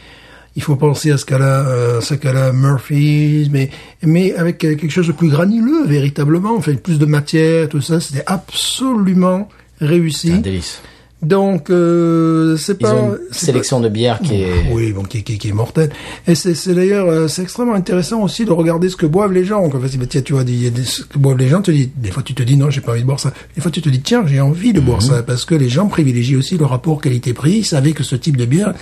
Il 0.55 0.61
faut 0.61 0.75
penser 0.75 1.11
à 1.11 1.17
ce 1.17 1.25
cas-là, 1.25 1.67
euh, 1.67 2.01
ce 2.01 2.13
cas-là 2.13 2.53
Murphy's, 2.53 3.49
mais 3.49 3.71
mais 4.03 4.35
avec 4.35 4.59
quelque 4.59 4.89
chose 4.89 5.07
de 5.07 5.13
plus 5.13 5.29
granuleux, 5.29 5.85
véritablement. 5.87 6.55
Enfin, 6.55 6.75
plus 6.75 6.99
de 6.99 7.05
matière, 7.05 7.69
tout 7.69 7.81
ça. 7.81 7.99
C'était 7.99 8.23
absolument 8.27 9.49
réussi. 9.81 10.31
Un 10.31 10.37
délice. 10.37 10.81
Donc, 11.23 11.69
euh, 11.69 12.57
c'est 12.57 12.77
pas... 12.77 12.91
une 12.93 13.17
sélection 13.31 13.79
de 13.79 13.87
bières 13.89 14.19
qui 14.19 14.41
est... 14.43 14.51
oui, 14.71 14.91
bon, 14.91 15.03
qui, 15.03 15.23
qui, 15.23 15.37
qui 15.37 15.49
est 15.49 15.53
mortel. 15.53 15.89
Et 16.27 16.35
c'est, 16.35 16.53
d'ailleurs, 16.73 17.07
euh, 17.07 17.27
c'est 17.27 17.41
extrêmement 17.43 17.73
intéressant 17.75 18.21
aussi 18.21 18.43
de 18.45 18.51
regarder 18.51 18.89
ce 18.89 18.95
que 18.97 19.05
boivent 19.05 19.31
les 19.31 19.45
gens. 19.45 19.69
Quand, 19.69 19.79
parce 19.79 19.95
que, 19.95 20.03
tiens, 20.03 20.21
tu 20.21 20.33
vois, 20.33 20.43
il 20.45 20.63
y 20.63 20.67
a 20.67 20.69
des, 20.69 20.83
ce 20.83 21.03
que 21.05 21.17
boivent 21.17 21.37
les 21.37 21.47
gens, 21.47 21.61
tu 21.61 21.71
dis, 21.71 21.89
des 21.95 22.11
fois 22.11 22.23
tu 22.23 22.33
te 22.33 22.43
dis 22.43 22.57
non, 22.57 22.69
j'ai 22.69 22.81
pas 22.81 22.91
envie 22.91 23.01
de 23.01 23.05
boire 23.07 23.19
ça. 23.19 23.31
Des 23.55 23.61
fois 23.61 23.71
tu 23.71 23.81
te 23.81 23.89
dis 23.89 24.01
tiens, 24.01 24.23
j'ai 24.27 24.41
envie 24.41 24.73
de 24.73 24.79
boire 24.81 25.01
Mhm. 25.01 25.07
ça 25.09 25.23
parce 25.23 25.45
que 25.45 25.55
les 25.55 25.69
gens 25.69 25.87
privilégient 25.87 26.35
aussi 26.35 26.57
le 26.57 26.65
rapport 26.65 27.01
qualité-prix. 27.01 27.53
Ils 27.59 27.65
savaient 27.65 27.93
que 27.93 28.03
ce 28.03 28.15
type 28.15 28.37
de 28.37 28.45
bière, 28.45 28.73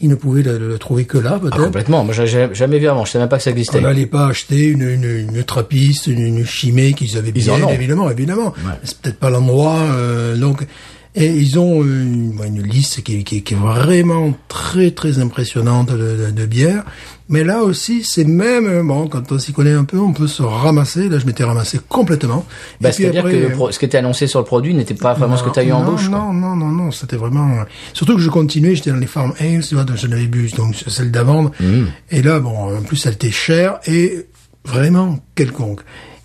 ils 0.00 0.08
ne 0.08 0.14
pouvaient 0.14 0.42
le, 0.42 0.58
le 0.58 0.78
trouver 0.78 1.04
que 1.04 1.18
là, 1.18 1.32
Ah, 1.36 1.38
peut-être. 1.38 1.62
complètement. 1.64 2.04
Moi, 2.04 2.14
j'ai 2.14 2.48
jamais 2.54 2.78
vu 2.78 2.88
avant. 2.88 3.04
Je 3.04 3.10
savais 3.12 3.22
même 3.24 3.28
pas 3.28 3.36
que 3.36 3.42
ça 3.44 3.50
existait. 3.50 3.78
On 3.78 3.82
n'allait 3.82 4.06
pas 4.06 4.26
acheter 4.28 4.64
une, 4.64 4.82
une, 4.88 5.04
une 5.34 5.44
trappiste, 5.44 6.06
une, 6.06 6.20
une 6.20 6.46
chimée 6.46 6.92
qu'ils 6.94 7.16
avaient 7.18 7.32
Ils 7.34 7.44
bien, 7.44 7.54
en 7.62 7.62
ont. 7.64 7.70
évidemment, 7.70 8.10
évidemment. 8.10 8.54
C'est 8.84 8.98
peut-être 8.98 9.18
pas 9.18 9.30
l'endroit, 9.30 9.76
euh, 9.92 10.36
donc. 10.36 10.66
Et 11.16 11.26
ils 11.26 11.58
ont 11.58 11.82
une, 11.82 12.30
bon, 12.30 12.44
une 12.44 12.62
liste 12.62 13.02
qui, 13.02 13.24
qui, 13.24 13.42
qui 13.42 13.54
est 13.54 13.56
vraiment 13.56 14.32
très 14.46 14.92
très 14.92 15.18
impressionnante 15.18 15.90
de, 15.90 15.96
de, 16.26 16.30
de 16.30 16.46
bières. 16.46 16.84
Mais 17.28 17.42
là 17.42 17.62
aussi, 17.62 18.04
c'est 18.04 18.24
même 18.24 18.66
euh, 18.66 18.82
bon 18.84 19.08
quand 19.08 19.32
on 19.32 19.38
s'y 19.38 19.52
connaît 19.52 19.72
un 19.72 19.82
peu, 19.84 19.98
on 19.98 20.12
peut 20.12 20.28
se 20.28 20.42
ramasser. 20.42 21.08
Là, 21.08 21.18
je 21.18 21.26
m'étais 21.26 21.42
ramassé 21.42 21.80
complètement. 21.88 22.44
Bah, 22.80 22.92
C'est-à-dire 22.92 23.20
après, 23.24 23.32
que 23.40 23.44
euh, 23.46 23.50
pro- 23.50 23.72
ce 23.72 23.78
qui 23.80 23.84
était 23.86 23.98
annoncé 23.98 24.28
sur 24.28 24.38
le 24.38 24.44
produit 24.44 24.72
n'était 24.72 24.94
pas 24.94 25.14
vraiment 25.14 25.36
ce 25.36 25.42
que 25.42 25.50
tu 25.50 25.58
as 25.58 25.64
eu 25.64 25.72
en 25.72 25.82
non, 25.82 25.92
bouche. 25.92 26.08
quoi. 26.08 26.18
Non, 26.18 26.32
non, 26.32 26.54
non, 26.54 26.68
non, 26.68 26.90
c'était 26.92 27.16
vraiment. 27.16 27.64
Surtout 27.92 28.14
que 28.14 28.22
je 28.22 28.30
continuais, 28.30 28.76
j'étais 28.76 28.90
dans 28.90 28.96
les 28.96 29.06
farm 29.06 29.32
ales, 29.40 29.64
tu 29.66 29.74
vois, 29.74 29.82
donc 29.84 29.96
je 29.96 30.06
n'avais 30.06 30.26
bu 30.26 30.48
donc 30.56 30.76
celle 30.86 31.10
d'avant. 31.10 31.50
Mm. 31.60 31.84
Et 32.12 32.22
là, 32.22 32.38
bon, 32.38 32.76
en 32.76 32.82
plus, 32.82 33.04
elle 33.06 33.14
était 33.14 33.32
chère 33.32 33.80
et 33.86 34.26
vraiment 34.64 35.18
quelconque. 35.34 35.80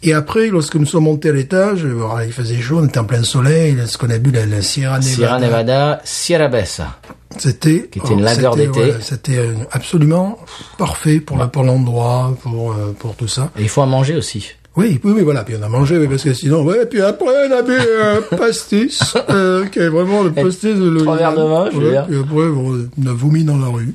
Et 0.08 0.14
après, 0.14 0.50
lorsque 0.50 0.76
nous 0.76 0.86
sommes 0.86 1.06
montés 1.06 1.30
à 1.30 1.32
l'étage, 1.32 1.84
il 2.26 2.32
faisait 2.32 2.62
chaud, 2.62 2.78
on 2.80 2.86
était 2.86 3.00
en 3.00 3.06
plein 3.06 3.24
soleil, 3.24 3.76
ce 3.88 3.98
qu'on 3.98 4.12
a 4.12 4.20
bu, 4.20 4.30
la, 4.30 4.46
la 4.46 4.62
Sierra 4.62 5.00
Nevada. 5.00 5.16
Sierra 5.16 5.40
Nevada, 5.40 6.02
Sierra 6.04 6.48
Bessa. 6.48 7.00
C'était 7.40 7.90
Qui 7.92 7.98
était 7.98 8.14
une 8.14 8.22
lager 8.22 8.48
c'était, 8.54 8.68
d'été. 8.68 8.94
c'était 9.02 9.38
euh, 9.40 9.54
absolument 9.72 10.38
parfait 10.78 11.20
pour 11.20 11.38
la, 11.38 11.48
pour 11.48 11.64
l'endroit, 11.64 12.38
pour 12.44 12.74
euh, 12.74 12.96
pour 12.98 13.16
tout 13.16 13.28
ça. 13.28 13.50
Et 13.58 13.64
il 13.64 13.70
faut 13.70 13.82
en 13.82 13.88
manger 13.88 14.16
aussi. 14.16 14.52
Oui, 14.78 15.00
oui, 15.04 15.14
oui, 15.16 15.22
voilà. 15.24 15.44
Puis 15.44 15.56
on 15.60 15.64
a 15.64 15.70
mangé, 15.70 15.98
oui, 15.98 16.08
parce 16.08 16.24
que 16.24 16.34
sinon, 16.34 16.64
ouais. 16.64 16.86
Puis 16.86 17.02
après, 17.02 17.48
on 17.50 17.52
a 17.52 17.62
bu 17.64 17.74
un 17.74 18.22
pastis, 18.38 19.16
euh, 19.32 19.66
qui 19.66 19.80
est 19.80 19.90
vraiment 19.90 20.22
le 20.22 20.32
pastis. 20.32 20.76
Le, 20.76 20.98
trois 21.02 21.18
verres 21.18 21.34
de 21.36 21.42
vin, 21.42 21.70
je 21.74 21.78
veux 21.78 21.90
dire. 21.90 22.06
Puis 22.06 22.20
après, 22.20 22.46
on 22.46 23.08
a 23.10 23.14
vomi 23.14 23.44
dans 23.44 23.58
la 23.58 23.68
rue. 23.68 23.94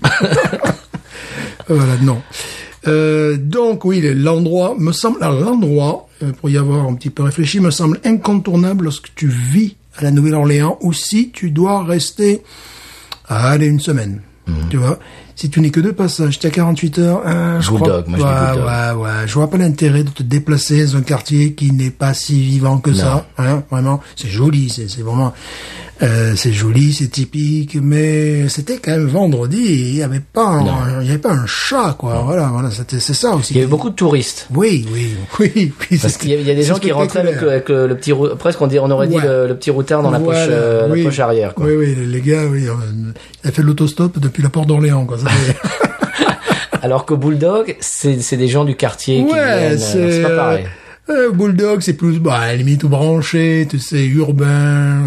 voilà, 1.69 1.93
non. 2.03 2.21
Euh, 2.87 3.37
donc 3.37 3.85
oui, 3.85 4.01
l'endroit 4.15 4.75
me 4.79 4.93
semble, 4.93 5.21
l'endroit 5.21 6.09
euh, 6.23 6.33
pour 6.33 6.49
y 6.49 6.57
avoir 6.57 6.87
un 6.87 6.95
petit 6.95 7.11
peu 7.11 7.23
réfléchi, 7.23 7.61
me 7.61 7.71
semble 7.71 8.01
incontournable 8.05 8.85
lorsque 8.85 9.15
tu 9.15 9.29
vis 9.29 9.77
à 9.97 10.05
la 10.05 10.11
Nouvelle-Orléans 10.11 10.79
ou 10.81 10.93
si 10.93 11.31
tu 11.31 11.51
dois 11.51 11.85
rester, 11.85 12.43
à 13.29 13.51
aller 13.51 13.67
une 13.67 13.81
semaine. 13.81 14.23
Mhm. 14.47 14.55
Tu 14.71 14.77
vois, 14.77 14.99
si 15.41 15.49
tu 15.49 15.61
n'es 15.63 15.71
que 15.71 15.81
de 15.81 15.91
passage, 15.91 16.39
tu 16.39 16.47
as 16.47 16.51
48 16.51 16.99
heures, 16.99 17.23
hein, 17.25 17.61
je 17.61 17.69
crois, 17.71 17.79
moi, 17.89 18.03
je 18.07 18.13
dis 18.17 18.23
ouais, 18.23 18.53
Bulldog. 18.53 18.67
ouais, 18.67 19.03
ouais, 19.05 19.27
je 19.27 19.33
vois 19.35 19.49
pas 19.49 19.57
l'intérêt 19.57 20.05
de 20.05 20.11
te 20.11 20.23
déplacer 20.23 20.85
dans 20.87 20.97
un 20.99 21.01
quartier 21.01 21.55
qui 21.55 21.73
n'est 21.73 21.89
pas 21.91 22.13
si 22.13 22.41
vivant 22.43 22.77
que 22.79 22.93
ça, 22.93 23.27
hein, 23.39 23.63
vraiment. 23.71 24.01
C'est 24.17 24.29
joli, 24.29 24.69
c'est, 24.69 24.89
c'est 24.91 25.01
vraiment, 25.01 25.33
euh, 26.03 26.35
c'est 26.37 26.53
joli, 26.53 26.93
c'est 26.93 27.09
typique, 27.09 27.77
mais 27.81 28.49
c'était 28.51 28.77
quand 28.79 28.91
même 28.91 29.07
vendredi, 29.07 29.59
il 29.63 29.97
y 29.97 30.03
avait 30.03 30.21
pas, 30.21 30.47
un, 30.47 31.01
il 31.01 31.07
y 31.07 31.11
avait 31.11 31.19
pas 31.19 31.33
un 31.33 31.47
chat, 31.47 31.95
quoi. 31.99 32.23
Voilà, 32.25 32.49
voilà, 32.53 32.71
c'était, 32.71 33.01
c'est 33.01 33.15
ça 33.15 33.35
aussi. 33.35 33.55
Il 33.55 33.57
y 33.57 33.61
avait 33.61 33.69
beaucoup 33.71 33.89
de 33.91 33.95
touristes. 33.95 34.47
Oui, 34.55 34.87
oui, 34.93 35.15
oui, 35.41 35.73
oui. 35.91 35.99
Parce 36.03 36.17
qu'il 36.19 36.31
y, 36.31 36.43
y 36.43 36.51
a 36.51 36.55
des 36.55 36.63
gens 36.65 36.79
qui 36.79 36.93
rentraient 36.93 37.21
avec, 37.21 37.41
le- 37.41 37.51
avec 37.51 37.69
le, 37.71 37.87
le 37.87 37.97
petit 37.97 38.13
presque 38.39 38.61
on, 38.61 38.67
dit, 38.67 38.79
on 38.79 38.91
aurait 38.91 39.09
dit 39.09 39.17
Ouais. 39.17 39.23
le, 39.27 39.49
le 39.49 39.57
petit 39.57 39.71
routard 39.71 40.03
dans 40.03 40.11
la 40.11 40.21
poche, 40.21 40.37
euh, 40.39 40.87
la 40.87 40.93
oui. 40.93 41.03
poche 41.05 41.19
arrière. 41.19 41.55
Quoi. 41.55 41.65
Oui, 41.67 41.75
oui, 41.77 41.95
les- 42.07 42.21
gars, 42.21 42.45
oui, 42.51 42.67
euh, 42.67 42.73
avaient 43.45 43.53
fait 43.55 43.63
l'autostop 43.63 44.19
depuis 44.19 44.43
la 44.43 44.49
porte 44.51 44.69
d'Orléans, 44.69 45.05
quoi. 45.07 45.19
Ça 45.19 45.30
Alors 46.83 47.05
que 47.05 47.15
Bulldog, 47.15 47.77
c'est 47.81 48.21
c'est 48.23 48.37
des 48.37 48.49
gens 48.49 48.65
du 48.65 48.75
quartier 48.75 49.19
qui 49.25 49.33
viennent. 49.35 49.79
euh, 49.97 50.11
C'est 50.11 50.23
pas 50.23 50.37
pareil. 50.37 50.67
Euh, 51.11 51.31
Bulldog, 51.33 51.81
c'est 51.81 51.95
plus, 51.95 52.19
bah, 52.19 52.35
à 52.35 52.47
la 52.49 52.57
limite, 52.57 52.81
tout 52.81 52.89
branché, 52.89 53.67
tu 53.69 53.79
sais, 53.79 54.05
urbain, 54.07 54.47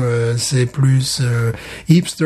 euh, 0.04 0.34
c'est 0.38 0.66
plus 0.66 1.20
euh, 1.22 1.52
hipster, 1.90 2.26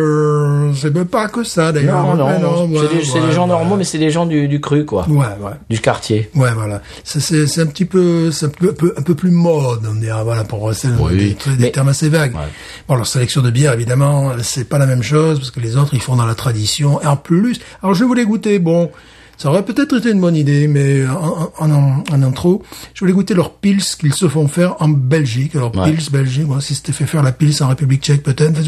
c'est 0.75 0.93
pas 1.05 1.27
que 1.27 1.43
ça, 1.43 1.71
d'ailleurs. 1.71 2.03
Non, 2.03 2.15
non, 2.15 2.39
non. 2.39 2.67
ouais, 2.69 2.79
c'est 2.89 2.95
des, 2.97 3.03
c'est 3.03 3.19
ouais, 3.19 3.27
des 3.27 3.31
gens 3.33 3.43
ouais. 3.43 3.47
normaux, 3.49 3.75
mais 3.77 3.83
c'est 3.83 3.97
des 3.97 4.09
gens 4.09 4.25
du, 4.25 4.47
du 4.47 4.59
cru, 4.59 4.85
quoi. 4.85 5.07
Ouais, 5.07 5.17
ouais. 5.17 5.51
Du 5.69 5.79
quartier. 5.79 6.29
Ouais, 6.35 6.49
voilà. 6.53 6.81
C'est, 7.03 7.19
c'est, 7.19 7.47
c'est 7.47 7.61
un 7.61 7.67
petit 7.67 7.85
peu, 7.85 8.31
c'est 8.31 8.47
un 8.47 8.49
peu, 8.49 8.69
un 8.69 8.73
peu, 8.73 8.93
un 8.97 9.01
peu 9.01 9.15
plus 9.15 9.31
mode, 9.31 9.81
on 9.89 9.95
dirait, 9.95 10.23
voilà, 10.23 10.43
pour 10.43 10.67
rester 10.67 10.87
dans 10.89 11.05
Oui, 11.05 11.17
des, 11.45 11.51
des 11.55 11.63
mais- 11.63 11.71
termes 11.71 11.89
assez 11.89 12.09
vagues. 12.09 12.33
Ouais. 12.35 12.41
Bon, 12.87 12.95
leur 12.95 13.07
sélection 13.07 13.41
de 13.41 13.51
bière, 13.51 13.73
évidemment, 13.73 14.31
c'est 14.41 14.67
pas 14.67 14.77
la 14.77 14.85
même 14.85 15.03
chose, 15.03 15.39
parce 15.39 15.51
que 15.51 15.59
les 15.59 15.77
autres, 15.77 15.93
ils 15.93 16.01
font 16.01 16.15
dans 16.15 16.25
la 16.25 16.35
tradition. 16.35 17.01
Et 17.01 17.05
en 17.05 17.17
plus, 17.17 17.59
alors 17.83 17.93
je 17.95 18.03
voulais 18.03 18.25
goûter, 18.25 18.59
bon, 18.59 18.89
ça 19.37 19.49
aurait 19.49 19.63
peut-être 19.63 19.97
été 19.97 20.11
une 20.11 20.19
bonne 20.19 20.35
idée, 20.35 20.67
mais 20.67 21.05
en, 21.07 21.51
en, 21.59 21.71
en, 21.71 22.03
en 22.11 22.23
intro, 22.23 22.63
je 22.93 22.99
voulais 23.01 23.13
goûter 23.13 23.33
leurs 23.33 23.53
pils 23.53 23.83
qu'ils 23.83 24.13
se 24.13 24.27
font 24.27 24.47
faire 24.47 24.75
en 24.81 24.87
Belgique. 24.89 25.55
Alors, 25.55 25.75
Ouais. 25.75 25.91
pils 25.91 26.11
Belgique, 26.11 26.47
moi, 26.47 26.59
si 26.61 26.73
c'était 26.75 26.91
fait 26.91 27.05
faire 27.05 27.21
la 27.23 27.31
pils 27.31 27.61
en 27.61 27.67
République 27.67 28.01
tchèque, 28.03 28.23
peut-être. 28.23 28.59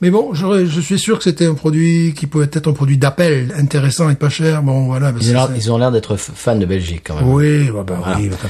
Mais 0.00 0.10
bon, 0.10 0.32
je 0.34 0.80
suis 0.80 0.98
sûr 0.98 1.18
que 1.18 1.24
c'était 1.24 1.46
un 1.46 1.54
produit 1.54 2.14
qui 2.14 2.26
pouvait 2.26 2.44
être 2.44 2.68
un 2.68 2.72
produit 2.72 2.98
d'appel, 2.98 3.52
intéressant 3.58 4.08
et 4.10 4.14
pas 4.14 4.28
cher. 4.28 4.62
Bon, 4.62 4.86
voilà. 4.86 5.12
Ils 5.20 5.70
ont 5.72 5.78
l'air- 5.78 5.90
d'être 5.90 6.16
fans 6.16 6.56
de 6.56 6.66
Belgique, 6.66 7.02
quand 7.06 7.16
même. 7.16 7.28
oui, 7.28 7.70
bah, 7.70 7.84
bah 7.86 7.94
Voilà. 7.98 8.18
oui, 8.18 8.30
quand 8.40 8.48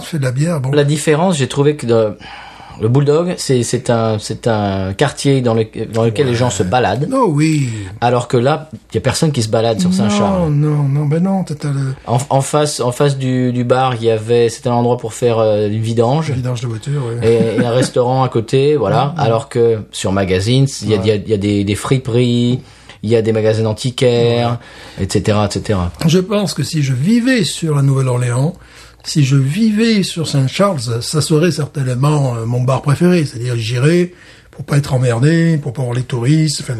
tu 0.00 0.06
fais 0.06 0.18
de 0.18 0.22
la 0.24 0.32
bière, 0.32 0.60
bon. 0.60 0.72
La 0.72 0.84
différence, 0.84 1.36
j'ai 1.38 1.46
trouvé 1.48 1.76
que 1.76 1.86
de- 1.86 2.16
le 2.80 2.88
Bulldog, 2.88 3.34
c'est 3.38 3.90
un, 3.90 4.18
c'est 4.18 4.46
un 4.46 4.92
quartier 4.92 5.40
dans, 5.40 5.54
le, 5.54 5.66
dans 5.92 6.04
lequel 6.04 6.26
les 6.26 6.34
gens 6.34 6.50
se 6.50 6.62
baladent. 6.62 7.08
Non, 7.08 7.24
oui. 7.26 7.68
Alors 8.00 8.28
que 8.28 8.36
là, 8.36 8.68
il 8.90 8.94
y 8.96 8.98
a 8.98 9.00
personne 9.00 9.32
qui 9.32 9.42
se 9.42 9.48
balade 9.48 9.80
sur 9.80 9.92
Saint-Charles. 9.92 10.50
non, 10.50 10.82
non, 10.84 11.06
ben 11.06 11.22
non, 11.22 11.44
t'as 11.44 11.70
le 11.70 11.94
En, 12.06 12.18
en 12.30 12.40
face, 12.40 12.80
en 12.80 12.92
face 12.92 13.16
du, 13.16 13.52
du 13.52 13.64
bar, 13.64 13.94
il 13.96 14.04
y 14.04 14.10
avait, 14.10 14.48
c'était 14.48 14.68
un 14.68 14.74
endroit 14.74 14.98
pour 14.98 15.14
faire 15.14 15.38
euh, 15.38 15.68
une 15.68 15.80
vidange. 15.80 16.30
vidange 16.30 16.60
de 16.60 16.66
voiture, 16.66 17.02
oui. 17.08 17.26
et, 17.26 17.60
et 17.60 17.64
un 17.64 17.70
restaurant 17.70 18.22
à 18.22 18.28
côté, 18.28 18.76
voilà. 18.76 19.14
Alors 19.18 19.48
que 19.48 19.78
sur 19.90 20.12
Magazines, 20.12 20.66
il 20.82 20.90
y 20.90 20.94
a, 20.94 20.96
il 20.98 21.06
y 21.06 21.10
a, 21.10 21.14
il 21.14 21.28
y 21.28 21.34
a 21.34 21.38
des, 21.38 21.64
des 21.64 21.74
friperies, 21.74 22.60
il 23.02 23.10
y 23.10 23.16
a 23.16 23.22
des 23.22 23.32
magasins 23.32 23.66
antiquaires, 23.66 24.58
etc., 25.00 25.38
etc. 25.44 25.78
Je 26.06 26.18
pense 26.18 26.54
que 26.54 26.62
si 26.62 26.82
je 26.82 26.92
vivais 26.92 27.44
sur 27.44 27.76
la 27.76 27.82
Nouvelle-Orléans, 27.82 28.54
si 29.06 29.24
je 29.24 29.36
vivais 29.36 30.02
sur 30.02 30.28
Saint-Charles, 30.28 31.00
ça 31.00 31.20
serait 31.22 31.52
certainement 31.52 32.36
euh, 32.36 32.44
mon 32.44 32.62
bar 32.62 32.82
préféré. 32.82 33.24
C'est-à-dire, 33.24 33.56
j'irais 33.56 34.12
pour 34.50 34.64
pas 34.64 34.78
être 34.78 34.94
emmerdé, 34.94 35.58
pour 35.62 35.72
pas 35.72 35.82
voir 35.82 35.94
les 35.94 36.02
touristes, 36.02 36.60
enfin, 36.60 36.76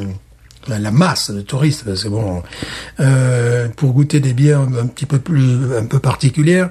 la, 0.68 0.90
masse 0.90 1.30
de 1.30 1.40
touristes, 1.40 1.84
parce 1.84 2.02
que 2.02 2.08
bon, 2.08 2.42
euh, 3.00 3.68
pour 3.76 3.92
goûter 3.92 4.18
des 4.18 4.32
bières 4.32 4.60
un 4.60 4.86
petit 4.86 5.06
peu 5.06 5.18
plus, 5.18 5.76
un 5.76 5.86
peu 5.86 6.00
particulières. 6.00 6.70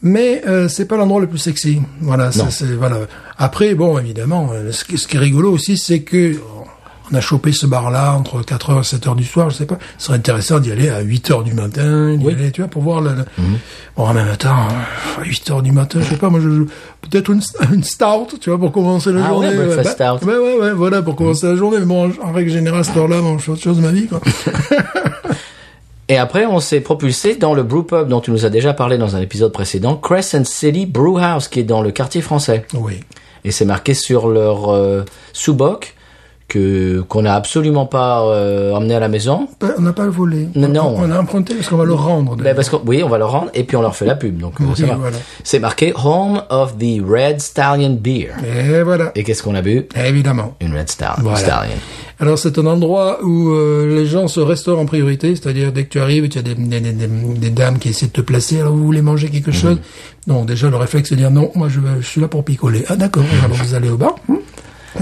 Mais 0.00 0.42
euh, 0.46 0.68
c'est 0.68 0.84
pas 0.84 0.96
l'endroit 0.96 1.20
le 1.20 1.26
plus 1.26 1.38
sexy. 1.38 1.80
Voilà, 2.00 2.30
c'est, 2.30 2.66
voilà. 2.76 3.00
Après, 3.36 3.74
bon, 3.74 3.98
évidemment, 3.98 4.50
euh, 4.52 4.70
ce 4.70 4.84
qui, 4.84 4.96
ce 4.96 5.08
qui 5.08 5.16
est 5.16 5.20
rigolo 5.20 5.50
aussi, 5.50 5.76
c'est 5.76 6.02
que 6.02 6.36
on 7.10 7.14
a 7.16 7.20
chopé 7.20 7.52
ce 7.52 7.66
bar-là 7.66 8.12
entre 8.14 8.42
4h 8.42 8.78
et 8.78 8.96
7h 8.96 9.16
du 9.16 9.24
soir, 9.24 9.50
je 9.50 9.56
sais 9.56 9.66
pas. 9.66 9.78
Ce 9.96 10.06
serait 10.06 10.18
intéressant 10.18 10.58
d'y 10.60 10.70
aller 10.72 10.88
à 10.90 11.02
8h 11.02 11.42
du 11.44 11.54
matin, 11.54 12.14
d'y 12.16 12.24
Oui. 12.26 12.32
aller, 12.34 12.50
tu 12.52 12.60
vois, 12.60 12.68
pour 12.70 12.82
voir 12.82 13.00
le... 13.00 13.10
le- 13.10 13.24
Mhm. 13.38 13.58
Bon, 13.96 14.04
en 14.06 14.14
même 14.14 14.36
temps, 14.36 14.50
à 15.18 15.22
8h 15.24 15.62
du 15.62 15.72
matin, 15.72 16.00
je 16.02 16.08
sais 16.10 16.16
pas, 16.16 16.28
moi, 16.30 16.40
je, 16.42 16.48
je- 16.50 16.62
peut-être 17.08 17.30
une, 17.30 17.40
une 17.72 17.82
stout, 17.84 18.28
tu 18.40 18.50
vois, 18.50 18.58
pour 18.58 18.72
commencer 18.72 19.10
la 19.12 19.24
Ah 19.24 19.28
journée. 19.28 19.48
ouais, 19.48 19.56
breakfast 19.74 19.98
bah, 19.98 20.16
stout. 20.18 20.26
Ouais, 20.26 20.36
ouais, 20.38 20.58
ouais, 20.60 20.72
voilà, 20.72 21.02
pour 21.02 21.16
commencer 21.16 21.46
la 21.46 21.56
journée. 21.56 21.78
Mais 21.80 21.86
bon, 21.86 22.10
en, 22.10 22.28
en 22.28 22.32
règle 22.32 22.50
générale, 22.50 22.84
cette 22.84 22.96
heure-là, 22.96 23.20
bon, 23.20 23.38
je 23.38 23.44
fais 23.44 23.50
autre 23.52 23.62
chose 23.62 23.76
de 23.78 23.82
ma 23.82 23.90
vie, 23.92 24.06
quoi. 24.06 24.20
Et 26.10 26.16
après, 26.16 26.46
on 26.46 26.58
s'est 26.58 26.80
propulsé 26.80 27.36
dans 27.36 27.52
le 27.52 27.62
brew 27.62 27.82
pub 27.84 28.08
dont 28.08 28.20
tu 28.20 28.30
nous 28.30 28.46
as 28.46 28.48
déjà 28.50 28.72
parlé 28.72 28.96
dans 28.96 29.14
un 29.14 29.20
épisode 29.20 29.52
précédent, 29.52 29.94
Crescent 29.96 30.44
City 30.44 30.86
Brew 30.86 31.18
House, 31.18 31.48
qui 31.48 31.60
est 31.60 31.64
dans 31.64 31.82
le 31.82 31.90
quartier 31.90 32.22
français. 32.22 32.64
Oui. 32.74 33.00
Et 33.44 33.50
c'est 33.50 33.66
marqué 33.66 33.92
sur 33.92 34.28
leur 34.28 34.70
euh, 34.72 35.04
sous-boc 35.34 35.94
que 36.48 37.00
qu'on 37.08 37.22
n'a 37.22 37.34
absolument 37.34 37.84
pas 37.86 38.22
euh, 38.24 38.72
emmené 38.72 38.94
à 38.94 39.00
la 39.00 39.08
maison. 39.08 39.48
On 39.76 39.82
n'a 39.82 39.92
pas 39.92 40.04
le 40.04 40.10
volé. 40.10 40.48
Non, 40.54 40.68
non. 40.68 40.94
On 40.96 41.10
a 41.10 41.18
emprunté 41.20 41.54
parce 41.54 41.68
qu'on 41.68 41.76
va 41.76 41.84
le 41.84 41.92
rendre. 41.94 42.36
Ben, 42.36 42.54
parce 42.56 42.70
que 42.70 42.76
oui, 42.86 43.02
on 43.02 43.08
va 43.08 43.18
le 43.18 43.26
rendre 43.26 43.50
et 43.54 43.64
puis 43.64 43.76
on 43.76 43.82
leur 43.82 43.94
fait 43.94 44.06
la 44.06 44.14
pub. 44.14 44.38
Donc 44.38 44.60
euh, 44.60 44.64
Oui, 44.66 44.84
voilà. 44.98 45.16
C'est 45.44 45.58
marqué 45.58 45.92
Home 46.02 46.42
of 46.48 46.78
the 46.78 47.02
Red 47.06 47.40
Stallion 47.40 47.98
Beer. 48.00 48.30
Et 48.44 48.82
voilà. 48.82 49.12
Et 49.14 49.24
qu'est-ce 49.24 49.42
qu'on 49.42 49.54
a 49.54 49.62
bu? 49.62 49.86
Évidemment. 49.94 50.54
Une 50.60 50.74
Red 50.76 50.88
Stallion. 50.88 51.16
Voilà. 51.22 51.36
Stallion. 51.38 51.74
Alors 52.20 52.36
c'est 52.38 52.58
un 52.58 52.66
endroit 52.66 53.18
où 53.22 53.50
euh, 53.50 53.94
les 53.94 54.06
gens 54.06 54.26
se 54.26 54.40
restaurent 54.40 54.80
en 54.80 54.86
priorité, 54.86 55.36
c'est-à-dire 55.36 55.70
dès 55.70 55.84
que 55.84 55.90
tu 55.90 56.00
arrives, 56.00 56.28
tu 56.28 56.38
as 56.38 56.42
des, 56.42 56.56
des, 56.56 56.80
des, 56.80 56.92
des- 57.06 57.50
dames 57.50 57.78
qui 57.78 57.90
essaient 57.90 58.06
de 58.06 58.10
te 58.12 58.20
placer, 58.20 58.58
alors 58.60 58.72
vous 58.72 58.84
voulez 58.84 59.02
manger 59.02 59.28
quelque 59.28 59.52
chose? 59.52 59.78
Non, 60.26 60.44
déjà 60.44 60.68
le 60.68 60.74
réflexe 60.76 61.10
c'est 61.10 61.14
de 61.14 61.20
dire 61.20 61.30
non, 61.30 61.52
moi 61.54 61.68
je 61.68 61.78
suis 62.04 62.20
là 62.20 62.26
pour 62.26 62.44
picoler. 62.44 62.84
Ah 62.88 62.96
d'accord, 62.96 63.22
alors 63.44 63.56
vous 63.56 63.74
allez 63.74 63.88
au 63.88 63.96
bar. 63.96 64.16
Hmm 64.28 64.37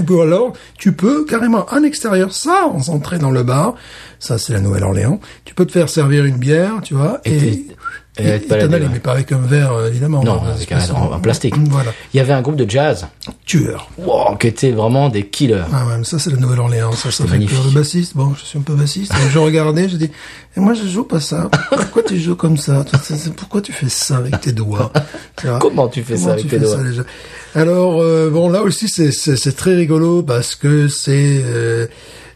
Ou 0.09 0.21
alors, 0.21 0.53
tu 0.77 0.93
peux 0.93 1.25
carrément 1.25 1.65
en 1.71 1.83
extérieur, 1.83 2.33
sans 2.33 2.89
entrer 2.89 3.19
dans 3.19 3.31
le 3.31 3.43
bar, 3.43 3.75
ça 4.19 4.37
c'est 4.37 4.53
la 4.53 4.59
Nouvelle-Orléans, 4.59 5.19
tu 5.45 5.53
peux 5.53 5.65
te 5.65 5.71
faire 5.71 5.89
servir 5.89 6.25
une 6.25 6.37
bière, 6.37 6.81
tu 6.83 6.93
vois, 6.93 7.19
Et 7.25 7.65
et 8.19 8.39
t'en 8.41 8.55
ouais. 8.55 8.79
mais 8.91 8.99
pas 8.99 9.11
avec 9.13 9.31
un 9.31 9.37
verre, 9.39 9.71
euh, 9.73 9.87
évidemment. 9.89 10.23
Non, 10.23 10.41
avec 10.43 10.71
un- 10.71 10.79
en, 10.93 11.13
en 11.13 11.19
plastique. 11.19 11.55
Voilà. 11.69 11.91
Il 12.13 12.17
y 12.17 12.19
avait 12.19 12.33
un 12.33 12.41
groupe 12.41 12.55
de 12.55 12.69
jazz 12.69 13.07
Tueur. 13.45 13.89
wow, 13.97 14.35
qui 14.37 14.47
était 14.47 14.71
vraiment 14.71 15.09
des 15.09 15.27
killers. 15.27 15.63
Ah 15.73 15.85
ouais, 15.87 15.97
mais 15.97 16.03
ça 16.03 16.19
c'est 16.19 16.29
la 16.29 16.37
Nouvelle-Orléans, 16.37 16.91
ça, 16.93 17.11
ça 17.11 17.25
fait. 17.25 17.37
Le 17.37 17.73
bassiste, 17.73 18.15
bon, 18.15 18.33
je 18.37 18.43
suis 18.45 18.57
un 18.59 18.61
peu 18.61 18.73
bassiste, 18.73 19.13
je 19.31 19.39
regardais, 19.39 19.87
je 19.89 19.97
dis, 19.97 20.09
et 20.55 20.59
moi 20.59 20.73
je 20.73 20.87
joue 20.87 21.03
pas 21.03 21.19
ça. 21.19 21.49
Pourquoi 21.71 22.03
tu 22.03 22.17
joues 22.19 22.35
comme 22.35 22.57
ça? 22.57 22.83
Pourquoi 23.35 23.61
tu 23.61 23.71
fais 23.71 23.89
ça 23.89 24.17
avec 24.17 24.41
tes 24.41 24.51
doigts? 24.51 24.91
Comment 25.59 25.87
tu 25.87 26.03
fais 26.03 26.17
ça 26.17 26.31
avec 26.33 26.47
tes 26.49 26.59
doigts? 26.59 26.83
déjà 26.83 27.03
Alors 27.55 28.01
euh, 28.01 28.29
bon, 28.29 28.49
là 28.49 28.61
aussi 28.63 28.87
c'est 28.89 29.11
c'est 29.11 29.35
c'est 29.37 29.53
très 29.55 29.75
rigolo 29.75 30.23
parce 30.23 30.55
que 30.55 30.87
c'est 30.87 31.41
euh, 31.45 31.87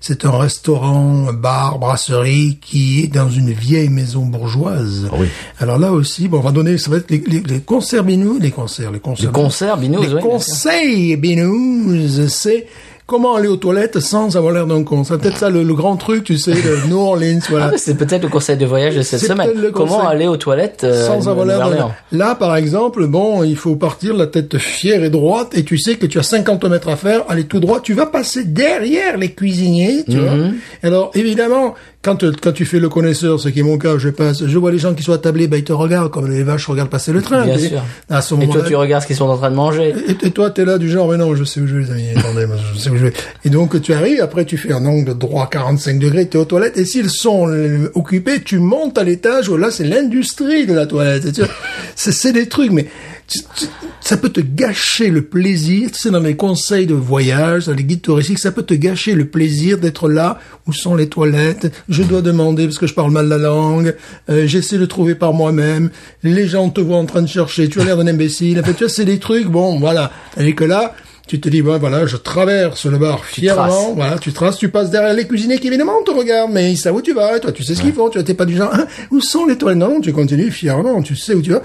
c'est 0.02 0.26
un 0.26 0.36
restaurant, 0.36 1.32
bar, 1.32 1.78
brasserie 1.78 2.58
qui 2.60 3.02
est 3.02 3.08
dans 3.08 3.30
une 3.30 3.52
vieille 3.52 3.90
maison 3.90 4.26
bourgeoise. 4.26 5.08
Ah 5.12 5.16
oui. 5.20 5.28
Alors 5.60 5.78
là 5.78 5.92
aussi, 5.92 6.28
bon, 6.28 6.40
on 6.40 6.42
va 6.42 6.52
donner, 6.52 6.80
ça 6.80 6.90
va 6.90 6.98
être 6.98 7.12
les, 7.12 7.24
les, 7.28 7.42
les 7.42 7.60
concerts 7.60 8.04
binous, 8.04 8.40
les 8.40 8.50
concerts, 8.50 8.92
les 8.92 9.00
concerts. 9.00 9.28
Le 9.28 9.32
concert 9.32 9.78
Binous, 9.78 10.02
Les 10.02 10.22
conseils 10.22 11.16
binous, 11.18 12.28
c'est 12.30 12.66
comment 13.12 13.36
aller 13.36 13.50
aux 13.50 13.58
toilettes 13.58 14.00
sans 14.00 14.38
avoir 14.38 14.54
l'air 14.54 14.66
d'un 14.66 14.84
con? 14.84 15.04
C'est 15.04 15.18
peut-être 15.18 15.38
ça 15.38 15.50
le, 15.50 15.64
le 15.64 15.74
grand 15.74 15.98
truc, 15.98 16.24
tu 16.24 16.38
sais, 16.38 16.54
de 16.54 16.88
New 16.90 16.98
Orleans, 16.98 17.40
Ah, 17.42 17.48
voilà. 17.50 17.68
mais 17.72 17.78
c'est 17.78 17.96
peut-être 17.96 18.24
le 18.24 18.30
conseil 18.30 18.56
de 18.56 18.66
voyage 18.66 18.96
de 18.96 19.02
cette 19.02 19.20
semaine. 19.20 19.50
Comment 19.74 20.08
aller 20.08 20.28
aux 20.28 20.38
toilettes 20.38 20.86
euh, 20.86 21.06
sans 21.06 21.28
avoir 21.28 21.46
l'air 21.46 21.58
d'un... 21.60 21.66
Nouvelle-Orléans. 21.66 21.94
Là, 22.14 22.36
par 22.36 22.56
exemple, 22.56 23.06
bon, 23.08 23.44
il 23.44 23.58
faut 23.58 23.76
partir 23.76 24.16
la 24.16 24.28
tête 24.28 24.58
fière 24.58 25.04
et 25.04 25.10
droite 25.10 25.50
et 25.58 25.66
tu 25.66 25.78
sais 25.78 25.96
que 25.98 26.06
tu 26.06 26.20
as 26.20 26.24
50 26.24 26.64
mètres 26.66 26.88
à 26.88 26.96
faire, 26.96 27.24
aller 27.28 27.44
tout 27.44 27.60
droit, 27.60 27.82
tu 27.82 27.94
vas 27.94 28.06
passer 28.06 28.46
derrière 28.46 29.18
les 29.18 29.34
cuisiniers, 29.34 30.06
tu 30.10 30.18
vois. 30.18 30.32
Mhm. 30.36 30.54
Alors, 30.84 31.12
évidemment, 31.14 31.76
quand, 32.04 32.24
quand 32.42 32.52
tu 32.54 32.66
fais 32.66 32.80
le 32.80 32.90
connaisseur, 32.90 33.40
ce 33.40 33.50
qui 33.50 33.60
est 33.60 33.64
mon 33.64 33.78
cas, 33.78 33.98
je 33.98 34.10
passe, 34.10 34.46
je 34.46 34.58
vois 34.58 34.72
les 34.72 34.80
gens 34.80 34.94
qui 34.96 35.04
sont 35.04 35.12
attablés, 35.14 35.48
ben, 35.48 35.58
ils 35.58 35.64
te 35.64 35.74
regardent 35.74 36.10
comme 36.10 36.32
les 36.32 36.44
vaches 36.44 36.68
regardent 36.68 36.90
passer 36.90 37.12
le 37.12 37.22
train. 37.22 37.44
Bien 37.46 37.58
sûr. 37.58 37.84
À 38.10 38.22
ce 38.22 38.34
Et 38.36 38.48
toi, 38.48 38.62
tu 38.66 38.76
regardes 38.76 39.04
ce 39.04 39.08
qu'ils 39.08 39.16
sont 39.18 39.30
en 39.30 39.38
train 39.38 39.52
de 39.52 39.56
manger. 39.56 39.94
et, 40.08 40.28
et 40.28 40.32
toi, 40.32 40.50
t'es 40.50 40.66
là 40.66 40.78
du 40.78 40.90
genre, 40.90 41.10
mais 41.12 41.18
non, 41.18 41.36
je 41.36 41.44
sais 41.44 41.60
où 41.60 41.68
je 41.68 41.76
vais, 41.76 41.84
les 41.84 41.92
amis. 41.92 42.08
Attendez, 42.16 42.46
je 42.74 42.80
sais 42.80 42.90
où 42.90 42.98
Et 43.46 43.50
donc, 43.50 43.82
tu 43.82 43.94
arrives, 43.94 44.22
après, 44.22 44.46
tu 44.46 44.58
fais 44.58 44.74
un 44.74 44.86
angle 44.86 45.18
droit 45.18 45.50
45 45.50 46.00
degrés, 46.00 46.28
t'es 46.28 46.38
aux 46.38 46.46
toilettes, 46.46 46.78
et 46.78 46.86
s'ils 46.86 47.10
sont 47.10 47.50
euh, 47.50 47.90
occupés, 47.96 48.42
tu 48.44 48.60
montes 48.60 48.98
à 48.98 49.04
l'étage 49.04 49.50
où 49.50 49.58
là, 49.58 49.72
c'est 49.72 49.84
l'industrie 49.86 50.66
de 50.66 50.74
la 50.74 50.86
toilette. 50.86 51.32
Tu 51.34 51.42
c'est 51.96 52.32
des 52.34 52.48
trucs, 52.48 52.72
mais 52.72 52.88
tu- 53.28 53.40
tu- 53.56 53.66
ça 54.02 54.18
peut 54.18 54.30
te 54.30 54.42
gâcher 54.42 55.10
le 55.10 55.22
plaisir. 55.22 55.90
Tu 55.92 56.00
sais, 56.00 56.10
dans 56.12 56.20
les 56.20 56.36
conseils 56.36 56.86
de 56.88 56.94
voyage, 56.94 57.68
dans 57.68 57.74
les 57.74 57.84
guides 57.84 58.02
touristiques, 58.02 58.40
ça 58.40 58.52
peut 58.52 58.64
te 58.64 58.74
gâcher 58.74 59.14
le 59.14 59.26
plaisir 59.26 59.78
d'être 59.78 60.10
là. 60.10 60.40
Où 60.68 60.74
sont 60.74 60.96
les 60.96 61.08
toilettes 61.08 61.72
Je 61.90 62.04
dois 62.04 62.22
demander 62.22 62.66
parce 62.66 62.78
que 62.78 62.88
je 62.88 62.94
parle 62.94 63.12
mal 63.12 63.28
la 63.28 63.38
langue. 63.38 63.96
Euh, 64.30 64.46
J'essaie 64.48 64.78
de 64.78 64.86
trouver 64.86 65.16
par 65.16 65.34
moi-même. 65.34 65.90
Les 66.24 66.48
gens 66.48 66.70
te 66.70 66.82
voient 66.82 66.98
en 66.98 67.06
train 67.06 67.22
de 67.22 67.28
chercher. 67.28 67.70
Tu 67.70 67.80
as 67.82 67.86
l'air 67.86 67.98
d'un 67.98 68.08
imbécile. 68.08 68.60
En 68.60 68.64
fait, 68.64 68.74
tu 68.74 68.84
vois, 68.84 68.90
c'est 68.90 69.06
des 69.06 69.20
trucs. 69.20 69.48
Bon, 69.48 69.80
voilà. 69.80 70.12
Et 70.40 70.54
que 70.54 70.64
là, 70.64 70.94
tu 71.32 71.40
te 71.40 71.48
dis, 71.48 71.62
bon, 71.62 71.78
voilà, 71.78 72.06
je 72.06 72.18
traverse 72.18 72.86
le 72.88 72.98
bar 72.98 73.24
fièrement. 73.24 73.68
traces. 73.70 73.96
Voilà, 73.96 74.18
tu 74.18 74.34
traces, 74.34 74.58
tu 74.58 74.68
passes 74.68 74.90
derrière 74.90 75.14
les 75.14 75.26
cuisiniers 75.26 75.60
qui 75.60 75.68
évidemment 75.68 76.02
te 76.06 76.12
regardent, 76.12 76.52
mais 76.52 76.70
ils 76.74 76.76
savent 76.78 76.96
où 76.96 77.02
tu 77.02 77.14
vas. 77.14 77.40
Toi, 77.40 77.54
tu 77.54 77.64
sais 77.64 77.74
ce 77.74 77.82
qu'ils 77.82 77.94
font. 77.94 78.10
Tu 78.10 78.22
t'es 78.22 78.34
pas 78.34 78.44
du 78.44 78.58
genre, 78.58 78.70
Hein, 78.74 78.86
où 79.12 79.22
sont 79.22 79.46
les 79.46 79.58
toilettes 79.58 79.78
Non, 79.80 80.02
tu 80.02 80.12
continues 80.12 80.52
fièrement. 80.52 81.02
Tu 81.02 81.16
sais 81.16 81.34
où 81.34 81.42
tu 81.42 81.52
vas. 81.52 81.62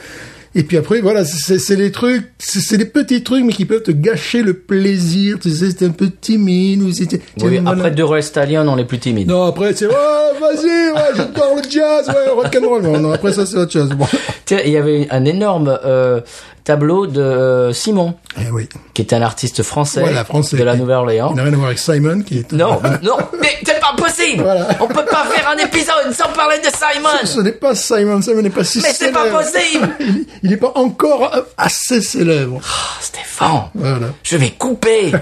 Et 0.54 0.62
puis 0.62 0.76
après, 0.76 1.00
voilà, 1.00 1.24
c'est 1.24 1.76
des 1.76 1.90
trucs, 1.90 2.32
c'est 2.38 2.78
des 2.78 2.86
petits 2.86 3.22
trucs, 3.24 3.44
mais 3.44 3.52
qui 3.52 3.64
peuvent 3.66 3.82
te 3.82 3.90
gâcher 3.90 4.40
le 4.42 4.54
plaisir. 4.54 5.38
Tu 5.40 5.50
sais, 5.50 5.66
c'était 5.70 5.86
un 5.86 5.90
peu 5.90 6.08
timide 6.08 6.82
ou 6.82 6.92
c'était. 6.92 7.20
Oui, 7.42 7.58
voilà. 7.58 7.70
après 7.72 7.90
deux 7.90 8.04
Restalion, 8.04 8.62
on 8.68 8.78
est 8.78 8.84
plus 8.86 8.98
timide. 8.98 9.28
Non, 9.28 9.42
après 9.44 9.74
c'est, 9.74 9.86
ouais, 9.86 9.92
vas-y, 10.40 10.92
ouais, 10.92 11.10
j'adore 11.14 11.56
le 11.56 11.68
jazz, 11.68 12.08
ouais, 12.08 12.30
rock'n'roll. 12.32 12.82
Non, 12.82 12.98
non, 13.00 13.12
après 13.12 13.32
ça 13.32 13.44
c'est 13.44 13.56
autre 13.58 13.72
chose. 13.72 13.90
Bon. 13.90 14.06
Tiens, 14.46 14.60
il 14.64 14.70
y 14.72 14.76
avait 14.78 15.06
un 15.10 15.24
énorme 15.26 15.78
euh, 15.84 16.20
tableau 16.66 17.06
de 17.06 17.20
euh, 17.22 17.72
Simon, 17.72 18.14
Eh 18.38 18.50
oui. 18.50 18.68
qui 18.92 19.00
est 19.00 19.14
un 19.14 19.22
artiste 19.22 19.62
français, 19.62 20.00
Voilà, 20.00 20.24
français. 20.24 20.56
de 20.58 20.64
la 20.64 20.74
Il 20.74 20.80
Nouvelle-Orléans. 20.80 21.32
n'a 21.32 21.44
rien 21.44 21.52
à 21.52 21.56
voir 21.56 21.68
avec 21.68 21.78
Simon, 21.78 22.20
qui 22.22 22.40
est. 22.40 22.52
Non, 22.52 22.80
non, 23.02 23.16
mais 23.40 23.48
c'est 23.64 23.80
pas 23.80 23.94
possible 23.96 24.42
Voilà. 24.42 24.66
On 24.80 24.88
peut 24.88 25.04
pas 25.04 25.24
faire 25.26 25.48
un 25.48 25.56
épisode 25.64 26.12
sans 26.12 26.28
parler 26.34 26.58
de 26.58 26.66
Simon 26.66 27.08
Ce 27.24 27.40
n'est 27.40 27.52
pas 27.52 27.74
Simon, 27.74 28.20
Simon 28.20 28.42
n'est 28.42 28.50
pas 28.50 28.64
si 28.64 28.80
Mais 28.82 28.92
c'est 28.92 29.12
pas 29.12 29.26
possible 29.30 29.88
Il- 30.00 30.26
Il 30.42 30.50
n'est 30.50 30.56
pas 30.58 30.72
encore 30.74 31.30
assez 31.56 32.02
célèbre. 32.02 32.58
Oh, 32.60 32.98
Stéphane, 33.00 33.62
Voilà. 33.74 34.08
je 34.24 34.36
vais 34.36 34.50
couper 34.50 35.12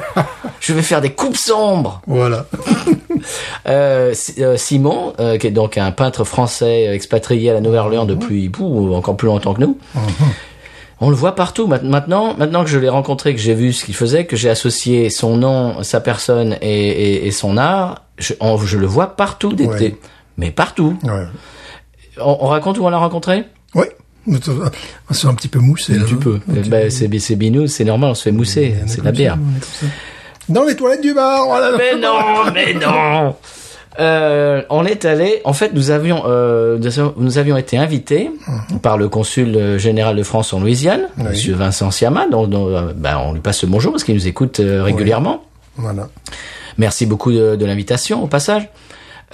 Je 0.61 0.73
vais 0.73 0.83
faire 0.83 1.01
des 1.03 1.11
coupes 1.13 1.37
sombres 1.37 2.01
Voilà. 2.07 2.47
Euh, 3.67 4.13
euh, 4.41 4.57
Simon, 4.59 5.15
euh, 5.19 5.39
qui 5.39 5.47
est 5.47 5.51
donc 5.51 5.79
un 5.79 5.91
peintre 5.93 6.25
français 6.25 6.95
expatrié 6.95 7.51
à 7.51 7.55
la 7.55 7.61
Nouvelle-Orléans 7.63 8.05
depuis 8.05 8.51
pouh, 8.51 8.93
encore 8.95 9.17
plus 9.17 9.27
longtemps 9.29 9.55
que 9.55 9.61
nous, 9.63 9.79
on 11.01 11.11
le 11.11 11.17
voit 11.17 11.35
partout. 11.35 11.67
Ma- 11.67 11.81
Maintenant, 11.81 12.35
maintenant 12.37 12.65
que 12.65 12.71
je 12.71 12.79
l'ai 12.79 12.89
rencontré, 12.89 13.35
que 13.35 13.41
j'ai 13.41 13.55
vu 13.55 13.73
ce 13.73 13.85
qu'il 13.85 13.95
faisait, 13.95 14.25
que 14.27 14.37
j'ai 14.37 14.51
associé 14.51 15.11
son 15.11 15.37
nom, 15.37 15.83
sa 15.83 16.01
personne 16.01 16.57
et, 16.61 16.89
et- 16.89 17.27
et 17.27 17.31
son 17.31 17.57
art, 17.57 18.03
je, 18.19 18.35
on- 18.41 18.57
je 18.59 18.79
le 18.79 18.87
vois 18.87 19.17
partout 19.17 19.53
d'été. 19.53 19.71
Ouais. 19.71 19.97
Mais 20.39 20.51
partout. 20.51 20.97
Ouais. 21.03 21.25
On, 22.21 22.39
on 22.41 22.47
raconte 22.47 22.79
où 22.79 22.85
on 22.87 22.91
l'a 22.91 22.99
rencontré? 22.99 23.45
Oui. 23.75 23.87
On 24.27 24.35
se 25.15 25.21
fait 25.21 25.29
un 25.29 25.35
petit 25.35 25.49
peu 25.49 25.59
moussé. 25.59 25.95
là, 25.99 26.05
Tu 26.09 26.17
peux. 26.17 26.41
Un 26.51 26.55
petit 26.55 26.71
Bah, 26.71 26.81
peu. 26.83 26.91
c'est 26.91 27.19
c'est 27.19 27.37
Binous, 27.37 27.67
c'est 27.69 27.85
normal, 27.85 28.11
on 28.11 28.15
se 28.15 28.23
fait 28.23 28.33
mousser, 28.33 28.75
c'est 28.87 29.05
la 29.05 29.13
bière. 29.13 29.37
ça. 29.61 29.87
Dans 30.49 30.65
les 30.65 30.77
toilettes 30.77 31.03
du 31.03 31.13
bar, 31.15 31.47
voilà. 31.47 31.77
Mais 31.77 31.97
non, 31.97 32.51
mais 32.55 32.75
non. 32.75 33.35
Euh, 34.01 34.63
on 34.71 34.85
est 34.85 35.05
allé. 35.05 35.41
En 35.45 35.53
fait, 35.53 35.73
nous 35.73 35.91
avions, 35.91 36.23
euh, 36.27 36.79
nous 37.17 37.39
avions- 37.39 37.57
été 37.57 37.79
invités 37.79 38.31
par 38.83 38.99
le 38.99 39.09
consul 39.09 39.55
euh, 39.57 39.79
général 39.79 40.17
de 40.17 40.23
France 40.23 40.53
en 40.53 40.61
Louisiane, 40.61 41.03
Oui. 41.19 41.25
Monsieur 41.31 41.55
Vincent 41.55 41.91
Siama, 41.91 42.27
dont, 42.29 42.47
dont, 42.47 42.69
euh, 42.69 42.93
ben, 42.95 43.19
on 43.25 43.33
lui 43.33 43.41
passe 43.41 43.63
le 43.63 43.69
bonjour 43.69 43.93
parce 43.93 44.03
qu'il 44.05 44.15
nous 44.17 44.27
écoute 44.27 44.59
euh, 44.61 44.83
régulièrement. 44.83 45.45
Voilà. 45.77 46.09
Merci 46.79 47.07
beaucoup 47.07 47.33
de, 47.33 47.55
de 47.55 47.65
l'invitation 47.65 48.23
au 48.25 48.27
passage. 48.27 48.69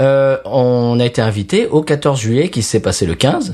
Euh, 0.00 0.38
on 0.44 0.98
a 1.00 1.04
été 1.04 1.20
invité 1.20 1.66
au 1.66 1.82
14 1.82 2.18
juillet 2.18 2.48
qui 2.48 2.62
s'est 2.62 2.80
passé 2.80 3.04
le 3.06 3.14
15 3.14 3.52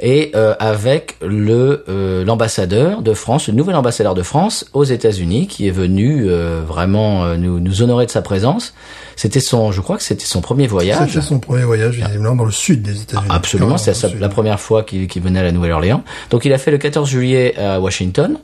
et 0.00 0.32
euh, 0.34 0.54
avec 0.58 1.16
le 1.20 1.84
euh, 1.88 2.24
l'ambassadeur 2.24 3.02
de 3.02 3.12
France, 3.14 3.48
le 3.48 3.54
nouvel 3.54 3.74
ambassadeur 3.76 4.14
de 4.14 4.22
France 4.22 4.64
aux 4.72 4.84
États-Unis 4.84 5.48
qui 5.48 5.68
est 5.68 5.72
venu 5.72 6.26
euh, 6.28 6.62
vraiment 6.66 7.24
euh, 7.24 7.36
nous, 7.36 7.60
nous 7.60 7.82
honorer 7.82 8.06
de 8.06 8.10
sa 8.10 8.22
présence. 8.22 8.74
C'était 9.16 9.40
son, 9.40 9.72
je 9.72 9.80
crois 9.82 9.96
que 9.98 10.02
c'était 10.02 10.24
son 10.24 10.40
premier 10.40 10.66
voyage. 10.66 11.08
C'était 11.08 11.20
son 11.20 11.38
premier 11.38 11.64
voyage, 11.64 11.96
visiblement, 11.96 12.34
dans 12.34 12.46
le 12.46 12.50
sud 12.50 12.82
des 12.82 13.02
États-Unis. 13.02 13.28
Absolument, 13.28 13.74
Ah, 13.74 13.78
c'est 13.78 13.90
le 13.90 14.08
sud. 14.10 14.20
la 14.20 14.28
première 14.30 14.58
fois 14.60 14.82
qu'il 14.84 15.06
qu'il 15.06 15.22
venait 15.22 15.40
à 15.40 15.42
la 15.42 15.52
Nouvelle-Orléans. 15.52 16.02
Donc 16.30 16.46
il 16.46 16.52
a 16.54 16.58
fait 16.58 16.70
le 16.70 16.78
14 16.78 17.08
juillet 17.08 17.54
à 17.58 17.78
Washington 17.80 18.38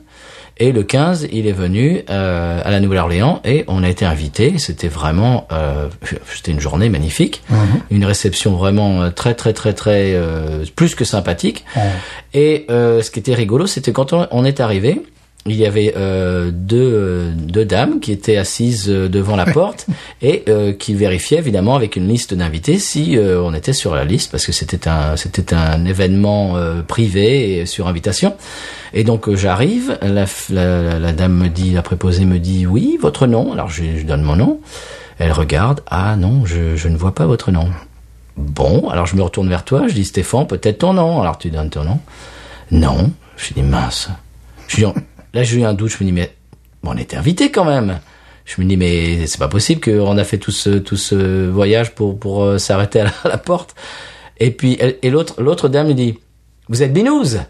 et 0.59 0.71
le 0.71 0.83
15 0.83 1.27
il 1.31 1.47
est 1.47 1.51
venu 1.53 2.01
euh, 2.09 2.61
à 2.63 2.69
la 2.71 2.79
Nouvelle-Orléans 2.79 3.41
et 3.45 3.63
on 3.67 3.83
a 3.83 3.89
été 3.89 4.05
invités. 4.05 4.57
C'était 4.57 4.87
vraiment, 4.87 5.47
euh, 5.51 5.87
c'était 6.35 6.51
une 6.51 6.59
journée 6.59 6.89
magnifique, 6.89 7.41
Mhm. 7.49 7.57
une 7.91 8.05
réception 8.05 8.55
vraiment 8.55 9.01
euh, 9.01 9.09
très 9.09 9.33
très 9.35 9.53
très 9.53 9.73
très 9.73 10.13
euh, 10.13 10.65
plus 10.75 10.95
que 10.95 11.05
sympathique. 11.05 11.65
Et 12.33 12.65
euh, 12.69 13.01
ce 13.01 13.11
qui 13.11 13.19
était 13.19 13.33
rigolo, 13.33 13.67
c'était 13.67 13.91
quand 13.91 14.13
on, 14.13 14.27
on 14.31 14.45
est 14.45 14.59
arrivé. 14.59 15.01
Il 15.45 15.55
y 15.55 15.65
avait 15.65 15.93
euh, 15.95 16.51
deux, 16.53 17.31
deux 17.33 17.63
dames 17.65 18.01
qui 18.01 18.11
étaient 18.11 18.35
assises 18.37 18.89
euh, 18.89 19.07
devant 19.07 19.35
la 19.37 19.45
porte 19.51 19.87
et 20.21 20.43
euh, 20.49 20.73
qui 20.73 20.93
vérifiaient 20.93 21.37
évidemment 21.39 21.75
avec 21.75 21.95
une 21.95 22.07
liste 22.07 22.33
d'invités 22.33 22.77
si 22.77 23.17
euh, 23.17 23.41
on 23.41 23.53
était 23.53 23.73
sur 23.73 23.95
la 23.95 24.03
liste 24.03 24.31
parce 24.31 24.45
que 24.45 24.51
c'était 24.51 24.87
un 24.89 25.15
c'était 25.15 25.53
un 25.55 25.85
événement 25.85 26.57
euh, 26.57 26.81
privé 26.81 27.57
et 27.59 27.65
sur 27.65 27.87
invitation. 27.87 28.35
Et 28.93 29.03
donc 29.05 29.27
euh, 29.29 29.35
j'arrive, 29.35 29.97
la, 30.01 30.25
la- 30.49 30.99
la 30.99 31.11
dame 31.13 31.33
me 31.33 31.47
dit, 31.47 31.71
la 31.71 31.81
préposée 31.81 32.25
me 32.25 32.37
dit 32.37 32.67
oui 32.67 32.97
votre 33.01 33.25
nom. 33.25 33.53
Alors 33.53 33.69
je, 33.69 33.83
je 33.97 34.05
donne 34.05 34.21
mon 34.23 34.35
nom. 34.35 34.59
Elle 35.19 35.31
regarde 35.31 35.81
ah 35.87 36.15
non 36.17 36.45
je, 36.45 36.75
je 36.75 36.89
ne 36.89 36.97
vois 36.97 37.15
pas 37.15 37.25
votre 37.25 37.49
nom. 37.51 37.69
Bon 38.37 38.89
alors 38.89 39.05
je 39.05 39.15
me 39.15 39.21
retourne 39.23 39.47
vers 39.49 39.63
toi, 39.63 39.87
je 39.87 39.93
dis 39.93 40.05
Stéphane 40.05 40.45
peut-être 40.47 40.79
ton 40.79 40.93
nom. 40.93 41.21
Alors 41.21 41.37
tu 41.37 41.49
donnes 41.49 41.69
ton 41.69 41.85
nom. 41.85 41.99
Non. 42.71 43.09
Je 43.37 43.53
dis 43.53 43.63
mince. 43.63 44.09
Je 44.67 44.75
dis, 44.75 44.85
là, 45.33 45.43
j'ai 45.43 45.59
eu 45.59 45.63
un 45.63 45.73
doute. 45.73 45.91
Je 45.91 46.03
me 46.03 46.05
dis, 46.09 46.11
mais 46.13 46.31
bon, 46.83 46.91
on 46.93 46.97
était 46.97 47.17
invités 47.17 47.51
quand 47.51 47.65
même. 47.65 47.99
Je 48.45 48.61
me 48.61 48.67
dis, 48.67 48.77
mais 48.77 49.27
c'est 49.27 49.37
pas 49.39 49.47
possible 49.47 49.81
qu'on 49.81 50.17
a 50.17 50.23
fait 50.23 50.37
tout 50.39 50.51
ce, 50.51 50.71
tout 50.79 50.97
ce 50.97 51.47
voyage 51.49 51.93
pour, 51.93 52.19
pour 52.19 52.43
euh, 52.43 52.57
s'arrêter 52.57 53.01
à, 53.01 53.11
la- 53.25 53.37
porte. 53.37 53.75
Et 54.39 54.51
puis, 54.51 54.77
et 55.01 55.09
l'autre, 55.09 55.41
l'autre 55.41 55.67
dame 55.69 55.87
lui 55.87 55.95
dit, 55.95 56.17
vous 56.67 56.81
êtes 56.81 56.93
binouze 56.93 57.41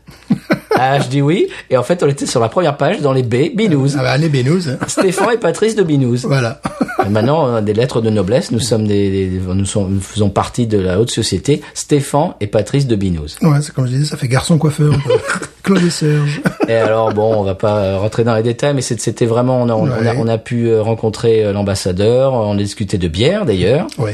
Ah, 0.79 0.99
je 0.99 1.07
dis 1.07 1.21
oui. 1.21 1.47
Et 1.69 1.77
en 1.77 1.83
fait, 1.83 2.01
on 2.03 2.07
était 2.07 2.25
sur 2.25 2.39
la 2.39 2.49
première 2.49 2.77
page 2.77 3.01
dans 3.01 3.13
les 3.13 3.23
B, 3.23 3.55
Binous. 3.55 3.95
Ah 3.97 4.01
bah, 4.03 4.11
allez, 4.11 4.29
Bénouz. 4.29 4.69
hein. 4.69 4.77
Stéphane 4.87 5.33
et 5.33 5.37
Patrice 5.37 5.75
de 5.75 5.83
Binous. 5.83 6.19
Voilà. 6.23 6.61
Et 7.05 7.09
maintenant, 7.09 7.47
on 7.49 7.55
a 7.55 7.61
des 7.61 7.73
lettres 7.73 8.01
de 8.01 8.09
noblesse. 8.09 8.51
Nous 8.51 8.59
sommes 8.59 8.87
des, 8.87 9.09
des- 9.29 9.39
nous, 9.53 9.65
faisons 10.01 10.29
partie 10.29 10.67
de 10.67 10.77
la 10.79 10.99
haute 10.99 11.11
société. 11.11 11.61
Stéphane 11.73 12.33
et 12.39 12.47
Patrice 12.47 12.87
de 12.87 12.95
Binous. 12.95 13.37
Ouais, 13.41 13.59
c'est 13.61 13.73
comme 13.73 13.85
je 13.87 13.91
disais, 13.91 14.05
ça 14.05 14.17
fait 14.17 14.27
garçon 14.27 14.57
coiffeur. 14.57 14.93
Claude 15.63 15.83
et 15.83 15.89
Serge. 15.89 16.41
Et 16.67 16.73
alors 16.75 17.13
bon, 17.13 17.35
on 17.35 17.43
va 17.43 17.55
pas 17.55 17.97
rentrer 17.97 18.23
dans 18.23 18.35
les 18.35 18.43
détails, 18.43 18.73
mais 18.73 18.81
c'était 18.81 19.25
vraiment, 19.25 19.61
on 19.61 19.69
a, 19.69 19.73
on, 19.73 19.85
a, 19.91 19.99
Ouais. 19.99 20.15
on 20.17 20.27
a 20.27 20.37
pu 20.37 20.67
euh, 20.69 20.81
rencontrer 20.81 21.43
euh, 21.45 21.53
l'ambassadeur, 21.53 22.33
on 22.33 22.53
a 22.53 22.57
discuté 22.57 22.97
de 22.97 23.07
bière 23.07 23.45
d'ailleurs. 23.45 23.87
Oui. 23.97 24.11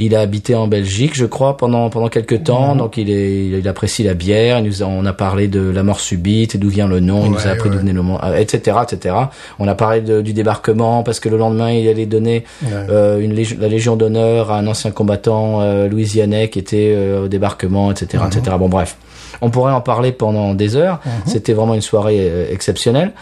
Il 0.00 0.14
a 0.14 0.20
habité 0.20 0.54
en 0.54 0.68
Belgique, 0.68 1.14
je 1.16 1.26
crois, 1.26 1.56
pendant 1.56 1.90
pendant 1.90 2.08
quelques 2.08 2.44
temps, 2.44 2.72
Mhm. 2.74 2.78
donc 2.78 2.96
il 2.98 3.10
est, 3.10 3.46
il, 3.46 3.54
il 3.54 3.66
apprécie 3.68 4.04
la 4.04 4.14
bière. 4.14 4.58
Il 4.60 4.64
nous 4.66 4.82
a, 4.82 4.86
on 4.86 5.04
a 5.06 5.12
parlé 5.12 5.48
de 5.48 5.60
la 5.70 5.82
mort 5.82 5.98
subite, 5.98 6.56
d'où 6.56 6.68
vient 6.68 6.86
le 6.86 7.00
nom, 7.00 7.24
il 7.24 7.32
nous 7.32 7.46
a 7.46 7.50
appris 7.50 7.68
d'où 7.68 7.78
venait 7.78 7.92
le 7.92 8.02
nom, 8.02 8.16
etc., 8.36 8.76
etc. 8.82 9.14
On 9.58 9.66
a 9.66 9.74
parlé 9.74 10.00
de- 10.00 10.20
du 10.22 10.32
débarquement 10.32 11.02
parce 11.02 11.18
que 11.18 11.28
le 11.28 11.36
lendemain 11.36 11.72
il 11.72 11.88
allait 11.88 12.06
donner 12.06 12.44
Ouais. 12.62 12.68
euh, 12.90 13.18
une 13.18 13.34
lég- 13.34 13.58
la 13.58 13.66
Légion 13.68 13.96
d'honneur 13.96 14.52
à 14.52 14.58
un 14.58 14.66
ancien 14.68 14.92
combattant 14.92 15.62
euh, 15.62 15.88
louisianais 15.88 16.48
qui 16.48 16.60
était 16.60 16.94
euh, 16.96 17.24
au 17.24 17.28
débarquement, 17.28 17.90
etc., 17.90 18.22
Mhm. 18.22 18.38
etc. 18.38 18.56
Bon 18.58 18.68
bref, 18.68 18.96
on 19.40 19.50
pourrait 19.50 19.72
en 19.72 19.80
parler 19.80 20.12
pendant 20.12 20.54
des 20.54 20.76
heures. 20.76 21.00
C'était 21.26 21.54
vraiment 21.54 21.74
une 21.74 21.80
soirée 21.82 22.18
euh, 22.20 22.46
exceptionnelle. 22.52 23.12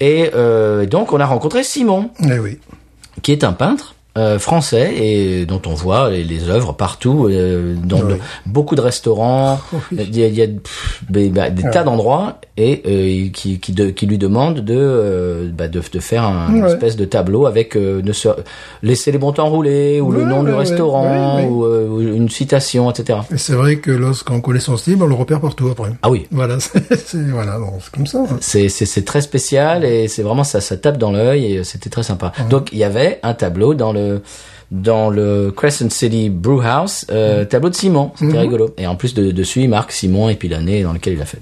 Et 0.00 0.30
euh, 0.34 0.84
donc 0.86 1.12
on 1.12 1.20
a 1.20 1.26
rencontré 1.26 1.62
Simon, 1.62 2.10
Eh 2.24 2.38
oui. 2.40 2.58
qui 3.22 3.30
est 3.32 3.44
un 3.44 3.52
peintre. 3.52 3.94
Euh, 4.18 4.38
français 4.38 4.92
et 4.96 5.46
dont 5.46 5.62
on 5.66 5.74
voit 5.74 6.10
les, 6.10 6.24
les 6.24 6.50
œuvres 6.50 6.72
partout 6.74 7.26
euh, 7.30 7.74
dans 7.82 8.00
Oui. 8.02 8.14
le- 8.14 8.18
beaucoup 8.46 8.74
de 8.74 8.80
restaurants 8.82 9.60
oui. 9.72 9.78
il 10.10 10.18
y 10.18 10.24
a, 10.24 10.26
il 10.26 10.34
y 10.34 10.42
a, 10.42 10.46
pff, 10.48 11.02
des, 11.08 11.28
bah, 11.30 11.48
des 11.50 11.62
tas 11.70 11.84
d'endroits 11.84 12.40
et 12.56 12.82
euh, 12.86 13.30
qui, 13.32 13.60
qui, 13.60 13.72
de- 13.72 13.90
qui 13.90 14.06
lui 14.06 14.18
demandent 14.18 14.60
de, 14.60 15.50
bah, 15.56 15.68
de 15.68 15.80
de 15.92 16.00
faire 16.00 16.24
un 16.24 16.52
une 16.54 16.64
espèce 16.66 16.96
de 16.96 17.04
tableau 17.04 17.46
avec 17.46 17.76
ne 17.76 18.12
se, 18.12 18.28
laisser 18.82 19.12
les 19.12 19.18
bons 19.18 19.32
temps 19.32 19.48
rouler 19.48 20.00
ou 20.00 20.10
le 20.10 20.24
nom 20.24 20.42
du 20.42 20.52
restaurant. 20.52 21.40
Ou, 21.44 21.64
ou 21.64 22.00
une 22.00 22.28
citation 22.28 22.90
etc 22.90 23.20
Et 23.32 23.38
c'est 23.38 23.52
vrai 23.54 23.76
que 23.76 23.90
lorsqu'on 23.92 24.40
connaît 24.40 24.58
son 24.60 24.76
style, 24.76 24.98
on 25.00 25.06
le 25.06 25.14
repère 25.14 25.40
partout 25.40 25.68
après. 25.70 25.90
ah 26.02 26.10
oui 26.10 26.26
Voilà, 26.32 26.56
c'est 26.60 27.22
voilà, 27.30 27.58
bon, 27.58 27.72
comme 27.94 28.06
ça. 28.06 28.18
hein. 28.18 28.36
c'est 28.40 29.04
très 29.04 29.20
spécial 29.20 29.84
et 29.84 30.08
c'est 30.08 30.22
vraiment 30.22 30.44
ça 30.44 30.60
ça 30.60 30.76
tape 30.76 30.98
dans 30.98 31.12
l'œil 31.12 31.44
et 31.54 31.64
c'était 31.64 31.90
très 31.90 32.02
sympa. 32.02 32.32
Donc 32.50 32.70
il 32.72 32.78
y 32.78 32.84
avait 32.84 33.20
un 33.22 33.34
tableau 33.34 33.74
dans 33.74 33.92
le 33.92 34.07
dans 34.70 35.08
le 35.08 35.50
Crescent 35.50 35.90
City 35.90 36.30
Brew 36.30 36.60
House, 36.62 37.06
euh, 37.10 37.44
tableau 37.44 37.70
de 37.70 37.74
Simon, 37.74 38.12
c'était 38.16 38.38
rigolo. 38.38 38.74
Et 38.76 38.86
en 38.86 38.96
plus 38.96 39.14
de, 39.14 39.30
dessus 39.30 39.62
il 39.62 39.68
marque 39.68 39.92
Simon 39.92 40.28
et 40.28 40.34
puis 40.34 40.48
l'année 40.48 40.82
dans 40.82 40.92
laquelle 40.92 41.14
il 41.14 41.22
a 41.22 41.26
fait. 41.26 41.40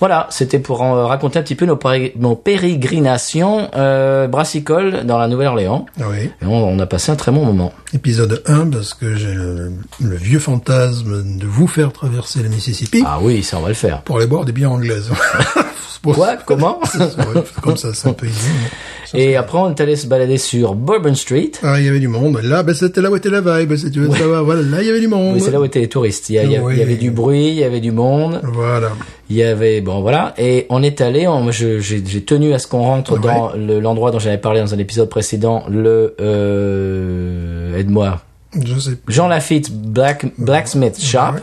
Voilà, 0.00 0.28
c'était 0.30 0.60
pour 0.60 0.82
en 0.82 1.08
raconter 1.08 1.40
un 1.40 1.42
petit 1.42 1.56
peu 1.56 1.66
nos, 1.66 2.36
pérégrinations 2.36 3.68
euh, 3.74 4.28
brassicoles 4.28 5.04
dans 5.04 5.18
la 5.18 5.26
Nouvelle-Orléans. 5.26 5.86
Ah 6.00 6.04
oui. 6.08 6.30
Et 6.40 6.46
on, 6.46 6.68
on 6.68 6.78
a 6.78 6.86
passé 6.86 7.10
un 7.10 7.16
très 7.16 7.32
bon 7.32 7.44
moment. 7.44 7.72
Épisode 7.92 8.42
1, 8.46 8.66
parce 8.68 8.94
que 8.94 9.16
j'ai 9.16 9.34
le, 9.34 9.72
le 10.00 10.16
vieux 10.16 10.38
fantasme 10.38 11.38
de 11.38 11.46
vous 11.46 11.66
faire 11.66 11.92
traverser 11.92 12.44
le 12.44 12.48
Mississippi 12.48 13.02
Ah 13.04 13.18
oui, 13.20 13.42
ça 13.42 13.58
on 13.58 13.62
va 13.62 13.68
le 13.68 13.74
faire. 13.74 14.02
pour 14.02 14.18
aller 14.18 14.28
boire 14.28 14.44
des 14.44 14.52
bières 14.52 14.70
anglaises. 14.70 15.10
Quoi 16.02 16.36
Comment 16.36 16.80
Comme 17.62 17.76
ça, 17.76 17.92
c'est 17.92 18.08
un 18.08 18.12
peu 18.12 18.26
idiot. 18.26 18.38
ça, 19.10 19.18
Et 19.18 19.36
après 19.36 19.58
on 19.58 19.70
est 19.70 19.80
allé 19.80 19.96
se 19.96 20.06
balader 20.06 20.38
sur 20.38 20.74
Bourbon 20.74 21.14
Street. 21.14 21.52
Ah, 21.62 21.78
il 21.80 21.86
y 21.86 21.88
avait 21.88 22.00
du 22.00 22.08
monde. 22.08 22.40
Là, 22.42 22.62
ben, 22.62 22.74
c'était 22.74 23.00
là 23.00 23.10
où 23.10 23.16
était 23.16 23.30
la 23.30 23.40
vibe, 23.40 23.72
tu 23.92 24.00
veux 24.00 24.10
savoir. 24.14 24.44
Voilà, 24.44 24.62
là, 24.62 24.82
il 24.82 24.86
y 24.86 24.90
avait 24.90 25.00
du 25.00 25.08
monde. 25.08 25.34
Oui, 25.34 25.40
c'est 25.40 25.50
là 25.50 25.60
où 25.60 25.64
étaient 25.64 25.80
les 25.80 25.88
touristes. 25.88 26.28
Il 26.30 26.34
y, 26.34 26.38
a- 26.38 26.44
il 26.44 26.52
y 26.52 26.56
a- 26.56 26.62
Oui. 26.62 26.74
il 26.76 26.78
y 26.78 26.82
avait 26.82 26.96
du 26.96 27.10
bruit, 27.10 27.48
il 27.48 27.54
y 27.54 27.64
avait 27.64 27.80
du 27.80 27.90
monde. 27.92 28.40
Voilà. 28.44 28.90
Il 29.30 29.36
y 29.36 29.42
avait 29.42 29.82
bon 29.82 30.00
voilà 30.00 30.32
et 30.38 30.64
on 30.70 30.82
est 30.82 31.02
allé 31.02 31.28
j'ai 31.50 32.22
tenu 32.24 32.54
à 32.54 32.58
ce 32.58 32.66
qu'on 32.66 32.80
rentre 32.80 33.12
Ouais. 33.14 33.18
dans 33.20 33.52
le- 33.54 33.78
l'endroit 33.78 34.10
dont 34.10 34.18
j'avais 34.18 34.38
parlé 34.38 34.60
dans 34.60 34.72
un 34.72 34.78
épisode 34.78 35.10
précédent 35.10 35.64
le 35.68 36.14
euh, 36.20 37.76
aide-moi 37.78 38.20
Je 38.64 38.78
sais 38.78 38.96
plus. 38.96 39.12
Jean 39.14 39.28
Lafitte 39.28 39.70
Black 39.72 40.26
Blacksmith 40.38 40.98
Shop 41.00 41.18
Ouais. 41.34 41.40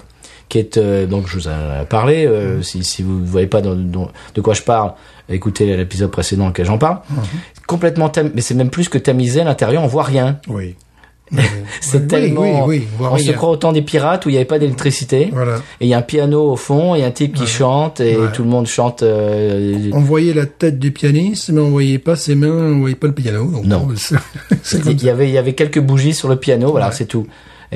Qui 0.49 0.59
est 0.59 0.77
euh, 0.77 1.05
donc 1.07 1.27
je 1.27 1.35
vous 1.37 1.47
en 1.47 1.51
ai 1.81 1.85
parlé 1.89 2.25
euh, 2.25 2.61
si 2.61 2.83
si 2.83 3.01
vous 3.03 3.19
ne 3.19 3.25
voyez 3.25 3.47
pas 3.47 3.61
dans- 3.61 3.75
dans- 3.75 4.09
de 4.35 4.41
quoi 4.41 4.53
je 4.53 4.61
parle 4.61 4.93
écoutez 5.29 5.75
l'épisode 5.75 6.11
précédent 6.11 6.43
dans 6.43 6.47
lequel 6.49 6.65
j'en 6.67 6.77
parle 6.77 6.99
complètement 7.67 8.09
tam- 8.09 8.31
mais 8.35 8.41
c'est 8.41 8.53
même 8.53 8.69
plus 8.69 8.87
que 8.89 8.97
tamisé 8.99 9.41
à 9.41 9.43
l'intérieur 9.43 9.83
on 9.83 9.87
voit 9.87 10.03
rien 10.03 10.39
Oui. 10.47 10.75
c'est 11.81 12.01
Oui, 12.01 12.07
tellement 12.07 12.65
Oui, 12.67 12.83
oui, 12.99 13.07
on 13.11 13.17
se 13.17 13.31
croit 13.31 13.49
autant 13.49 13.71
des 13.71 13.81
pirates 13.81 14.27
où 14.27 14.29
il 14.29 14.33
n'y 14.33 14.37
avait 14.37 14.45
pas 14.45 14.59
d'électricité 14.59 15.29
Voilà. 15.33 15.55
et 15.81 15.85
il 15.85 15.87
y 15.87 15.95
a 15.95 15.97
un 15.97 16.03
piano 16.03 16.51
au 16.51 16.55
fond, 16.55 16.93
et 16.93 17.03
un 17.03 17.09
type 17.09 17.33
qui 17.33 17.47
chante, 17.47 17.99
et 17.99 18.15
tout 18.33 18.43
le 18.43 18.49
monde 18.49 18.67
chante. 18.67 19.01
euh, 19.01 19.89
On 19.93 20.01
voyait 20.01 20.35
la 20.35 20.45
tête 20.45 20.77
du 20.77 20.91
pianiste, 20.91 21.49
mais 21.49 21.61
on 21.61 21.71
voyait 21.71 21.97
pas 21.97 22.15
ses 22.15 22.35
mains, 22.35 22.49
on 22.75 22.77
voyait 22.79 22.93
pas 22.95 23.07
le 23.07 23.13
piano. 23.13 23.43
Donc, 23.47 23.65
Non. 23.65 23.87
il 24.85 25.03
y 25.03 25.09
avait, 25.09 25.27
il 25.27 25.33
y 25.33 25.39
avait 25.39 25.53
quelques 25.53 25.79
bougies 25.79 26.13
sur 26.13 26.29
le 26.29 26.35
piano, 26.35 26.69
voilà, 26.69 26.91
c'est 26.91 27.05
tout. 27.07 27.25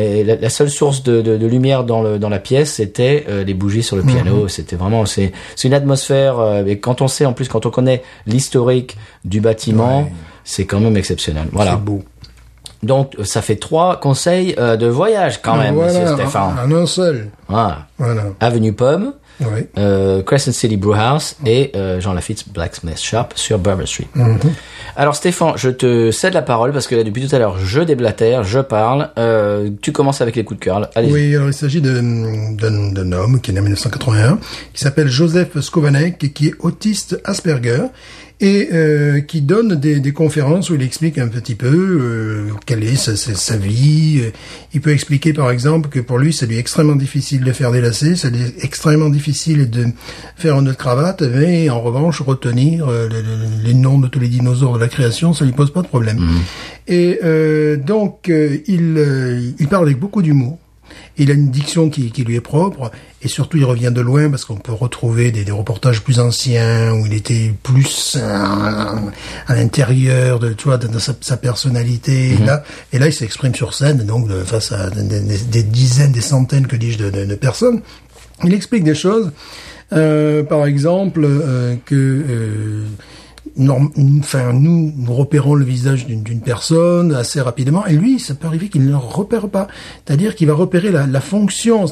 Et 0.01 0.23
la, 0.23 0.37
la 0.37 0.49
seule 0.49 0.69
source 0.69 1.03
de, 1.03 1.21
de, 1.21 1.35
de 1.35 1.45
lumière 1.45 1.83
dans, 1.83 2.01
le, 2.01 2.17
dans 2.19 2.29
la 2.29 2.39
pièce, 2.39 2.75
c'était 2.75 3.25
euh, 3.27 3.43
les 3.43 3.53
bougies 3.53 3.83
sur 3.83 3.97
le 3.97 4.03
piano. 4.03 4.47
C'était 4.47 4.77
vraiment, 4.77 5.05
c'est, 5.05 5.33
c'est 5.57 5.67
une 5.67 5.73
atmosphère. 5.73 6.39
euh, 6.39 6.63
et 6.65 6.79
quand 6.79 7.01
on 7.01 7.09
sait, 7.09 7.25
en 7.25 7.33
plus, 7.33 7.49
quand 7.49 7.65
on 7.65 7.69
connaît 7.69 8.01
l'historique 8.25 8.95
du 9.25 9.41
bâtiment, 9.41 10.03
Ouais. 10.03 10.11
c'est 10.45 10.65
quand 10.65 10.79
même 10.79 10.95
exceptionnel. 10.95 11.43
C'est 11.49 11.55
Voilà. 11.55 11.75
beau. 11.75 12.01
Donc, 12.81 13.17
ça 13.23 13.41
fait 13.41 13.57
trois 13.57 13.99
conseils 13.99 14.55
euh, 14.57 14.77
de 14.77 14.87
voyage 14.87 15.41
quand 15.41 15.57
même, 15.57 15.75
voilà, 15.75 16.13
Stéphane. 16.15 16.55
En 16.63 16.71
un 16.73 16.85
seul. 16.85 17.29
Voilà. 17.49 17.87
Voilà. 17.97 18.23
Avenue 18.39 18.71
Pomme. 18.71 19.13
Oui. 19.41 19.67
euh, 19.77 20.21
Crescent 20.23 20.51
City 20.51 20.75
Brew 20.77 20.93
House 20.95 21.35
et 21.45 21.71
euh, 21.75 21.99
Jean 22.01 22.13
Lafitte 22.13 22.45
Blacksmith 22.51 22.99
Shop 22.99 23.25
sur 23.35 23.57
Bourbon 23.59 23.85
Street. 23.85 24.07
Alors 24.95 25.15
Stéphane, 25.15 25.53
je 25.55 25.69
te 25.69 26.11
cède 26.11 26.33
la 26.33 26.41
parole 26.41 26.73
parce 26.73 26.87
que 26.87 26.95
là 26.95 27.03
depuis 27.03 27.25
tout 27.27 27.33
à 27.35 27.39
l'heure 27.39 27.57
je 27.57 27.81
déblatère, 27.81 28.43
je 28.43 28.59
parle. 28.59 29.11
Euh, 29.17 29.69
tu 29.81 29.91
commences 29.91 30.21
avec 30.21 30.35
les 30.35 30.43
coups 30.43 30.59
de 30.59 30.65
cœur. 30.65 30.89
Allez. 30.95 31.11
Oui, 31.11 31.35
alors 31.35 31.47
il 31.47 31.53
s'agit 31.53 31.81
d'un 31.81 33.11
homme 33.11 33.39
qui 33.41 33.51
est 33.51 33.53
né 33.53 33.59
en 33.59 33.63
1981, 33.63 34.39
qui 34.73 34.81
s'appelle 34.81 35.07
Joseph 35.07 35.59
Skovanek 35.59 36.23
et 36.23 36.31
qui 36.31 36.47
est 36.47 36.55
autiste 36.59 37.19
Asperger 37.23 37.83
et 38.41 38.69
euh, 38.71 39.19
qui 39.19 39.41
donne 39.41 39.75
des, 39.75 39.99
des 39.99 40.11
conférences 40.13 40.69
où 40.69 40.75
il 40.75 40.81
explique 40.81 41.17
un 41.17 41.27
petit 41.27 41.55
peu 41.55 41.67
euh, 41.67 42.49
quelle 42.65 42.83
est 42.83 42.95
sa, 42.95 43.15
sa- 43.17 43.35
sa 43.35 43.57
vie. 43.57 44.21
Il 44.73 44.79
peut 44.81 44.91
expliquer 44.91 45.33
par 45.33 45.51
exemple 45.51 45.89
que 45.89 45.99
pour 45.99 46.17
lui, 46.19 46.31
c'est 46.31 46.45
lui 46.45 46.57
extrêmement 46.57 46.95
difficile 46.95 47.43
de 47.43 47.51
faire 47.51 47.71
des 47.71 47.81
lacets, 47.81 48.15
c'est 48.15 48.29
lui 48.29 48.39
extrêmement 48.61 49.09
difficile 49.09 49.69
de 49.69 49.87
faire 50.37 50.55
un 50.55 50.61
nœud 50.61 50.71
de 50.71 50.77
cravate, 50.77 51.21
mais 51.21 51.69
en 51.69 51.81
revanche, 51.81 52.21
retenir 52.21 52.87
euh, 52.87 53.09
les, 53.09 53.69
les- 53.71 53.73
noms 53.73 53.99
de 53.99 54.07
tous 54.07 54.19
les 54.19 54.29
dinosaures 54.29 54.75
de 54.75 54.79
la 54.79 54.87
création, 54.87 55.33
ça 55.33 55.43
lui 55.45 55.51
pose 55.53 55.71
pas 55.73 55.81
de 55.81 55.87
problème. 55.87 56.19
Et 56.87 57.19
euh, 57.23 57.75
donc, 57.77 58.29
euh, 58.29 58.57
il, 58.67 58.95
euh, 58.97 59.51
il 59.59 59.67
parle 59.67 59.85
avec 59.85 59.99
beaucoup 59.99 60.21
d'humour. 60.21 60.57
Il 61.17 61.31
a 61.31 61.33
une 61.33 61.49
diction 61.51 61.89
qui, 61.89 62.11
qui 62.11 62.23
lui 62.23 62.35
est 62.35 62.41
propre, 62.41 62.91
et 63.21 63.27
surtout 63.27 63.57
il 63.57 63.65
revient 63.65 63.91
de 63.93 64.01
loin 64.01 64.29
parce 64.29 64.45
qu'on 64.45 64.55
peut 64.55 64.71
retrouver 64.73 65.31
des, 65.31 65.43
des 65.43 65.51
reportages 65.51 66.01
plus 66.01 66.19
anciens 66.19 66.93
où 66.93 67.05
il 67.05 67.13
était 67.13 67.53
plus 67.63 68.17
à 69.47 69.55
l'intérieur 69.55 70.39
de, 70.39 70.53
tu 70.53 70.65
vois, 70.65 70.77
de, 70.77 70.87
de 70.87 70.99
sa, 70.99 71.13
sa 71.21 71.37
personnalité. 71.37 72.31
Et 72.33 72.37
là, 72.45 72.63
et 72.93 72.99
là, 72.99 73.07
il 73.07 73.13
s'exprime 73.13 73.55
sur 73.55 73.73
scène, 73.73 74.05
donc 74.05 74.29
face 74.45 74.71
à 74.71 74.89
des, 74.89 75.19
des- 75.21 75.37
des 75.37 75.63
dizaines, 75.63 76.11
des 76.11 76.21
centaines, 76.21 76.67
que 76.67 76.75
dis-je, 76.75 76.97
de, 76.97 77.09
de- 77.09 77.25
de 77.25 77.35
personnes. 77.35 77.81
Il 78.43 78.53
explique 78.53 78.83
des 78.83 78.95
choses, 78.95 79.31
euh, 79.91 80.43
par 80.43 80.65
exemple, 80.65 81.21
euh, 81.25 81.75
que 81.85 81.95
euh, 81.95 82.83
enfin, 83.57 84.53
nous, 84.53 84.93
nous 84.95 85.13
repérons 85.13 85.55
le 85.55 85.65
visage 85.65 86.05
d'une 86.05 86.41
personne 86.41 87.13
assez 87.13 87.41
rapidement, 87.41 87.85
et 87.85 87.93
lui, 87.93 88.19
ça 88.19 88.35
peut 88.35 88.47
arriver 88.47 88.69
qu'il 88.69 88.83
ne 88.85 88.89
le 88.89 88.97
repère 88.97 89.49
pas. 89.49 89.67
C'est-à-dire 90.05 90.35
qu'il 90.35 90.47
va 90.47 90.53
repérer 90.53 90.91
la, 90.91 91.07
la 91.07 91.21
fonction. 91.21 91.85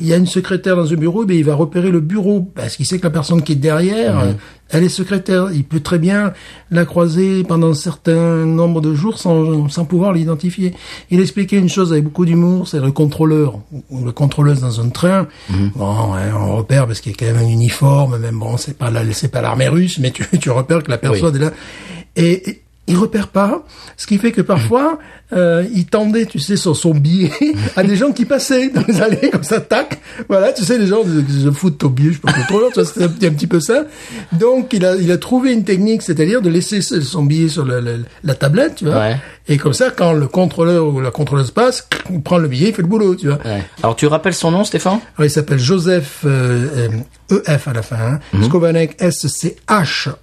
Il 0.00 0.06
y 0.06 0.12
a 0.12 0.16
une 0.16 0.26
secrétaire 0.26 0.76
dans 0.76 0.92
un 0.92 0.96
bureau, 0.96 1.24
mais 1.26 1.36
il 1.36 1.44
va 1.44 1.54
repérer 1.54 1.90
le 1.90 2.00
bureau, 2.00 2.40
parce 2.40 2.76
qu'il 2.76 2.86
sait 2.86 2.98
que 2.98 3.04
la 3.04 3.10
personne 3.10 3.42
qui 3.42 3.52
est 3.52 3.56
derrière, 3.56 4.18
euh, 4.18 4.32
elle 4.70 4.84
est 4.84 4.88
secrétaire. 4.88 5.50
Il 5.52 5.64
peut 5.64 5.80
très 5.80 5.98
bien 5.98 6.32
la 6.70 6.84
croiser 6.84 7.44
pendant 7.44 7.70
un 7.70 7.74
certain 7.74 8.44
nombre 8.44 8.80
de 8.80 8.94
jours 8.94 9.18
sans, 9.18 9.68
sans 9.68 9.84
pouvoir 9.84 10.12
l'identifier. 10.12 10.74
Il 11.10 11.20
expliquait 11.20 11.58
une 11.58 11.68
chose 11.68 11.92
avec 11.92 12.04
beaucoup 12.04 12.24
d'humour, 12.24 12.66
c'est 12.68 12.80
le 12.80 12.92
contrôleur, 12.92 13.60
ou 13.90 14.04
le 14.04 14.12
contrôleuse 14.12 14.60
dans 14.60 14.80
un 14.80 14.88
train. 14.88 15.28
Bon, 15.74 16.14
ouais, 16.14 16.32
on 16.36 16.56
repère 16.56 16.86
parce 16.86 17.00
qu'il 17.00 17.12
y 17.12 17.14
a 17.14 17.18
quand 17.18 17.32
même 17.32 17.44
un 17.44 17.48
uniforme, 17.48 18.18
même 18.18 18.38
bon, 18.38 18.56
c'est 18.56 18.76
pas 18.76 18.90
la, 18.90 19.10
c'est 19.12 19.28
pas 19.28 19.42
l'armée 19.42 19.68
russe, 19.68 19.98
mais 19.98 20.10
tu, 20.10 20.26
tu 20.40 20.50
repères 20.50 20.82
que 20.82 20.90
la 20.90 20.98
personne 20.98 21.36
est 21.36 21.40
là. 21.40 21.52
Et, 22.16 22.50
et 22.50 22.62
il 22.86 22.96
repère 22.96 23.28
pas, 23.28 23.64
ce 23.96 24.06
qui 24.06 24.18
fait 24.18 24.32
que 24.32 24.42
parfois 24.42 24.98
euh, 25.34 25.64
il 25.74 25.86
tendait, 25.86 26.26
tu 26.26 26.38
sais, 26.38 26.56
son, 26.56 26.74
son 26.74 26.92
billet 26.94 27.30
à 27.76 27.82
des 27.82 27.96
gens 27.96 28.12
qui 28.12 28.24
passaient 28.24 28.68
dans 28.70 28.82
les 28.86 29.00
allées 29.00 29.30
comme 29.30 29.42
ça, 29.44 29.60
tac, 29.60 29.98
voilà, 30.28 30.52
tu 30.52 30.64
sais, 30.64 30.78
les 30.78 30.86
gens 30.86 31.02
se 31.04 31.50
foutent 31.50 31.78
ton 31.78 31.88
billet, 31.88 32.12
je 32.12 32.18
peux 32.20 32.32
pas 32.32 32.42
trop 32.48 32.60
long, 32.60 32.68
tu 32.68 32.74
vois, 32.80 32.84
c'était 32.84 33.04
un, 33.04 33.08
petit- 33.08 33.26
un 33.26 33.32
petit 33.32 33.46
peu 33.46 33.60
ça. 33.60 33.84
Donc 34.32 34.72
il 34.72 34.84
a 34.84 34.94
il 34.96 35.10
a 35.10 35.18
trouvé 35.18 35.52
une 35.52 35.64
technique, 35.64 36.02
c'est-à-dire 36.02 36.40
de 36.42 36.48
laisser 36.50 36.80
son 36.82 37.24
billet 37.24 37.48
sur 37.48 37.64
la, 37.64 37.80
la, 37.80 37.92
la 38.22 38.34
tablette, 38.34 38.76
tu 38.76 38.84
vois, 38.86 38.94
Ouais. 38.98 39.16
et 39.48 39.56
comme 39.58 39.72
ça, 39.74 39.90
quand 39.90 40.12
le 40.12 40.26
contrôleur 40.28 40.86
ou 40.86 41.00
la 41.00 41.10
contrôleuse 41.10 41.50
passe, 41.50 41.88
il 42.10 42.22
prend 42.22 42.38
le 42.38 42.48
billet, 42.48 42.68
il 42.68 42.74
fait 42.74 42.82
le 42.82 42.88
boulot, 42.88 43.14
tu 43.16 43.26
vois. 43.26 43.38
Ouais. 43.44 43.62
Alors 43.82 43.96
tu 43.96 44.06
rappelles 44.06 44.34
son 44.34 44.50
nom, 44.50 44.64
Stéphane? 44.64 45.00
Alors, 45.16 45.26
il 45.26 45.30
s'appelle 45.30 45.58
Joseph 45.58 46.20
euh, 46.24 46.88
euh, 47.32 47.42
EF 47.48 47.68
à 47.68 47.72
la 47.72 47.82
fin. 47.82 47.96
Hein. 48.34 48.42
Skovanek 48.42 48.96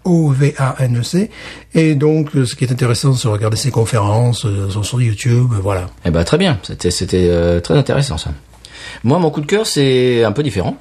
S-C-H-O-V-A-N-E-C. 0.03 1.29
Et 1.73 1.95
donc, 1.95 2.35
euh, 2.35 2.45
ce 2.45 2.55
qui 2.55 2.65
est 2.65 2.71
intéressant, 2.71 3.13
c'est 3.13 3.27
de 3.27 3.33
regarder 3.33 3.57
ses 3.57 3.71
conférences 3.71 4.45
euh, 4.45 4.69
sur, 4.69 4.85
sur 5.01 5.09
YouTube. 5.11 5.51
Voilà. 5.61 5.87
Eh 6.05 6.09
ben 6.11 6.23
très 6.23 6.37
bien, 6.37 6.59
c'était 6.63 6.91
c'était 6.91 7.27
euh, 7.29 7.59
très 7.59 7.75
intéressant 7.77 8.17
ça. 8.17 8.31
Moi, 9.03 9.19
mon 9.19 9.29
coup 9.29 9.41
de 9.41 9.45
cœur, 9.45 9.65
c'est 9.65 10.23
un 10.23 10.31
peu 10.31 10.43
différent. 10.43 10.77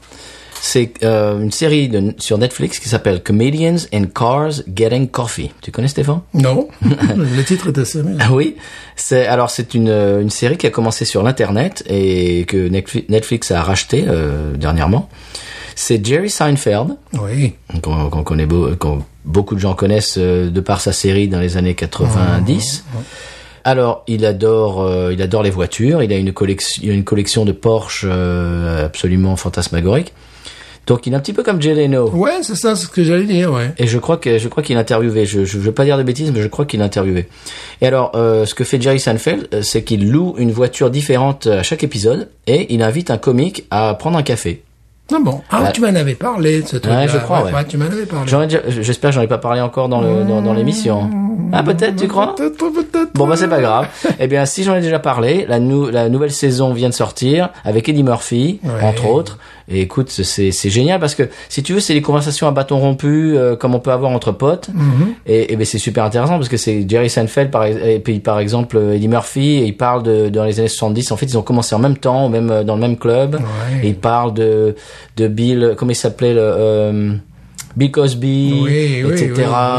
C'est 0.63 0.93
euh, 1.05 1.41
une 1.41 1.53
série 1.53 1.89
de, 1.89 2.15
sur 2.19 2.37
Netflix 2.37 2.81
qui 2.81 2.89
s'appelle 2.91 3.23
Comedians 3.23 3.77
in 3.95 4.05
Cars 4.05 4.61
Getting 4.75 5.09
Coffee. 5.09 5.51
Tu 5.63 5.71
connais 5.71 5.89
Stéphane? 5.89 6.21
Non, 6.35 6.69
le 6.83 7.43
titre 7.45 7.69
est 7.69 7.79
assez. 7.79 8.03
Ah 8.19 8.31
oui, 8.33 8.57
c'est 8.95 9.27
alors 9.27 9.49
c'est 9.51 9.73
une 9.73 9.89
euh, 9.89 10.21
une 10.21 10.29
série 10.29 10.59
qui 10.59 10.67
a 10.67 10.71
commencé 10.71 11.07
sur 11.07 11.23
l'internet 11.23 11.83
et 11.89 12.45
que 12.47 12.69
Netflix, 12.69 13.51
a 13.53 13.63
racheté 13.63 14.05
euh, 14.07 14.55
dernièrement. 14.55 15.09
C'est 15.77 16.05
Jerry 16.05 16.29
Seinfeld, 16.29 16.97
Oui. 17.19 17.55
qu'on 17.83 18.11
connaît 18.23 18.45
beau- 18.45 18.69
beaucoup 19.25 19.55
de 19.55 19.61
gens 19.61 19.75
connaissent 19.75 20.19
euh, 20.19 20.51
de 20.51 20.61
par 20.61 20.83
sa 20.83 20.93
série 20.93 21.27
dans 21.29 21.41
les 21.41 21.57
années 21.57 21.75
90. 21.75 22.85
Alors, 23.65 24.05
il 24.07 24.25
adore, 24.25 24.83
euh, 24.83 25.13
il 25.13 25.21
adore 25.23 25.43
les 25.43 25.51
voitures. 25.51 26.03
Il 26.03 26.13
a 26.13 26.17
une 26.17 26.33
collection, 26.33 26.83
une 26.85 27.05
collection 27.05 27.45
de 27.45 27.53
Porsche 27.53 28.05
euh, 28.09 28.87
absolument 28.87 29.37
fantasmagorique. 29.37 30.13
Donc, 30.87 31.07
il 31.07 31.13
est 31.13 31.17
un 31.17 31.21
petit 31.21 31.33
peu 31.33 31.43
comme 31.43 31.61
Jay 31.63 31.75
Leno. 31.75 32.09
Ouais, 32.11 32.43
c'est 32.43 32.57
ça, 32.57 32.75
c'est 32.75 32.87
ce 32.87 32.91
que 32.91 33.05
j'allais 33.05 33.25
dire, 33.25 33.53
ouais. 33.53 33.73
Et 33.79 33.87
je 33.87 33.99
crois 33.99 34.17
que 34.17 34.39
je 34.39 34.49
crois 34.49 34.63
qu'il 34.63 34.77
a 34.77 34.81
interviewé. 34.81 35.25
Je, 35.25 35.45
je, 35.45 35.53
je 35.53 35.59
veux 35.59 35.73
pas 35.73 35.85
dire 35.85 35.97
de 35.99 36.03
bêtises, 36.03 36.33
mais 36.33 36.43
je 36.43 36.49
crois 36.49 36.65
qu'il 36.65 36.81
a 36.83 36.85
interviewé. 36.85 37.29
Et 37.81 37.87
alors, 37.87 38.13
euh, 38.15 38.45
ce 38.47 38.55
que 38.55 38.65
fait 38.65 38.81
Jerry 38.81 38.99
Seinfeld, 38.99 39.49
euh, 39.55 39.63
c'est 39.63 39.85
qu'il 39.85 40.11
loue 40.11 40.35
une 40.39 40.51
voiture 40.51 40.91
différente 40.91 41.47
à 41.47 41.63
chaque 41.63 41.85
épisode 41.85 42.29
et 42.47 42.75
il 42.75 42.83
invite 42.83 43.11
un 43.11 43.19
comique 43.19 43.67
à 43.71 43.95
prendre 43.95 44.19
un 44.19 44.23
café. 44.23 44.63
Ah 45.13 45.19
bon. 45.23 45.41
Ah, 45.51 45.63
Ouais. 45.63 45.73
tu 45.73 45.81
m'en 45.81 45.89
avais 45.89 46.15
parlé 46.15 46.63
de 46.63 46.67
ce 46.69 46.77
truc 46.77 46.93
Ouais, 46.95 47.09
je 47.09 47.19
crois, 47.19 47.43
ouais. 47.45 47.65
tu 47.69 47.77
m'en 47.77 47.87
avais 47.87 48.07
parlé. 48.07 48.31
J'espère 48.69 49.11
que 49.11 49.15
j'en 49.17 49.23
ai 49.23 49.27
pas 49.27 49.39
parlé 49.39 49.61
encore 49.61 49.89
dans 49.89 50.01
le 50.01 50.25
dans, 50.25 50.41
dans 50.43 50.53
l'émission. 50.55 51.11
Ah 51.53 51.63
peut-être, 51.65 51.97
tu 51.97 52.07
crois 52.07 52.35
Peut-être, 52.37 52.57
peut-être. 52.59 53.11
Bon 53.15 53.27
bah 53.27 53.35
c'est 53.37 53.49
pas 53.49 53.61
grave. 53.61 53.89
eh 54.21 54.27
bien 54.29 54.45
si 54.47 54.63
j'en 54.63 54.77
ai 54.77 54.81
déjà 54.81 55.01
parlé, 55.01 55.47
la, 55.49 55.59
nou- 55.59 55.91
la 55.91 56.09
nouvelle 56.09 56.31
saison 56.31 56.73
vient 56.73 56.89
de 56.89 56.95
sortir 56.95 57.51
avec 57.65 57.89
Eddie 57.89 58.05
Murphy 58.05 58.61
Ouais. 58.63 58.85
entre 58.85 59.07
autres. 59.09 59.39
Et 59.71 59.83
écoute, 59.83 60.11
c'est 60.11 60.51
c'est 60.51 60.71
génial 60.71 60.99
parce 60.99 61.15
que 61.15 61.29
si 61.49 61.63
tu 61.63 61.73
veux, 61.75 61.81
c'est 61.81 61.95
des 61.95 62.03
conversations 62.03 62.49
à 62.49 62.51
bâton 62.51 62.79
rompu 62.81 63.37
euh, 63.37 63.55
comme 63.55 63.75
on 63.75 63.79
peut 63.81 63.93
avoir 63.93 64.11
entre 64.11 64.33
potes. 64.33 64.69
Et, 65.27 65.53
et 65.53 65.57
ben 65.57 65.65
c'est 65.65 65.79
super 65.79 66.05
intéressant 66.05 66.37
parce 66.39 66.49
que 66.49 66.57
c'est 66.57 66.85
Jerry 66.89 67.09
Seinfeld 67.09 67.51
par 67.51 67.67
et 67.67 68.01
puis 68.01 68.19
par 68.21 68.41
exemple 68.41 68.77
euh, 68.77 68.95
Eddie 68.97 69.09
Murphy, 69.09 69.59
et 69.59 69.65
il 69.67 69.77
parle 69.77 70.03
de 70.03 70.29
dans 70.29 70.45
les 70.45 70.59
années 70.59 70.69
70. 70.69 71.13
En 71.13 71.17
fait, 71.17 71.27
ils 71.27 71.39
ont 71.39 71.43
commencé 71.43 71.75
en 71.75 71.79
même 71.79 71.97
temps, 71.97 72.29
même 72.29 72.51
euh, 72.51 72.65
dans 72.65 72.75
le 72.75 72.81
même 72.81 72.97
club. 72.97 73.37
Ouais. 73.37 73.85
Et 73.85 73.89
il 73.89 73.95
parle 73.97 74.35
de 74.35 74.75
de 75.17 75.29
Bill, 75.29 75.75
comment 75.77 75.93
il 75.93 75.95
s'appelait 75.95 76.35
le 76.35 76.41
euh, 76.43 77.13
Bill 77.77 77.93
Cosby, 77.93 78.53
Oui, 78.65 79.03
oui, 79.05 79.13
etc. 79.13 79.33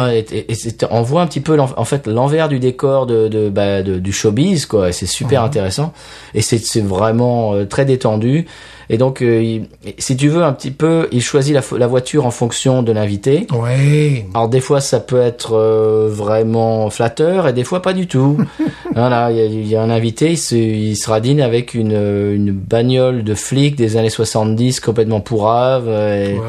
oui, 0.06 0.14
Et, 0.32 0.38
et- 0.38 0.52
et 0.52 0.56
c'est- 0.56 0.86
on 0.90 1.02
voit 1.02 1.22
un 1.22 1.28
petit 1.28 1.42
peu 1.42 1.60
en 1.60 1.84
fait 1.84 2.08
l'envers 2.08 2.48
du 2.48 2.58
décor 2.60 3.06
de, 3.06 3.28
de, 3.28 3.50
bah, 3.50 3.84
de- 3.84 4.00
du 4.00 4.14
showbiz 4.14 4.66
quoi. 4.66 4.88
Et 4.90 4.92
c'est 4.94 5.06
super 5.06 5.44
intéressant 5.44 5.92
et 6.34 6.42
c'est 6.42 6.60
c'est 6.60 6.80
vraiment 6.82 7.54
euh, 7.54 7.66
très 7.66 7.84
détendu. 7.84 8.46
Et 8.94 8.98
donc, 8.98 9.22
euh, 9.22 9.42
il- 9.42 9.68
si 9.98 10.16
tu 10.18 10.28
veux 10.28 10.44
un 10.44 10.52
petit 10.54 10.70
peu, 10.72 11.08
il 11.12 11.22
choisit 11.22 11.56
la, 11.78 11.88
voiture 11.88 12.26
en 12.26 12.32
fonction 12.32 12.84
de 12.84 12.92
l'invité. 12.92 13.48
Ouais. 13.54 14.26
Alors 14.34 14.50
des 14.50 14.60
fois 14.60 14.82
ça 14.82 15.00
peut 15.00 15.22
être 15.22 15.54
euh, 15.54 16.10
vraiment 16.12 16.90
flatteur 16.90 17.48
et 17.48 17.54
des 17.54 17.64
fois 17.64 17.82
pas 17.82 17.94
du 17.94 18.06
tout. 18.08 18.38
voilà, 18.96 19.32
il 19.32 19.38
y 19.38 19.42
a, 19.42 19.46
il 19.46 19.68
y 19.68 19.76
a 19.76 19.82
un 19.82 19.90
invité, 19.90 20.32
il 20.32 20.38
se, 20.38 20.56
il 20.56 20.96
se 20.98 21.10
radine 21.10 21.42
avec 21.42 21.74
une, 21.74 21.94
une 21.94 22.52
bagnole 22.52 23.24
de 23.24 23.34
flic 23.34 23.76
des 23.76 23.96
années 23.98 24.10
70 24.10 24.80
complètement 24.82 25.22
pourrave. 25.22 25.88
Et, 25.90 26.36
Wow. 26.36 26.44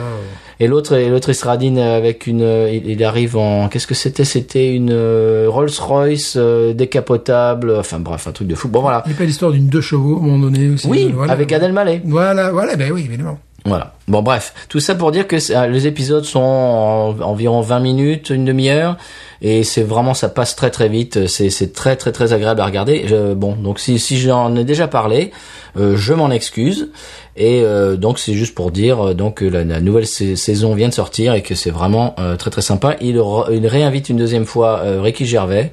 Et 0.61 0.67
l'autre, 0.67 0.97
l'autre 0.97 1.31
il 1.31 1.35
se 1.35 1.45
radine 1.45 1.79
avec 1.79 2.27
une, 2.27 2.41
il, 2.41 2.89
il 2.91 3.05
arrive 3.05 3.37
en, 3.37 3.69
qu'est-ce 3.69 3.87
que 3.87 3.95
c'était? 3.95 4.25
C'était 4.25 4.73
une 4.75 4.91
euh, 4.93 5.47
Rolls-Royce 5.49 6.35
euh, 6.37 6.73
décapotable. 6.73 7.77
Enfin 7.79 7.99
bref, 8.01 8.27
un 8.27 8.33
truc 8.33 8.49
de 8.49 8.55
fou. 8.55 8.69
Bon 8.69 8.81
voilà. 8.81 9.03
Il 9.07 9.11
n'y 9.11 9.15
a 9.15 9.19
pas 9.19 9.25
l'histoire 9.25 9.53
d'une 9.53 9.67
deux 9.69 9.81
chevaux, 9.81 10.17
à 10.17 10.19
un 10.19 10.23
moment 10.27 10.39
donné 10.39 10.69
aussi. 10.71 10.87
Oui, 10.87 11.11
voilà. 11.15 11.33
avec 11.33 11.53
Adèle 11.53 11.73
Mallet. 11.73 12.01
Voilà, 12.05 12.51
voilà, 12.53 12.77
ben 12.77 12.93
oui, 12.93 13.05
évidemment. 13.07 13.39
Voilà. 13.65 13.95
Bon, 14.09 14.23
bref, 14.23 14.53
tout 14.69 14.81
ça 14.81 14.97
pour 14.97 15.13
dire 15.13 15.29
que 15.29 15.37
les 15.71 15.87
épisodes 15.87 16.25
sont 16.25 16.41
en- 16.41 17.21
environ 17.21 17.61
20 17.61 17.79
minutes, 17.79 18.31
une 18.31 18.45
demi-heure, 18.45 18.97
et 19.41 19.63
c'est 19.63 19.85
vraiment 19.85 20.15
ça 20.15 20.29
passe 20.29 20.57
très 20.57 20.71
très 20.71 20.89
vite. 20.89 21.29
C'est 21.29 21.49
c'est 21.49 21.73
très 21.73 21.95
très 21.95 22.11
très 22.11 22.33
agréable 22.33 22.61
à 22.61 22.67
regarder. 22.67 23.05
Je- 23.07 23.35
bon, 23.35 23.55
donc 23.55 23.79
si 23.79 24.01
si 24.01 24.19
j'en 24.19 24.57
ai 24.57 24.65
déjà 24.65 24.89
parlé, 24.89 25.31
euh, 25.79 25.97
je 25.97 26.13
m'en 26.13 26.31
excuse. 26.33 26.91
Et 27.37 27.63
euh, 27.63 27.97
donc 27.97 28.19
c'est 28.19 28.35
juste 28.35 28.55
pour 28.55 28.71
dire 28.71 29.01
euh, 29.09 29.15
donc 29.15 29.37
que 29.39 29.45
la, 29.47 29.65
la 29.65 29.81
nouvelle 29.81 30.07
sa- 30.07 30.37
saison 30.37 30.75
vient 30.75 30.89
de 30.89 30.95
sortir 30.95 31.33
et 31.35 31.43
que 31.43 31.55
c'est 31.55 31.71
vraiment 31.71 32.15
euh, 32.19 32.37
très 32.37 32.51
très 32.51 32.61
sympa. 32.63 32.97
Il, 33.01 33.19
réinvite 33.67 34.11
une 34.11 34.19
deuxième 34.19 34.45
fois 34.45 34.81
euh, 34.81 35.01
Ricky 35.01 35.25
Gervais 35.25 35.73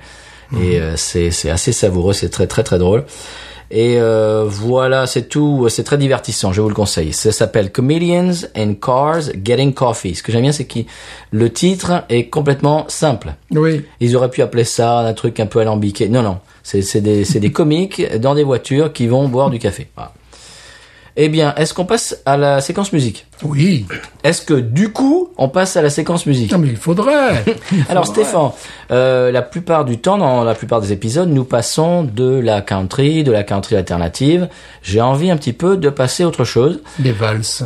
et 0.59 0.79
euh, 0.79 0.95
c'est 0.95 1.31
c'est 1.31 1.49
assez 1.49 1.71
savoureux, 1.73 2.13
c'est 2.13 2.29
très 2.29 2.47
très 2.47 2.63
très 2.63 2.77
drôle. 2.79 3.03
Et 3.71 3.97
euh, 3.99 4.45
voilà, 4.47 5.05
c'est 5.05 5.29
tout. 5.29 5.67
C'est 5.69 5.83
très 5.83 5.99
divertissant, 5.99 6.51
je 6.51 6.59
vous 6.61 6.69
le 6.69 6.73
conseille. 6.73 7.13
Ça 7.13 7.31
s'appelle 7.31 7.71
Comedians 7.71 8.33
and 8.57 8.73
Cars 8.81 9.29
Getting 9.45 9.73
Coffee. 9.75 10.15
Ce 10.15 10.23
que 10.23 10.31
j'aime 10.31 10.41
bien, 10.41 10.51
c'est 10.51 10.65
que 10.65 10.79
le 11.29 11.53
titre 11.53 12.03
est 12.09 12.29
complètement 12.29 12.85
simple. 12.87 13.35
Oui. 13.51 13.83
Ils 13.99 14.15
auraient 14.15 14.31
pu 14.31 14.41
appeler 14.41 14.63
ça 14.63 14.99
un 15.01 15.13
truc 15.13 15.39
un 15.39 15.45
peu 15.45 15.59
alambiqué. 15.59 16.09
Non, 16.09 16.23
non. 16.23 16.39
C'est 16.63 16.81
c'est 16.81 17.01
des, 17.01 17.25
c'est 17.25 17.39
des 17.39 17.51
comiques 17.59 18.01
dans 18.17 18.33
des 18.33 18.43
voitures 18.43 18.91
qui 18.91 19.05
vont 19.05 19.27
boire 19.27 19.51
du 19.51 19.59
café. 19.59 19.85
Voilà. 19.95 20.13
Eh 21.21 21.27
bien, 21.27 21.53
est-ce 21.55 21.73
qu'on 21.73 21.83
passe 21.83 22.17
à 22.25 22.37
la 22.37 22.61
séquence 22.61 22.93
musique? 22.93 23.27
Oui. 23.43 23.85
Est-ce 24.23 24.41
que 24.41 24.53
du 24.53 24.93
coup, 24.93 25.33
on 25.37 25.49
passe 25.49 25.75
à 25.75 25.81
la 25.81 25.89
séquence 25.89 26.25
musique? 26.25 26.49
Non, 26.49 26.59
mais 26.59 26.69
il 26.69 26.77
faudrait. 26.77 27.43
Il 27.73 27.83
alors 27.89 28.05
faudrait. 28.05 28.23
Stéphane, 28.23 28.51
euh, 28.91 29.29
la 29.29 29.41
plupart 29.41 29.83
du 29.83 29.97
temps, 29.97 30.17
dans 30.17 30.45
la 30.45 30.55
plupart 30.55 30.79
des 30.79 30.93
épisodes, 30.93 31.27
nous 31.27 31.43
passons 31.43 32.05
de 32.05 32.39
la 32.39 32.61
country, 32.61 33.25
de 33.25 33.33
la 33.33 33.43
country 33.43 33.75
alternative. 33.75 34.47
J'ai 34.81 35.01
envie 35.01 35.29
un 35.29 35.35
petit 35.35 35.51
peu 35.51 35.75
de 35.75 35.89
passer 35.89 36.23
à 36.23 36.27
autre 36.27 36.45
chose. 36.45 36.79
Des 36.99 37.11
valses. 37.11 37.65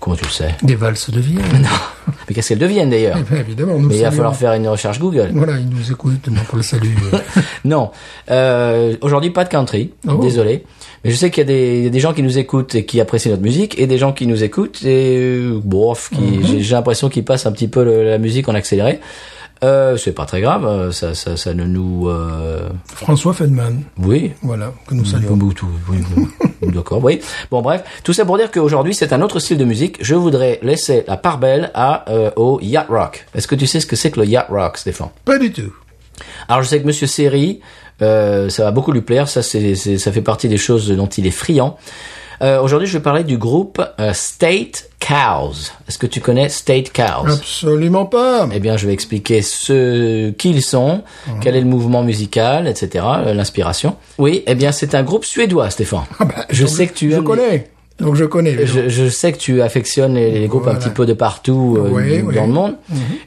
Comment 0.00 0.16
tu 0.16 0.24
le 0.24 0.30
sais 0.30 0.54
Des 0.62 0.74
valses 0.74 1.08
de 1.10 1.20
Vienne. 1.20 1.42
Mais 2.28 2.34
qu'est-ce 2.34 2.50
qu'elles 2.50 2.58
deviennent 2.58 2.90
d'ailleurs 2.90 3.16
Eh 3.18 3.22
ben, 3.34 3.40
évidemment, 3.40 3.78
nous 3.78 3.88
Mais 3.88 3.96
il 3.96 4.02
va 4.02 4.10
falloir 4.10 4.36
faire 4.36 4.52
une 4.52 4.68
recherche 4.68 4.98
Google. 4.98 5.30
Voilà, 5.32 5.54
ils 5.58 5.68
nous 5.68 5.90
écoutent, 5.90 6.28
donc 6.28 6.44
on 6.52 6.56
le 6.56 6.62
salue. 6.62 6.88
Non, 7.64 7.90
euh, 8.30 8.94
aujourd'hui 9.00 9.30
pas 9.30 9.44
de 9.44 9.48
country, 9.48 9.92
Oh. 10.06 10.16
désolé. 10.16 10.64
Mais 11.04 11.10
je 11.10 11.16
sais 11.16 11.30
qu'il 11.30 11.40
y, 11.42 11.44
a 11.44 11.46
des- 11.46 11.78
il 11.78 11.84
y 11.84 11.86
a 11.86 11.90
des 11.90 12.00
gens 12.00 12.12
qui 12.12 12.22
nous 12.22 12.36
écoutent 12.38 12.74
et 12.74 12.84
qui 12.84 13.00
apprécient 13.00 13.30
notre 13.30 13.42
musique, 13.42 13.78
et 13.78 13.86
des 13.86 13.96
gens 13.98 14.12
qui 14.12 14.26
nous 14.26 14.42
écoutent 14.44 14.82
et 14.84 15.16
euh, 15.18 15.60
bof, 15.62 16.10
qui 16.14 16.20
Mhm. 16.20 16.46
j'ai 16.46 16.60
j'ai 16.60 16.74
l'impression 16.74 17.08
qu'ils 17.08 17.24
passent 17.24 17.46
un 17.46 17.52
petit 17.52 17.68
peu 17.68 17.82
le- 17.84 18.04
la 18.04 18.18
musique 18.18 18.48
en 18.48 18.54
accéléré. 18.54 19.00
Euh, 19.64 19.96
c'est 19.96 20.12
pas 20.12 20.26
très 20.26 20.40
grave, 20.42 20.66
euh, 20.66 20.92
ça, 20.92 21.14
ça, 21.14 21.36
ça 21.38 21.54
ne 21.54 21.64
nous, 21.64 22.08
euh, 22.08 22.68
François 22.86 23.32
Feldman. 23.32 23.82
oui, 23.98 24.32
Voilà, 24.42 24.72
que 24.86 24.94
nous 24.94 25.04
saluons. 25.06 25.38
oui, 25.88 25.98
oui. 26.62 26.70
D'accord, 26.72 27.02
oui. 27.02 27.20
Bon, 27.50 27.62
bref, 27.62 27.82
tout 28.04 28.12
ça 28.12 28.24
pour 28.26 28.36
dire 28.36 28.50
qu'aujourd'hui, 28.50 28.94
c'est 28.94 29.12
un 29.14 29.22
autre 29.22 29.38
style 29.38 29.56
de 29.58 29.64
musique. 29.64 29.96
Je 30.00 30.14
voudrais 30.14 30.58
laisser 30.62 31.04
la 31.08 31.16
part 31.16 31.38
belle 31.38 31.70
à, 31.74 32.04
euh, 32.10 32.30
au 32.36 32.58
yacht 32.60 32.88
rock. 32.88 33.26
Est-ce 33.34 33.46
que 33.48 33.54
tu 33.54 33.66
sais 33.66 33.80
ce 33.80 33.86
que 33.86 33.96
c'est 33.96 34.10
que 34.10 34.20
le 34.20 34.26
yacht 34.26 34.48
rock, 34.50 34.76
Stéphane? 34.76 35.08
Pas 35.24 35.38
du 35.38 35.50
tout. 35.52 35.72
Alors, 36.48 36.62
je 36.62 36.68
sais 36.68 36.80
que 36.80 36.86
Monsieur 36.86 37.06
Seri, 37.06 37.60
ça 38.00 38.46
va 38.64 38.70
beaucoup 38.70 38.92
lui 38.92 39.00
plaire. 39.00 39.28
Ça, 39.28 39.42
c'est- 39.42 39.74
ça 39.98 40.12
fait 40.12 40.20
partie 40.20 40.48
des 40.48 40.58
choses 40.58 40.90
dont 40.90 41.06
il 41.06 41.26
est 41.26 41.30
friand. 41.30 41.76
Euh, 42.42 42.60
aujourd'hui, 42.60 42.88
je 42.88 42.98
vais 42.98 43.02
parler 43.02 43.24
du 43.24 43.38
groupe 43.38 43.82
euh, 44.00 44.12
State 44.12 44.90
Cows. 45.00 45.52
Est-ce 45.88 45.98
que 45.98 46.06
tu 46.06 46.20
connais 46.20 46.48
State 46.48 46.92
Cows? 46.92 47.28
Absolument 47.30 48.06
pas. 48.06 48.48
eh 48.52 48.60
bien, 48.60 48.76
je 48.76 48.86
vais 48.86 48.92
expliquer 48.92 49.42
ce 49.42 50.30
qui 50.30 50.50
ils 50.50 50.62
sont, 50.62 51.02
quel 51.40 51.56
est 51.56 51.60
le 51.60 51.66
mouvement 51.66 52.02
musical, 52.02 52.66
etc., 52.66 53.04
euh, 53.26 53.34
l'inspiration. 53.34 53.96
Oui, 54.18 54.42
eh 54.46 54.54
bien, 54.54 54.72
c'est 54.72 54.94
un 54.94 55.02
groupe 55.02 55.24
suédois, 55.24 55.70
Stéphane. 55.70 56.04
Ah 56.18 56.24
bah, 56.24 56.46
je 56.50 56.66
sais 56.66 56.86
que 56.86 56.94
tu 56.94 57.10
Je 57.10 57.16
aimes 57.16 57.24
connais. 57.24 57.70
Donc 58.00 58.16
je 58.16 58.24
connais. 58.24 58.66
Je, 58.66 58.88
je 58.88 59.08
sais 59.08 59.32
que 59.32 59.38
tu 59.38 59.62
affectionnes 59.62 60.14
les, 60.14 60.32
les 60.40 60.48
groupes 60.48 60.66
un 60.66 60.74
petit 60.74 60.88
peu 60.88 61.06
de 61.06 61.12
partout 61.12 61.76
euh, 61.78 61.88
Oui, 61.92 62.22
dans 62.22 62.26
oui. 62.28 62.34
le 62.34 62.46
monde. 62.52 62.74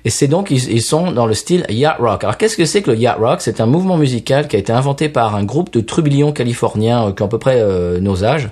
Et 0.03 0.09
c'est 0.09 0.27
donc, 0.27 0.51
ils, 0.51 0.69
ils 0.71 0.81
sont 0.81 1.11
dans 1.13 1.25
le 1.25 1.33
style 1.33 1.65
yacht 1.69 1.97
rock. 1.99 2.23
Alors, 2.25 2.35
qu'est-ce 2.37 2.57
que 2.57 2.65
c'est 2.65 2.81
que 2.81 2.91
le 2.91 2.97
yacht 2.97 3.17
rock? 3.17 3.39
C'est 3.39 3.61
un 3.61 3.65
mouvement 3.65 3.95
musical 3.97 4.47
qui 4.49 4.57
a 4.57 4.59
été 4.59 4.73
inventé 4.73 5.07
par 5.07 5.35
un 5.35 5.45
groupe 5.45 5.71
de 5.71 5.79
trublions 5.79 6.33
californiens 6.33 7.07
euh, 7.07 7.11
qui 7.13 7.21
ont 7.23 7.27
à 7.27 7.29
peu 7.29 7.39
près 7.39 7.61
euh, 7.61 7.99
nos 8.01 8.25
âges, 8.25 8.49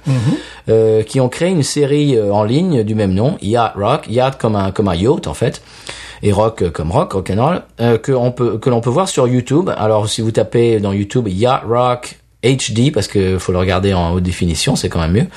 euh, 0.70 1.03
qui 1.03 1.20
ont 1.20 1.28
créé 1.28 1.49
une 1.49 1.63
série 1.63 2.16
euh, 2.18 2.32
en 2.32 2.45
ligne 2.45 2.84
du 2.84 2.95
même 2.95 3.13
nom, 3.13 3.38
Yacht 3.41 3.74
Rock, 3.76 4.05
yacht 4.09 4.38
comme 4.39 4.55
un, 4.55 4.72
comme 4.72 4.88
un 4.88 4.95
yacht 4.95 5.28
en 5.28 5.34
fait. 5.34 5.61
et 6.24 6.32
rock 6.32 6.61
euh, 6.61 6.70
comme 6.72 6.91
rock, 6.91 7.11
rock 7.11 7.30
and 7.30 7.43
roll, 7.45 7.61
euh, 7.82 7.97
que 7.97 8.13
on 8.13 8.32
peut 8.32 8.57
que 8.57 8.70
l'on 8.70 8.80
peut 8.80 8.89
voir 8.89 9.09
sur 9.09 9.28
YouTube. 9.28 9.70
Alors 9.78 10.07
si 10.07 10.22
vous 10.22 10.32
tapez 10.32 10.80
dans 10.80 10.93
YouTube 10.93 11.28
Yacht 11.28 11.63
Rock 11.68 12.20
HD 12.46 12.91
parce 12.93 13.08
que 13.08 13.38
faut 13.38 13.52
le 13.52 13.58
regarder 13.58 13.93
en 13.93 14.14
haute 14.14 14.24
définition, 14.24 14.76
c'est 14.76 14.89
quand 14.89 15.00
même 15.00 15.12
mieux. 15.12 15.28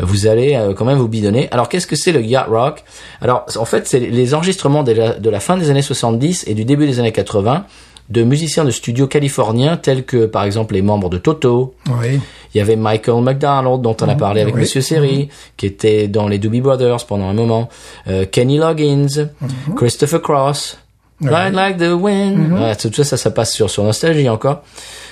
Vous 0.00 0.26
allez 0.26 0.54
euh, 0.54 0.74
quand 0.74 0.84
même 0.84 0.98
vous 0.98 1.08
bidonner. 1.08 1.48
Alors 1.50 1.68
qu'est-ce 1.68 1.86
que 1.86 1.96
c'est 1.96 2.12
le 2.12 2.22
yacht 2.22 2.48
rock? 2.48 2.82
Alors 3.20 3.46
en 3.56 3.64
fait, 3.64 3.86
c'est 3.86 4.00
les 4.00 4.34
enregistrements 4.34 4.82
de 4.82 4.92
la, 4.92 5.12
de 5.12 5.30
la 5.30 5.40
fin 5.40 5.56
des 5.56 5.70
années 5.70 5.82
70 5.82 6.44
et 6.46 6.54
du 6.54 6.64
début 6.64 6.86
des 6.86 6.98
années 6.98 7.12
80 7.12 7.66
de 8.10 8.22
musiciens 8.22 8.64
de 8.64 8.70
studio 8.70 9.06
californiens 9.06 9.76
tels 9.76 10.04
que 10.04 10.26
par 10.26 10.44
exemple 10.44 10.74
les 10.74 10.82
membres 10.82 11.08
de 11.08 11.18
Toto. 11.18 11.74
Oui. 11.88 12.20
Il 12.54 12.58
y 12.58 12.60
avait 12.60 12.76
Michael 12.76 13.22
McDonald 13.22 13.80
dont 13.80 13.96
on 14.00 14.08
a 14.08 14.14
parlé 14.14 14.40
avec 14.40 14.54
oui. 14.54 14.60
Monsieur 14.60 14.80
Seri, 14.80 15.28
qui 15.56 15.66
était 15.66 16.06
dans 16.06 16.28
les 16.28 16.38
Doobie 16.38 16.60
Brothers 16.60 17.04
pendant 17.06 17.28
un 17.28 17.32
moment. 17.32 17.68
Euh, 18.06 18.26
Kenny 18.30 18.58
Loggins, 18.58 19.28
Christopher 19.76 20.22
Cross. 20.22 20.78
Ride 21.20 21.54
like 21.54 21.76
the 21.78 21.92
wind. 21.92 22.52
Ouais, 22.52 22.74
tout 22.76 22.92
ça, 22.92 23.04
ça, 23.04 23.16
ça 23.16 23.30
passe 23.30 23.52
sur, 23.52 23.70
sur 23.70 23.84
Nostalgie 23.84 24.28
encore. 24.28 24.62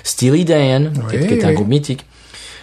Steely 0.05 0.45
Dan, 0.45 0.93
qui, 1.11 1.17
est- 1.17 1.27
qui 1.27 1.35
est 1.35 1.45
un 1.45 1.49
oui. 1.51 1.55
groupe 1.55 1.69
mythique. 1.69 2.05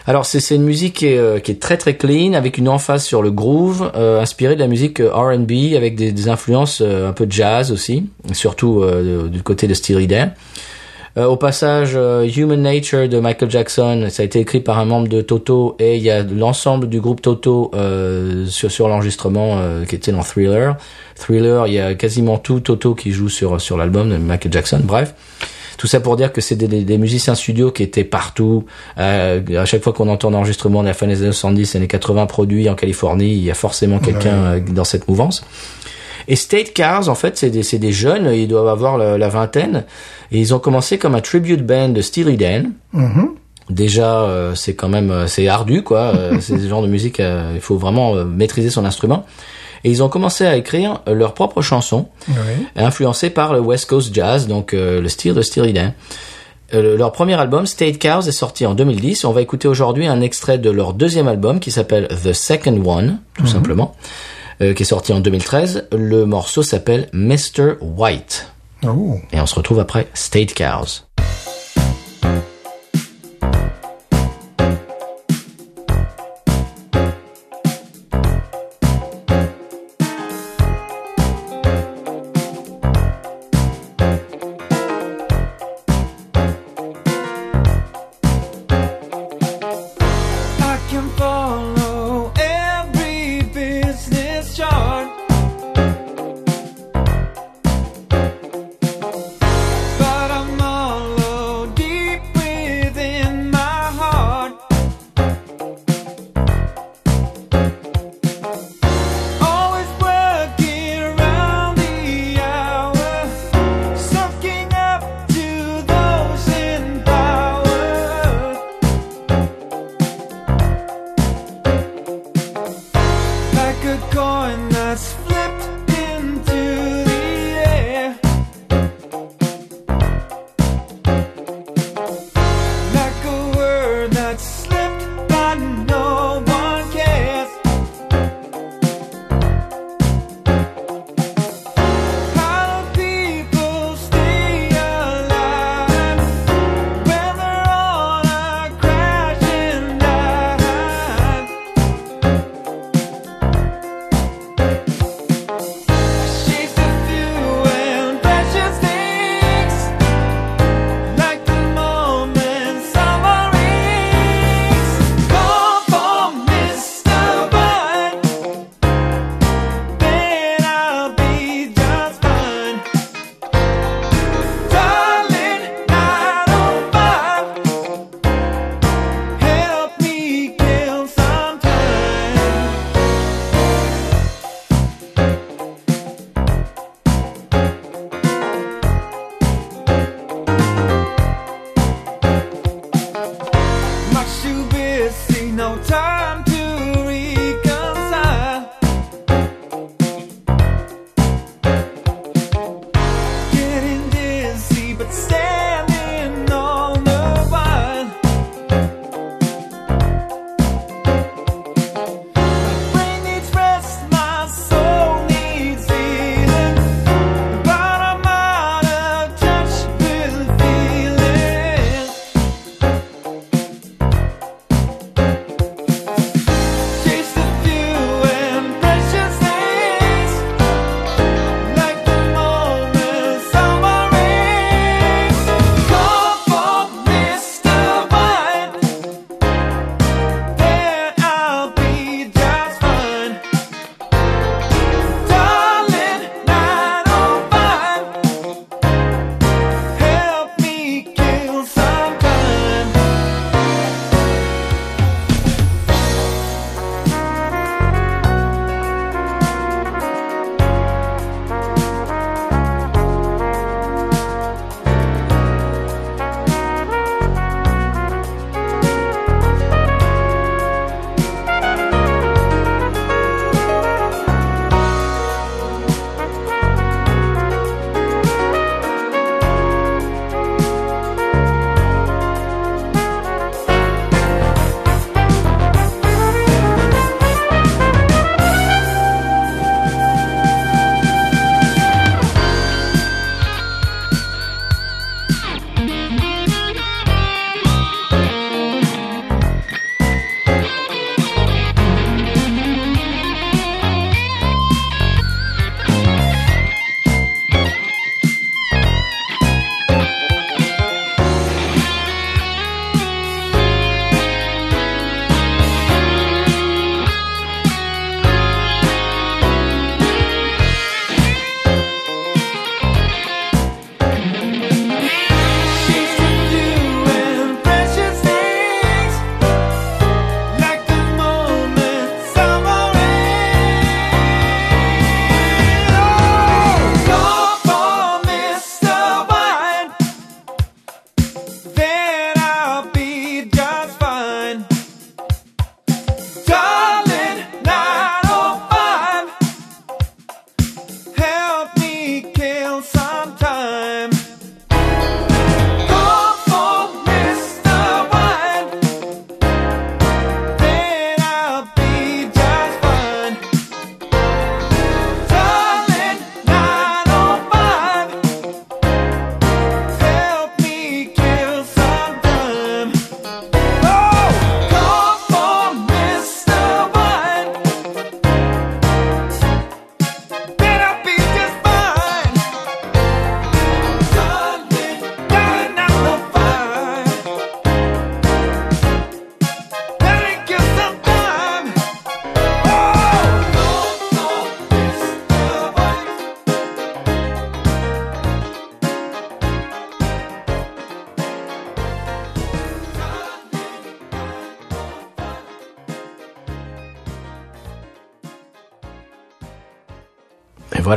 Alors 0.08 0.26
c'est 0.26 0.40
c'est 0.40 0.56
une 0.56 0.64
musique 0.64 0.96
qui 0.96 1.08
est, 1.08 1.18
euh, 1.18 1.40
qui 1.40 1.52
est 1.52 1.60
très 1.62 1.78
très 1.78 1.96
clean 1.96 2.34
avec 2.34 2.58
une 2.58 2.68
emphase 2.68 3.04
sur 3.04 3.22
le 3.22 3.30
groove, 3.32 3.92
euh, 3.96 4.20
inspirée 4.22 4.56
de 4.56 4.60
la 4.60 4.68
musique 4.68 5.00
euh, 5.02 5.12
R&B 5.14 5.76
avec 5.76 5.96
des, 5.96 6.12
des 6.12 6.30
influences 6.30 6.82
euh, 6.82 7.10
un 7.10 7.14
peu 7.14 7.28
jazz 7.30 7.72
aussi, 7.72 8.10
surtout 8.34 8.82
euh, 8.82 9.28
du 9.28 9.44
côté 9.44 9.68
de 9.68 9.74
Steely 9.74 10.08
Dan. 10.08 10.34
Euh, 11.18 11.26
au 11.26 11.36
passage, 11.38 11.92
euh, 11.96 12.28
Human 12.28 12.62
Nature 12.62 13.10
de 13.10 13.20
Michael 13.20 13.50
Jackson, 13.50 14.08
ça 14.10 14.22
a 14.22 14.26
été 14.26 14.40
écrit 14.40 14.60
par 14.60 14.78
un 14.80 14.86
membre 14.86 15.08
de 15.08 15.22
Toto 15.22 15.76
et 15.80 15.98
il 15.98 16.04
y 16.04 16.10
a 16.12 16.22
l'ensemble 16.24 16.88
du 16.88 17.02
groupe 17.02 17.22
Toto 17.22 17.72
euh, 17.74 18.46
sur, 18.46 18.72
sur 18.72 18.88
l'enregistrement 18.88 19.58
euh, 19.58 19.86
qui 19.86 19.96
était 19.96 20.12
dans 20.12 20.22
Thriller. 20.24 20.76
Thriller, 21.16 21.66
il 21.68 21.74
y 21.74 21.80
a 21.80 21.96
quasiment 21.96 22.38
tout 22.38 22.60
Toto 22.60 22.94
qui 22.96 23.12
joue 23.12 23.30
sur 23.30 23.60
sur 23.60 23.76
l'album 23.78 24.10
de 24.10 24.18
Michael 24.18 24.52
Jackson. 24.54 24.82
Bref, 24.84 25.14
tout 25.78 25.88
ça 25.88 26.00
pour 26.00 26.16
dire 26.16 26.32
que 26.32 26.42
c'est 26.42 26.56
des, 26.56 26.68
des- 26.68 26.84
des 26.84 26.98
musiciens 26.98 27.36
studio 27.36 27.72
qui 27.72 27.84
étaient 27.84 28.04
partout. 28.04 28.66
Euh, 29.00 29.42
à 29.58 29.66
chaque 29.66 29.82
fois 29.84 29.94
qu'on 29.94 30.10
entend 30.10 30.30
un 30.30 30.36
enregistrement 30.36 30.82
de 30.84 30.88
la 30.88 30.94
fin 30.94 31.08
des 31.08 31.24
années 31.24 31.32
70, 31.32 31.76
années 31.76 31.88
80 31.88 32.26
produit 32.28 32.70
en 32.70 32.76
Californie, 32.76 33.34
il 33.34 33.44
y 33.44 33.50
a 33.52 33.54
forcément 33.56 34.00
quelqu'un 34.00 34.36
euh, 34.36 34.60
dans 34.60 34.84
cette 34.84 35.08
mouvance. 35.08 35.44
Et 36.30 36.36
State 36.38 36.72
Cars, 36.74 37.10
en 37.10 37.16
fait, 37.16 37.38
c'est 37.38 37.50
des, 37.50 37.92
jeunes, 37.92 38.32
ils 38.34 38.48
doivent 38.48 38.68
avoir 38.70 38.98
la, 38.98 39.18
la 39.18 39.28
vingtaine, 39.30 39.84
et 40.32 40.40
ils 40.40 40.54
ont 40.54 40.60
commencé 40.60 40.98
comme 40.98 41.16
un 41.16 41.22
tribute 41.22 41.66
band 41.66 41.90
de 41.90 42.02
Steely 42.02 42.38
Dan. 42.38 42.72
Déjà, 43.70 44.22
euh, 44.22 44.56
c'est 44.56 44.74
quand 44.74 44.90
même, 44.90 45.12
euh, 45.12 45.28
c'est 45.28 45.48
ardu, 45.48 45.84
quoi. 45.84 46.14
euh, 46.16 46.38
c'est 46.42 46.58
ce 46.58 46.68
genre 46.68 46.82
de 46.82 46.88
musique, 46.88 47.20
il 47.20 47.62
faut 47.62 47.78
vraiment 47.78 48.16
maîtriser 48.26 48.70
son 48.70 48.86
instrument. 48.86 49.26
Et 49.84 49.92
ils 49.92 50.04
ont 50.04 50.10
commencé 50.10 50.46
à 50.46 50.56
écrire 50.58 51.02
leurs 51.08 51.34
propres 51.34 51.62
chansons, 51.62 52.08
Oui. 52.28 52.36
influencées 52.76 53.30
par 53.30 53.54
le 53.54 53.60
West 53.62 53.90
Coast 53.90 54.14
Jazz, 54.14 54.48
donc 54.48 54.74
le 54.74 55.08
style 55.08 55.34
de 55.34 55.42
Steely 55.42 55.72
Dan. 55.74 55.94
Le- 56.74 56.98
leur 56.98 57.12
premier 57.14 57.36
album, 57.36 57.66
State 57.66 57.98
Cows, 58.00 58.28
est 58.28 58.32
sorti 58.34 58.66
en 58.66 58.74
2010. 58.76 59.24
On 59.26 59.32
va 59.32 59.42
écouter 59.42 59.68
aujourd'hui 59.68 60.06
un 60.06 60.20
extrait 60.22 60.58
de 60.58 60.70
leur 60.70 60.94
deuxième 60.94 61.28
album 61.30 61.60
qui 61.62 61.72
s'appelle 61.72 62.08
The 62.24 62.34
Second 62.34 62.84
One, 62.86 63.20
tout 63.38 63.48
simplement, 63.48 63.96
euh, 64.62 64.74
qui 64.74 64.84
est 64.84 64.86
sorti 64.86 65.14
en 65.14 65.20
2013. 65.20 65.88
Le 65.92 66.26
morceau 66.26 66.64
s'appelle 66.64 67.10
Mr. 67.14 67.76
White. 67.82 68.48
Oh. 68.86 69.20
Et 69.32 69.40
on 69.40 69.46
se 69.46 69.56
retrouve 69.56 69.80
après 69.80 70.08
State 70.14 70.54
Cows. 70.54 71.04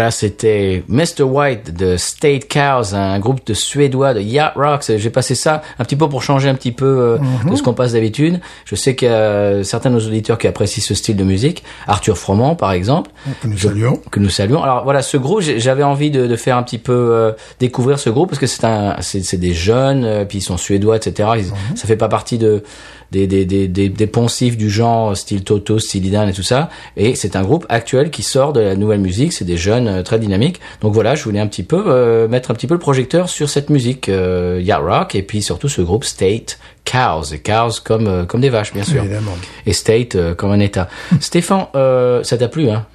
Voilà, 0.02 0.10
c'était 0.10 0.82
Mr. 0.88 1.22
White 1.22 1.76
de 1.76 1.96
State 1.96 2.52
Cows, 2.52 2.92
un 2.92 3.20
groupe 3.20 3.46
de 3.46 3.54
suédois 3.54 4.14
de 4.14 4.20
Yacht 4.20 4.54
Rock. 4.56 4.82
J'ai 4.96 5.10
passé 5.10 5.36
ça 5.36 5.62
un 5.78 5.84
petit 5.84 5.94
peu 5.94 6.08
pour 6.08 6.24
changer 6.24 6.48
un 6.48 6.56
petit 6.56 6.72
peu 6.72 6.86
euh, 6.86 7.18
de 7.48 7.54
ce 7.54 7.62
qu'on 7.62 7.72
passe 7.72 7.92
d'habitude. 7.92 8.40
Je 8.64 8.74
sais 8.74 8.96
qu'il 8.96 9.06
y 9.06 9.12
a 9.12 9.62
certains 9.62 9.90
de 9.90 9.94
nos 9.94 10.00
auditeurs 10.04 10.38
qui 10.38 10.48
apprécient 10.48 10.82
ce 10.82 10.96
style 10.96 11.14
de 11.14 11.22
musique. 11.22 11.62
Arthur 11.86 12.18
Froment, 12.18 12.56
par 12.56 12.72
exemple. 12.72 13.12
Que 13.42 13.46
nous 13.46 13.56
saluons. 13.58 14.00
Que 14.10 14.18
nous 14.18 14.28
saluons. 14.28 14.60
Alors 14.64 14.82
voilà, 14.82 15.02
ce 15.02 15.16
groupe, 15.16 15.40
j'avais 15.40 15.84
envie 15.84 16.10
de, 16.10 16.26
de 16.26 16.34
faire 16.36 16.56
un 16.56 16.64
petit 16.64 16.78
peu 16.78 16.92
euh, 17.12 17.30
découvrir 17.60 18.00
ce 18.00 18.10
groupe 18.10 18.30
parce 18.30 18.40
que 18.40 18.48
c'est 18.48 18.64
un, 18.64 18.96
c'est 19.02 19.36
des 19.38 19.54
jeunes, 19.54 20.04
euh, 20.04 20.24
puis 20.24 20.38
ils 20.38 20.42
sont 20.42 20.56
suédois, 20.56 20.96
etc. 20.96 21.28
Ils- 21.36 21.76
Ça 21.78 21.86
fait 21.86 21.96
pas 21.96 22.08
partie 22.08 22.38
de 22.38 22.64
des, 23.12 23.26
des, 23.26 23.44
des, 23.44 23.68
des, 23.68 23.88
des 23.90 24.06
poncifs 24.06 24.56
du 24.56 24.70
genre 24.70 25.16
style 25.16 25.44
Toto, 25.44 25.78
style 25.78 26.06
Idan 26.06 26.26
et 26.26 26.32
tout 26.32 26.42
ça. 26.42 26.70
Et 26.96 27.14
c'est 27.14 27.36
un 27.36 27.42
groupe 27.42 27.66
actuel 27.68 28.10
qui 28.10 28.22
sort 28.22 28.52
de 28.54 28.60
la 28.60 28.74
nouvelle 28.74 29.00
musique. 29.00 29.32
C'est 29.34 29.44
des 29.44 29.58
jeunes 29.58 29.86
euh, 29.86 30.02
très 30.02 30.18
dynamiques. 30.18 30.60
Donc 30.80 30.94
voilà, 30.94 31.14
je 31.14 31.22
voulais 31.22 31.40
un 31.40 31.46
petit 31.46 31.62
peu 31.62 31.84
euh, 31.86 32.26
mettre 32.26 32.50
un 32.50 32.54
petit 32.54 32.66
peu 32.66 32.74
le 32.74 32.80
projecteur 32.80 33.28
sur 33.28 33.50
cette 33.50 33.68
musique 33.68 34.08
euh, 34.08 34.60
yacht 34.62 34.80
rock 34.82 35.14
et 35.14 35.22
puis 35.22 35.42
surtout 35.42 35.68
ce 35.68 35.82
groupe 35.82 36.04
State 36.04 36.58
Cows. 36.90 37.34
Et 37.34 37.38
cows 37.38 37.80
comme 37.84 38.06
euh, 38.06 38.24
comme 38.24 38.40
des 38.40 38.50
vaches, 38.50 38.72
bien 38.72 38.84
sûr. 38.84 39.02
Évidemment. 39.02 39.36
Et 39.66 39.74
State 39.74 40.16
euh, 40.16 40.34
comme 40.34 40.50
un 40.50 40.60
État. 40.60 40.88
Stéphane, 41.20 41.66
euh, 41.74 42.22
ça 42.24 42.38
t'a 42.38 42.48
plu, 42.48 42.70
hein? 42.70 42.86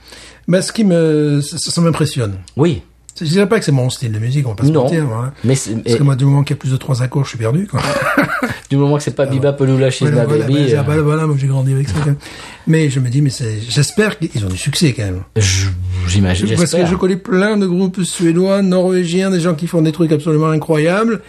Mais 0.47 0.61
ce 0.61 0.71
qui 0.71 0.83
me, 0.83 1.41
ça, 1.41 1.57
ça 1.57 1.81
m'impressionne. 1.81 2.37
Oui. 2.55 2.81
Je 3.19 3.25
dirais 3.25 3.47
pas 3.49 3.59
que 3.59 3.65
c'est 3.65 3.71
mon 3.71 3.89
style 3.89 4.11
de 4.11 4.19
musique, 4.19 4.45
on 4.45 4.49
va 4.51 4.55
pas 4.55 4.63
se 4.65 4.69
Non. 4.71 4.83
mentir. 4.83 5.05
Mais, 5.43 5.55
Parce 5.55 5.95
que 5.97 6.03
moi, 6.03 6.15
du 6.15 6.25
moment 6.25 6.43
qu'il 6.43 6.55
y 6.55 6.57
a 6.57 6.59
plus 6.59 6.71
de 6.71 6.77
trois 6.77 7.01
accords, 7.01 7.23
je 7.23 7.29
suis 7.29 7.37
perdu. 7.37 7.67
Quoi. 7.67 7.79
du 8.69 8.77
moment 8.77 8.97
que 8.97 9.03
c'est 9.03 9.15
pas 9.15 9.25
Biba 9.25 9.53
Pelula 9.53 9.89
She's 9.89 10.01
Voilà, 10.07 10.25
voilà, 10.25 10.45
Baby, 10.45 10.73
voilà, 10.73 10.89
euh, 10.93 11.01
voilà, 11.01 11.25
moi 11.27 11.35
j'ai 11.39 11.47
grandi 11.47 11.73
avec 11.73 11.87
ça. 11.87 11.95
quand 11.99 12.05
même. 12.07 12.15
Mais 12.67 12.89
je 12.89 12.99
me 12.99 13.09
dis, 13.09 13.21
mais 13.21 13.31
j'espère 13.67 14.19
qu'ils 14.19 14.45
ont 14.45 14.49
du 14.49 14.57
succès 14.57 14.93
quand 14.93 15.03
même. 15.05 15.21
j'imagine, 16.07 16.47
Parce 16.55 16.73
que 16.73 16.85
je 16.85 16.95
connais 16.95 17.17
plein 17.17 17.57
de 17.57 17.65
groupes 17.65 18.03
suédois, 18.03 18.61
norvégiens, 18.61 19.31
des 19.31 19.39
gens 19.39 19.55
qui 19.55 19.67
font 19.67 19.81
des 19.81 19.91
trucs 19.91 20.11
absolument 20.11 20.49
incroyables 20.49 21.21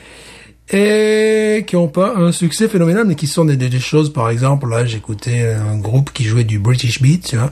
et 0.70 1.64
qui 1.66 1.76
ont 1.76 1.88
pas 1.88 2.14
un 2.16 2.32
succès 2.32 2.68
phénoménal, 2.68 3.04
mais 3.06 3.14
qui 3.14 3.26
sont 3.26 3.44
des, 3.44 3.56
des, 3.56 3.68
des 3.68 3.80
choses, 3.80 4.12
par 4.12 4.28
exemple, 4.28 4.68
là, 4.68 4.84
j'écoutais 4.84 5.54
un 5.54 5.78
groupe 5.78 6.12
qui 6.12 6.24
jouait 6.24 6.44
du 6.44 6.58
British 6.58 7.00
Beat, 7.00 7.28
tu 7.28 7.36
vois, 7.36 7.50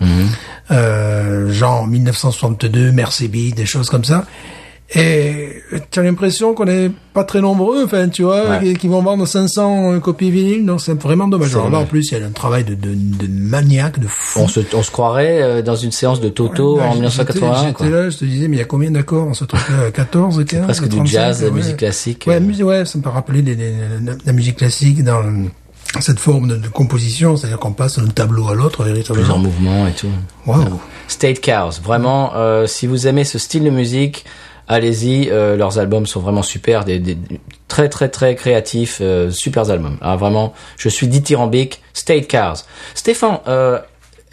euh, 0.70 1.50
genre 1.50 1.86
1962, 1.86 2.92
Mercy 2.92 3.28
Beat, 3.28 3.56
des 3.56 3.66
choses 3.66 3.88
comme 3.88 4.04
ça. 4.04 4.26
Et 4.94 5.62
tu 5.90 5.98
as 5.98 6.02
l'impression 6.04 6.54
qu'on 6.54 6.66
est 6.68 6.90
pas 7.12 7.24
très 7.24 7.40
nombreux, 7.40 7.84
enfin, 7.84 8.08
tu 8.08 8.22
vois, 8.22 8.48
Ouais. 8.60 8.74
qui, 8.74 8.86
vont 8.86 9.02
vendre 9.02 9.26
500 9.26 9.98
copies 9.98 10.30
vinyles, 10.30 10.64
donc 10.64 10.80
c'est 10.80 10.94
vraiment 11.02 11.26
dommage. 11.26 11.54
Alors 11.56 11.70
là, 11.70 11.78
en 11.80 11.86
plus, 11.86 12.12
il 12.12 12.18
y 12.18 12.22
a 12.22 12.24
un 12.24 12.30
travail 12.30 12.62
de, 12.62 12.74
de, 12.74 12.94
de 12.94 13.26
maniaque, 13.28 13.98
de 13.98 14.06
fou. 14.06 14.40
On 14.40 14.48
se, 14.48 14.60
on 14.74 14.82
se 14.84 14.90
croirait 14.92 15.42
euh, 15.42 15.62
dans 15.62 15.74
une 15.74 15.90
séance 15.90 16.20
de 16.20 16.28
Toto 16.28 16.76
Ouais, 16.76 16.82
en 16.82 16.92
j'étais- 16.92 16.96
1981. 17.00 17.66
J'étais 17.66 17.90
là, 17.90 18.10
je 18.10 18.16
te 18.18 18.24
disais, 18.24 18.46
mais 18.46 18.56
il 18.56 18.58
y 18.60 18.62
a 18.62 18.66
combien 18.66 18.92
d'accords 18.92 19.26
dans 19.26 19.34
ce 19.34 19.44
truc-là? 19.44 19.90
14, 19.92 20.44
15 20.44 20.62
presque 20.64 20.84
du 20.84 20.96
35, 20.96 21.06
jazz, 21.12 21.40
de 21.40 21.46
la 21.46 21.50
ouais. 21.50 21.56
musique 21.56 21.76
classique. 21.78 22.24
Ouais, 22.28 22.36
euh. 22.36 22.40
musique, 22.40 22.64
ouais, 22.64 22.84
ça 22.84 22.96
me 22.98 23.02
peut 23.02 23.10
rappeler 23.10 23.42
les- 23.42 23.56
les- 23.56 23.72
la, 24.04 24.12
la 24.24 24.32
musique 24.32 24.56
classique 24.58 25.02
dans 25.02 25.20
le- 25.20 25.48
cette 26.00 26.20
forme 26.20 26.46
de, 26.48 26.56
de 26.56 26.68
composition, 26.68 27.36
c'est-à-dire 27.36 27.58
qu'on 27.58 27.72
passe 27.72 27.98
d'un 27.98 28.06
tableau 28.06 28.48
à 28.48 28.54
l'autre 28.54 28.84
Plusieurs 28.84 28.94
véritablement. 29.16 29.38
mouvements 29.38 29.86
et 29.88 29.92
tout. 29.92 30.08
Waouh. 30.46 30.78
State 31.08 31.40
Cows, 31.44 31.80
vraiment, 31.82 32.32
euh, 32.36 32.66
si 32.66 32.86
vous 32.86 33.06
aimez 33.06 33.24
ce 33.24 33.38
style 33.38 33.64
de 33.64 33.70
musique, 33.70 34.24
allez-y. 34.68 35.28
euh, 35.30 35.56
leurs 35.56 35.78
albums 35.78 36.06
sont 36.06 36.20
vraiment 36.20 36.42
super, 36.42 36.84
des, 36.84 36.98
des- 36.98 37.18
très 37.68 37.88
très 37.88 38.08
très 38.08 38.34
créatifs, 38.34 38.98
euh, 39.00 39.30
super 39.30 39.70
albums. 39.70 39.98
Ah, 40.00 40.16
vraiment, 40.16 40.52
je 40.78 40.88
suis 40.88 41.08
dithyrambique. 41.08 41.82
State 41.94 42.30
Cows. 42.30 42.64
Stéphane, 42.94 43.38
euh, 43.48 43.78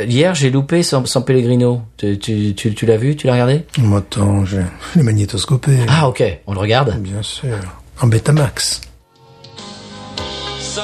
hier 0.05 0.35
j'ai 0.35 0.49
loupé 0.49 0.83
San, 0.83 1.05
San 1.05 1.23
Pellegrino. 1.25 1.81
Tu, 1.97 2.17
tu, 2.19 2.53
tu, 2.55 2.73
tu 2.73 2.85
l'as 2.85 2.97
vu 2.97 3.15
Tu 3.15 3.27
l'as 3.27 3.33
regardé? 3.33 3.63
Moi, 3.79 3.99
attends, 3.99 4.45
j'ai 4.45 4.61
le 4.95 5.03
magnétoscopé. 5.03 5.77
Ah 5.89 6.07
ok, 6.07 6.23
on 6.47 6.53
le 6.53 6.59
regarde? 6.59 6.97
Bien 6.99 7.21
sûr. 7.21 7.57
En 8.01 8.07
Betamax. 8.07 8.81
San 10.59 10.83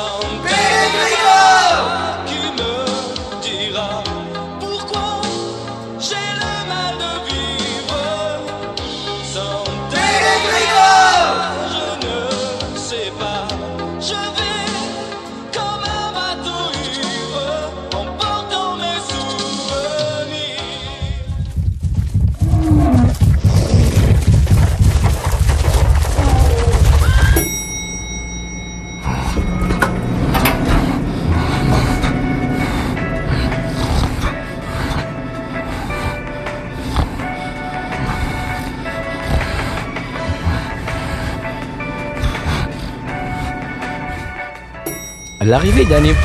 L'arrivée 45.41 45.85
d'animaux. 45.85 46.15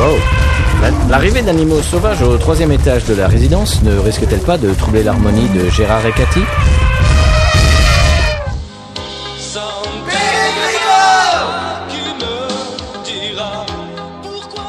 Oh. 0.00 0.16
La- 0.82 0.90
L'arrivée 1.10 1.42
d'animaux 1.42 1.82
sauvages 1.82 2.22
au 2.22 2.36
troisième 2.38 2.72
étage 2.72 3.04
de 3.04 3.14
la 3.14 3.28
résidence 3.28 3.82
ne 3.82 3.96
risque-t-elle 3.98 4.40
pas 4.40 4.58
de 4.58 4.72
troubler 4.74 5.02
l'harmonie 5.02 5.48
de 5.50 5.68
Gérard 5.70 6.04
et 6.06 6.12
Cathy? 6.12 6.40
San 9.38 9.62
Pellegrino 10.06 11.44
qui 11.88 11.98
me 11.98 13.04
dira 13.30 13.66
pourquoi. 14.22 14.64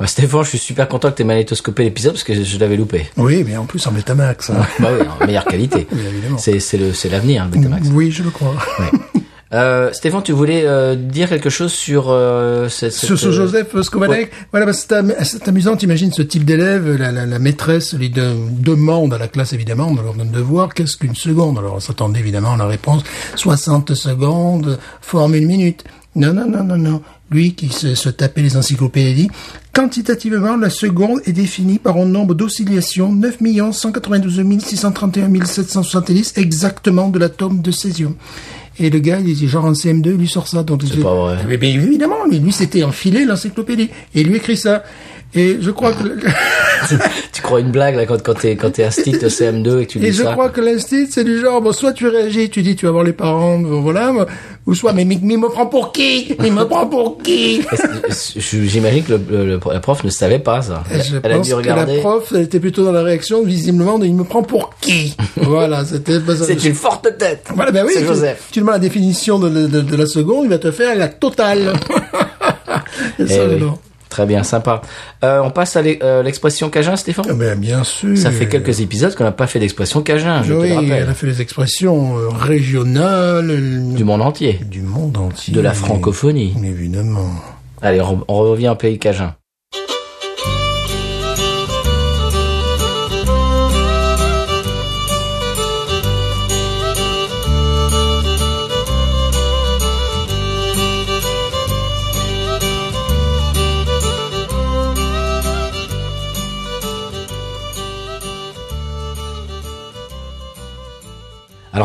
Ouais, 0.00 0.06
Stéphane, 0.06 0.42
je 0.44 0.48
suis 0.50 0.58
super 0.58 0.88
content 0.88 1.10
que 1.10 1.16
tu 1.16 1.22
aies 1.22 1.26
magnétoscopé 1.26 1.84
l'épisode 1.84 2.12
parce 2.14 2.24
que 2.24 2.34
je, 2.34 2.42
je 2.42 2.58
l'avais 2.58 2.76
loupé. 2.76 3.06
Oui, 3.16 3.44
mais 3.46 3.56
en 3.56 3.66
plus 3.66 3.86
en 3.86 3.92
Betamax. 3.92 4.50
hein. 4.50 4.54
bah 4.80 4.88
oui, 4.98 5.06
en 5.20 5.26
meilleure 5.26 5.44
qualité. 5.44 5.86
Bien 5.92 6.08
évidemment. 6.10 6.38
C'est 6.38 6.58
c'est 6.60 6.78
le 6.78 6.92
c'est 6.92 7.08
l'avenir, 7.10 7.44
le 7.44 7.50
Betamax. 7.58 7.88
Oui, 7.92 8.10
je 8.10 8.22
le 8.22 8.30
crois. 8.30 8.54
Euh, 9.54 9.92
Stéphane, 9.92 10.24
tu 10.24 10.32
voulais 10.32 10.62
euh, 10.64 10.96
dire 10.96 11.28
quelque 11.28 11.50
chose 11.50 11.72
sur 11.72 12.06
euh, 12.10 12.68
cette, 12.68 12.92
Sur 12.92 13.16
cette, 13.16 13.28
euh, 13.28 13.32
Joseph 13.32 13.80
Skobanek, 13.80 14.30
voilà, 14.50 14.66
bah, 14.66 14.72
c'est 14.72 14.90
am- 14.92 15.14
c'est 15.22 15.46
amusant, 15.46 15.76
t'imagines 15.76 16.12
ce 16.12 16.22
type 16.22 16.44
d'élève, 16.44 16.96
la, 16.96 17.12
la, 17.12 17.26
la 17.26 17.38
maîtresse 17.38 17.94
lui 17.94 18.10
de- 18.10 18.34
demande 18.50 19.14
à 19.14 19.18
la 19.18 19.28
classe, 19.28 19.52
évidemment, 19.52 19.86
on 19.88 19.94
leur 20.02 20.14
donne 20.14 20.32
devoir, 20.32 20.74
qu'est-ce 20.74 20.96
qu'une 20.96 21.14
seconde? 21.14 21.58
Alors 21.58 21.74
on 21.74 21.80
s'attendait 21.80 22.18
évidemment 22.18 22.54
à 22.54 22.56
la 22.56 22.66
réponse, 22.66 23.02
60 23.36 23.94
secondes, 23.94 24.80
forme 25.00 25.36
une 25.36 25.46
minute. 25.46 25.84
Non, 26.16 26.32
non, 26.32 26.48
non, 26.48 26.64
non, 26.64 26.78
non. 26.78 27.02
Lui 27.30 27.54
qui 27.54 27.68
se, 27.68 27.94
se 27.94 28.08
tapait 28.08 28.40
les 28.42 28.56
encyclopédies, 28.56 29.28
quantitativement, 29.72 30.56
la 30.56 30.70
seconde 30.70 31.20
est 31.26 31.32
définie 31.32 31.78
par 31.78 31.96
un 31.98 32.06
nombre 32.06 32.34
d'oscillations 32.34 33.12
9 33.12 33.36
192 33.72 34.42
631 34.64 35.44
770 35.44 36.32
exactement 36.36 37.08
de 37.10 37.18
l'atome 37.18 37.60
de 37.62 37.70
césium. 37.70 38.14
Et 38.78 38.90
le 38.90 38.98
gars, 38.98 39.20
il 39.20 39.30
était 39.30 39.46
genre 39.46 39.64
en 39.64 39.72
CM2, 39.72 40.06
il 40.06 40.12
lui 40.16 40.28
sort 40.28 40.48
ça. 40.48 40.62
Donc 40.62 40.82
C'est 40.86 41.00
pas 41.00 41.14
vrai. 41.14 41.38
mais, 41.48 41.56
mais 41.60 41.72
évidemment, 41.72 42.24
lui, 42.28 42.38
lui 42.38 42.52
c'était 42.52 42.82
enfilé 42.82 43.24
l'encyclopédie. 43.24 43.90
Et 44.14 44.20
il 44.20 44.28
lui 44.28 44.36
écrit 44.36 44.56
ça. 44.56 44.82
Et 45.36 45.58
je 45.60 45.70
crois 45.70 45.92
que, 45.92 46.04
Tu 47.32 47.42
crois 47.42 47.60
une 47.60 47.70
blague 47.70 47.96
là 47.96 48.06
quand 48.06 48.22
quand 48.22 48.34
t'es 48.34 48.56
quand 48.56 48.70
t'es 48.70 48.84
instit 48.84 49.14
au 49.16 49.28
CM2 49.28 49.80
et 49.82 49.86
que 49.86 49.92
tu 49.92 49.98
et 49.98 50.10
dis 50.10 50.12
je 50.12 50.22
ça 50.22 50.32
crois 50.32 50.48
que 50.50 50.60
l'instit, 50.60 51.06
c'est 51.10 51.24
du 51.24 51.38
genre, 51.40 51.60
bon, 51.60 51.72
soit 51.72 51.92
tu 51.92 52.06
réagis, 52.08 52.48
tu 52.48 52.62
dis, 52.62 52.76
tu 52.76 52.86
vas 52.86 52.92
voir 52.92 53.04
les 53.04 53.12
parents, 53.12 53.58
voilà, 53.60 54.12
ou 54.66 54.74
soit, 54.74 54.92
mais, 54.92 55.04
mais, 55.04 55.18
mais 55.22 55.34
il 55.34 55.40
me 55.40 55.48
prend 55.48 55.66
pour 55.66 55.92
qui? 55.92 56.34
Il 56.44 56.52
me 56.52 56.64
prend 56.64 56.86
pour 56.86 57.18
qui? 57.22 57.60
Je- 58.36 58.64
J'imagine 58.64 59.04
que 59.04 59.12
le, 59.12 59.20
le- 59.30 59.46
le- 59.46 59.60
la 59.72 59.80
prof 59.80 60.02
ne 60.04 60.10
savait 60.10 60.38
pas 60.38 60.62
ça. 60.62 60.84
Et 60.94 61.00
je 61.02 61.16
Elle 61.22 61.32
a 61.32 61.36
pense 61.36 61.46
dû 61.48 61.54
que 61.54 61.66
la 61.68 61.86
prof, 62.00 62.32
elle 62.34 62.42
était 62.42 62.60
plutôt 62.60 62.84
dans 62.84 62.92
la 62.92 63.02
réaction, 63.02 63.42
visiblement, 63.44 63.98
de, 63.98 64.06
il 64.06 64.14
me 64.14 64.24
prend 64.24 64.42
pour 64.42 64.74
qui? 64.80 65.16
voilà, 65.36 65.84
c'était, 65.84 66.18
C'est 66.46 66.64
une 66.64 66.74
forte 66.74 67.08
tête. 67.18 67.46
Voilà, 67.54 67.72
ben 67.72 67.84
oui, 67.84 67.92
C'est 67.94 68.00
tu, 68.02 68.06
Joseph. 68.06 68.48
tu 68.52 68.60
demandes 68.60 68.74
la 68.74 68.80
définition 68.80 69.38
de, 69.38 69.48
de, 69.48 69.80
de 69.80 69.96
la 69.96 70.06
seconde, 70.06 70.44
il 70.44 70.50
va 70.50 70.58
te 70.58 70.70
faire 70.70 70.94
la 70.96 71.08
totale. 71.08 71.72
Et 73.18 73.22
Eh 73.22 73.26
ça, 73.26 73.46
oui. 73.46 73.60
Très 74.16 74.24
bien, 74.24 74.42
sympa. 74.44 74.80
Euh, 75.24 75.42
on 75.44 75.50
passe 75.50 75.76
à 75.76 75.80
euh, 75.80 76.22
l'expression 76.22 76.70
Cajun, 76.70 76.96
Stéphane? 76.96 77.36
Ben, 77.36 77.58
bien 77.60 77.84
sûr. 77.84 78.16
Ça 78.16 78.30
fait 78.30 78.48
quelques 78.48 78.80
épisodes 78.80 79.14
qu'on 79.14 79.24
n'a 79.24 79.30
pas 79.30 79.46
fait 79.46 79.58
d'expression 79.58 80.00
Cajun, 80.00 80.42
je 80.42 80.54
oui, 80.54 80.70
te 80.70 80.80
le 80.80 80.90
elle 80.90 81.08
a 81.10 81.12
fait 81.12 81.26
les 81.26 81.42
expressions 81.42 82.16
euh, 82.16 82.28
régionales 82.30 83.50
euh, 83.50 83.92
Du 83.94 84.04
monde 84.04 84.22
entier. 84.22 84.58
du 84.64 84.80
monde 84.80 85.18
entier. 85.18 85.52
De 85.52 85.60
la 85.60 85.74
francophonie. 85.74 86.54
Évidemment. 86.64 87.28
Allez, 87.82 88.00
on, 88.00 88.24
on 88.26 88.38
revient 88.38 88.70
au 88.70 88.74
pays 88.74 88.98
Cajun. 88.98 89.34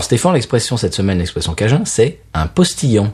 Alors 0.01 0.05
Stéphane, 0.05 0.33
l'expression 0.33 0.77
cette 0.77 0.95
semaine, 0.95 1.19
l'expression 1.19 1.53
cajun, 1.53 1.83
c'est 1.85 2.21
un 2.33 2.47
postillon. 2.47 3.13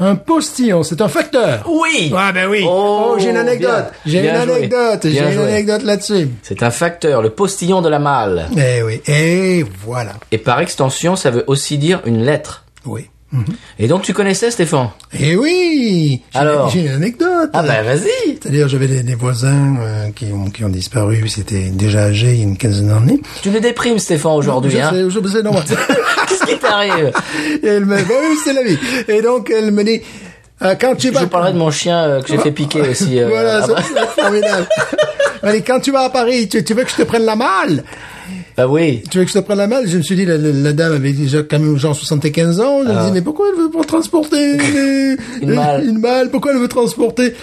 Un 0.00 0.16
postillon, 0.16 0.82
c'est 0.82 1.00
un 1.02 1.06
facteur. 1.06 1.64
Oui 1.70 2.12
Ah 2.16 2.32
ben 2.32 2.48
oui. 2.48 2.64
Oh, 2.66 3.12
Oh, 3.12 3.16
j'ai 3.20 3.30
une 3.30 3.36
anecdote. 3.36 3.92
J'ai 4.04 4.18
une 4.28 4.34
anecdote. 4.34 5.02
J'ai 5.04 5.18
une 5.32 5.38
anecdote 5.38 5.84
là-dessus. 5.84 6.28
C'est 6.42 6.64
un 6.64 6.72
facteur, 6.72 7.22
le 7.22 7.30
postillon 7.30 7.80
de 7.80 7.88
la 7.88 8.00
malle. 8.00 8.48
Eh 8.56 8.82
oui. 8.82 9.00
Et 9.06 9.64
voilà. 9.84 10.14
Et 10.32 10.38
par 10.38 10.58
extension, 10.58 11.14
ça 11.14 11.30
veut 11.30 11.44
aussi 11.46 11.78
dire 11.78 12.00
une 12.04 12.24
lettre. 12.24 12.64
Oui. 12.84 13.08
Et 13.78 13.86
donc 13.86 14.02
tu 14.02 14.12
connaissais 14.12 14.50
Stéphane? 14.50 14.88
Eh 15.18 15.36
oui. 15.36 16.20
Alors? 16.34 16.68
J'ai 16.70 16.80
une 16.80 16.88
anecdote. 16.88 17.50
Ah 17.52 17.62
ben 17.62 17.82
vas-y 17.84 18.08
C'est-à-dire, 18.40 18.66
j'avais 18.68 18.88
des, 18.88 19.02
des 19.02 19.14
voisins 19.14 19.76
euh, 19.80 20.08
qui, 20.14 20.26
ont, 20.32 20.50
qui 20.50 20.64
ont 20.64 20.68
disparu, 20.68 21.28
c'était 21.28 21.68
déjà 21.70 22.04
âgés, 22.06 22.32
il 22.32 22.38
y 22.38 22.40
a 22.40 22.44
une 22.44 22.56
quinzaine 22.58 22.88
d'années. 22.88 23.20
Tu 23.42 23.50
nous 23.50 23.60
déprimes 23.60 23.98
Stéphane 24.00 24.32
aujourd'hui, 24.32 24.72
Je 24.72 24.78
hein? 24.78 24.90
sais, 24.92 25.10
je 25.10 25.28
sais, 25.28 25.42
normal. 25.42 25.62
Qu'est-ce 26.28 26.44
qui 26.46 26.58
t'arrive? 26.58 27.12
Et 27.62 27.66
elle 27.66 27.84
me, 27.86 27.96
bah 27.96 28.14
oui, 28.30 28.36
c'est 28.44 28.52
la 28.52 28.62
vie. 28.64 28.78
Et 29.08 29.22
donc, 29.22 29.52
elle 29.56 29.70
me 29.70 29.84
dit, 29.84 30.00
euh, 30.62 30.74
quand 30.80 30.96
tu 30.96 31.10
vas... 31.10 31.20
Je 31.20 31.26
parlerai 31.26 31.52
de 31.52 31.58
mon 31.58 31.70
chien 31.70 32.02
euh, 32.02 32.22
que 32.22 32.28
j'ai 32.28 32.38
fait 32.38 32.50
piquer 32.52 32.80
aussi. 32.82 33.20
euh, 33.20 33.28
Voilà, 33.28 33.62
c'est 33.64 33.74
c'est 33.94 34.20
formidable. 34.22 34.66
Elle 35.42 35.52
dit, 35.54 35.62
quand 35.62 35.80
tu 35.80 35.90
vas 35.92 36.00
à 36.00 36.10
Paris, 36.10 36.48
tu, 36.48 36.62
tu 36.64 36.74
veux 36.74 36.84
que 36.84 36.90
je 36.90 36.96
te 36.96 37.02
prenne 37.02 37.24
la 37.24 37.34
malle? 37.36 37.82
Bah 38.56 38.66
oui. 38.68 39.02
Tu 39.10 39.18
veux 39.18 39.24
que 39.24 39.30
je 39.30 39.38
te 39.38 39.44
prenne 39.44 39.58
la 39.58 39.66
malle? 39.66 39.86
Je 39.88 39.96
me 39.98 40.02
suis 40.02 40.16
dit, 40.16 40.24
la, 40.26 40.36
la- 40.36 40.50
la 40.52 40.72
dame 40.72 40.92
avait 40.92 41.12
déjà 41.12 41.42
quand 41.42 41.58
même 41.58 41.76
genre 41.78 41.94
75 41.96 42.60
ans. 42.60 42.80
Je 42.84 42.88
me 42.92 43.06
dis, 43.06 43.12
mais 43.12 43.22
pourquoi 43.22 43.46
elle 43.52 43.62
veut 43.62 43.70
pas 43.70 43.84
transporter? 43.84 44.52
Une, 44.56 45.16
Ah. 45.20 45.42
Une 45.42 45.54
malle. 45.54 45.84
Une 45.84 45.98
malle, 45.98 46.30
pourquoi 46.30 46.52
elle 46.52 46.58
veut 46.58 46.68
transporter? 46.68 47.34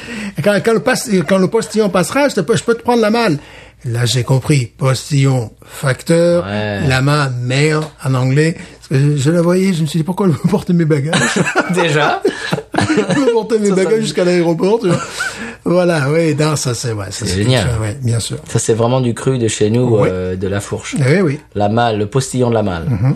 Quand, 0.44 0.58
quand, 0.64 0.74
le 0.74 1.22
quand 1.24 1.38
le 1.40 1.48
postillon 1.48 1.90
passera, 1.90 2.30
je, 2.30 2.36
te, 2.36 2.42
peux- 2.42 2.56
je 2.56 2.64
peux 2.64 2.76
te 2.76 2.82
prendre 2.84 3.02
la 3.02 3.10
malle. 3.10 3.38
Là, 3.86 4.06
j'ai 4.06 4.24
compris. 4.24 4.66
Postillon, 4.78 5.52
facteur, 5.64 6.46
Ouais. 6.46 6.88
la 6.88 7.02
main, 7.02 7.30
mère, 7.30 7.82
en 8.04 8.14
anglais. 8.16 8.56
Parce 8.58 8.88
que 8.90 9.12
je, 9.12 9.18
je 9.18 9.32
la 9.32 9.42
voyais, 9.42 9.74
je 9.74 9.82
me 9.82 9.88
suis 9.88 10.00
dit, 10.00 10.04
pourquoi 10.04 10.26
elle 10.28 10.34
veut 10.34 10.50
porter 10.50 10.74
mes 10.74 10.86
bagages 10.86 11.20
Déjà 11.74 12.22
Elle 12.78 13.16
veut 13.16 13.32
porter 13.34 13.60
mes 13.60 13.70
Ça, 13.70 13.76
bagages 13.76 13.96
me- 13.98 14.02
jusqu'à 14.02 14.24
l'aéroport, 14.26 14.80
tu 14.80 14.88
vois. 14.88 15.00
Voilà, 15.66 16.10
oui, 16.10 16.34
non, 16.36 16.56
ça 16.56 16.74
c'est, 16.74 16.94
ouais, 16.94 17.12
ça, 17.12 17.26
génial. 17.26 17.68
ouais, 17.82 17.98
bien 18.02 18.20
sûr. 18.20 18.38
Ça 18.48 18.58
c'est 18.58 18.74
vraiment 18.74 19.02
du 19.02 19.14
cru 19.14 19.38
de 19.38 19.48
chez 19.50 19.70
nous, 19.70 19.98
euh, 19.98 20.36
de 20.36 20.48
la 20.48 20.62
fourche. 20.62 20.96
Oui, 21.00 21.20
oui. 21.22 21.40
La 21.56 21.68
malle, 21.70 21.98
le 21.98 22.06
postillon 22.08 22.50
de 22.50 22.54
la 22.56 22.64
malle. 22.64 22.86
Mhm. 22.90 23.16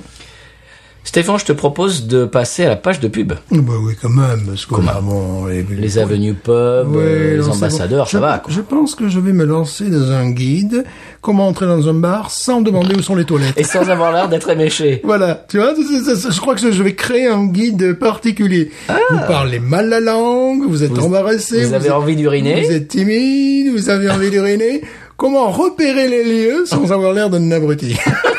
Stéphane, 1.03 1.39
je 1.39 1.45
te 1.45 1.51
propose 1.51 2.05
de 2.07 2.25
passer 2.25 2.63
à 2.63 2.69
la 2.69 2.75
page 2.75 2.99
de 2.99 3.07
pub. 3.07 3.33
Bah 3.51 3.73
oui, 3.83 3.93
quand 4.01 4.07
même, 4.09 4.43
parce 4.47 4.65
que 4.67 4.75
bon, 5.01 5.45
les, 5.47 5.63
Les 5.63 5.97
avenues 5.97 6.35
pub, 6.35 6.53
Oui, 6.89 6.97
euh, 7.01 7.37
les 7.37 7.49
ambassadeurs, 7.49 8.05
bon. 8.05 8.09
ça 8.11 8.19
va. 8.19 8.37
quoi. 8.37 8.53
Je 8.53 8.61
pense 8.61 8.93
que 8.95 9.09
je 9.09 9.19
vais 9.19 9.33
me 9.33 9.43
lancer 9.43 9.89
dans 9.89 10.11
un 10.11 10.29
guide, 10.29 10.85
comment 11.19 11.47
entrer 11.47 11.65
dans 11.65 11.89
un 11.89 11.95
bar 11.95 12.29
sans 12.29 12.61
demander 12.61 12.95
où 12.95 13.01
sont 13.01 13.15
les 13.15 13.25
toilettes. 13.25 13.57
Et 13.57 13.63
sans 13.63 13.89
avoir 13.89 14.13
l'air 14.13 14.29
d'être 14.29 14.49
éméché. 14.51 15.01
Voilà, 15.03 15.43
tu 15.49 15.57
vois, 15.57 15.73
je 15.75 16.39
crois 16.39 16.53
que 16.55 16.71
je 16.71 16.83
vais 16.83 16.93
créer 16.95 17.27
un 17.27 17.45
guide 17.47 17.93
particulier. 17.99 18.71
Vous 19.09 19.17
parlez 19.27 19.59
mal 19.59 19.89
la 19.89 19.99
langue, 19.99 20.63
vous 20.67 20.83
êtes 20.83 20.91
Ah. 20.95 20.99
Vous- 20.99 21.07
embarrassé, 21.07 21.65
vous 21.65 21.73
avez 21.73 21.87
êtes- 21.87 21.91
envie 21.91 22.15
d'uriner. 22.15 22.63
vous 22.63 22.71
êtes 22.71 22.87
timide, 22.87 23.73
vous 23.73 23.89
avez 23.89 24.09
envie 24.09 24.29
d'uriner. 24.29 24.81
Comment 25.17 25.49
repérer 25.51 26.07
les 26.07 26.23
lieux 26.23 26.63
sans 26.67 26.91
avoir 26.91 27.11
l'air 27.13 27.29
d'un 27.31 27.51
abruti? 27.51 27.97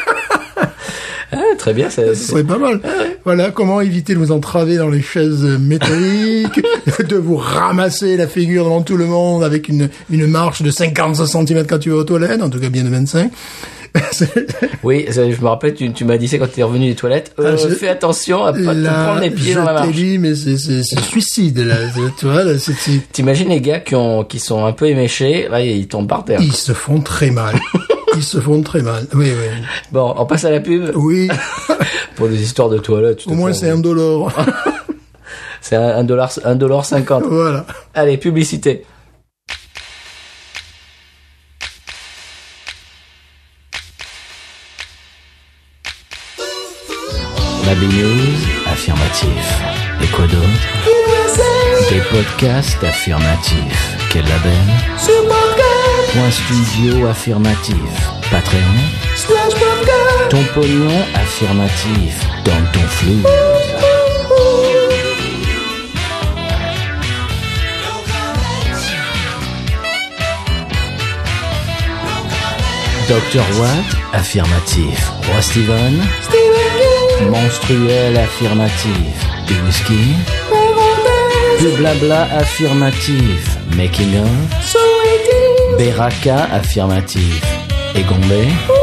Ah, 1.33 1.39
très 1.59 1.72
bien, 1.72 1.89
ça, 1.91 2.03
Ce 2.09 2.14
serait 2.14 2.45
pas 2.45 2.59
mal. 2.59 2.80
Voilà, 3.24 3.51
comment 3.51 3.80
éviter 3.80 4.12
de 4.14 4.18
vous 4.18 4.33
entraver 4.33 4.76
dans 4.76 4.89
les 4.91 5.01
chaises 5.03 5.43
métalliques, 5.45 6.61
de 7.09 7.16
vous 7.16 7.37
ramasser 7.37 8.16
la 8.16 8.26
figure 8.28 8.64
devant 8.64 8.83
tout 8.83 8.97
le 8.97 9.07
monde 9.07 9.43
avec 9.43 9.68
une, 9.68 9.89
une 10.11 10.26
marche 10.26 10.62
de 10.62 10.70
50 10.70 11.16
cm 11.26 11.66
quand 11.66 11.78
tu 11.78 11.91
vas 11.91 11.97
aux 11.97 12.05
toilettes, 12.05 12.43
en 12.43 12.51
tout 12.51 12.61
cas 12.61 12.68
bien 12.68 12.85
de 12.85 12.91
25. 12.91 13.30
C'est- 14.11 14.47
Oui, 14.83 15.07
je 15.11 15.20
me 15.20 15.47
rappelle, 15.49 15.74
tu, 15.74 15.93
tu 15.93 16.05
m'as 16.05 16.16
dit 16.16 16.26
ça 16.28 16.39
quand 16.39 16.51
tu 16.53 16.61
es 16.61 16.62
revenu 16.62 16.89
des 16.89 16.95
toilettes. 16.95 17.33
Euh, 17.39 17.55
Ah, 17.55 17.57
je- 17.68 17.74
Fais 17.74 17.89
attention 17.89 18.43
à 18.45 18.53
pas 18.53 18.59
te 18.59 18.64
prendre 18.85 19.20
les 19.20 19.30
pieds 19.30 19.55
dans 19.55 19.64
la 19.64 19.72
marche. 19.74 19.95
dit, 19.95 20.18
mais 20.18 20.35
c'est, 20.35 20.57
c'est, 20.57 20.83
c'est 20.83 21.01
suicide, 21.01 21.59
là. 21.61 21.76
C'est- 21.95 22.01
Tu 22.18 22.26
vois, 22.26 22.43
là, 22.45 22.59
c'est, 22.59 22.72
c'est- 22.74 23.01
T'imagines 23.12 23.49
les 23.51 23.61
gars 23.61 23.80
qui 23.80 23.95
ont, 23.95 24.24
qui 24.24 24.39
sont 24.39 24.64
un 24.64 24.72
peu 24.72 24.87
éméchés, 24.87 25.47
là, 25.51 25.61
ils 25.62 25.87
tombent 25.89 26.09
par 26.09 26.24
terre. 26.24 26.41
ils 26.43 26.53
se 26.55 26.72
font 26.72 27.01
très 27.01 27.30
mal. 27.30 27.55
Ils 28.14 28.22
se 28.22 28.40
font 28.40 28.62
très 28.62 28.82
mal. 28.82 29.06
Oui, 29.14 29.30
oui. 29.30 29.64
Bon, 29.90 30.14
on 30.16 30.26
passe 30.26 30.44
à 30.44 30.50
la 30.50 30.60
pub. 30.60 30.90
Oui. 30.94 31.28
Pour 32.16 32.28
des 32.28 32.42
histoires 32.42 32.68
de 32.68 32.78
toilettes. 32.78 33.26
Au 33.26 33.32
moins, 33.34 33.52
c'est 33.52 33.70
un 33.70 33.78
dollar. 33.78 34.32
C'est 35.64 35.76
un, 35.76 35.96
un 35.98 36.02
dollar, 36.04 36.28
un 36.44 36.56
dollar 36.56 36.84
cinquante. 36.84 37.22
voilà. 37.28 37.64
Allez, 37.94 38.16
publicité. 38.18 38.84
La 47.66 47.74
B-News, 47.74 48.36
affirmatif. 48.66 49.60
Et 50.02 50.06
quoi 50.08 50.26
d'autre? 50.26 50.46
Des 51.90 52.00
podcasts 52.10 52.82
affirmatifs. 52.82 53.96
Quel 54.10 54.22
label? 54.24 54.52
Studio 56.30 57.07
affirmatif. 57.09 57.76
Patreon 58.30 58.78
Ton 60.30 60.42
pognon 60.55 61.05
affirmatif. 61.14 62.20
Dans 62.44 62.64
ton 62.72 62.86
flou. 62.88 63.22
Dr. 73.09 73.44
Watt, 73.61 74.14
affirmatif. 74.14 75.12
Roi 75.28 75.42
Steven, 75.42 76.00
monstruel, 77.30 78.16
affirmatif. 78.16 79.12
Du 79.46 79.55
whisky, 79.66 80.14
du 81.61 81.68
blabla, 81.76 82.22
affirmatif. 82.38 83.59
Making 83.76 84.16
of, 84.16 84.91
Beraka, 85.83 86.47
affirmatif. 86.53 87.43
Et 87.97 88.05
Gombe, 88.05 88.82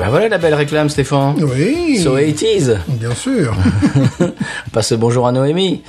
Ben 0.00 0.08
voilà 0.08 0.28
la 0.30 0.38
belle 0.38 0.54
réclame, 0.54 0.88
Stéphane. 0.88 1.34
Oui. 1.44 1.98
So 2.02 2.16
80s. 2.16 2.78
Bien 2.88 3.14
sûr. 3.14 3.54
On 4.20 4.30
passe 4.72 4.92
le 4.92 4.96
bonjour 4.96 5.26
à 5.26 5.32
Noémie. 5.32 5.82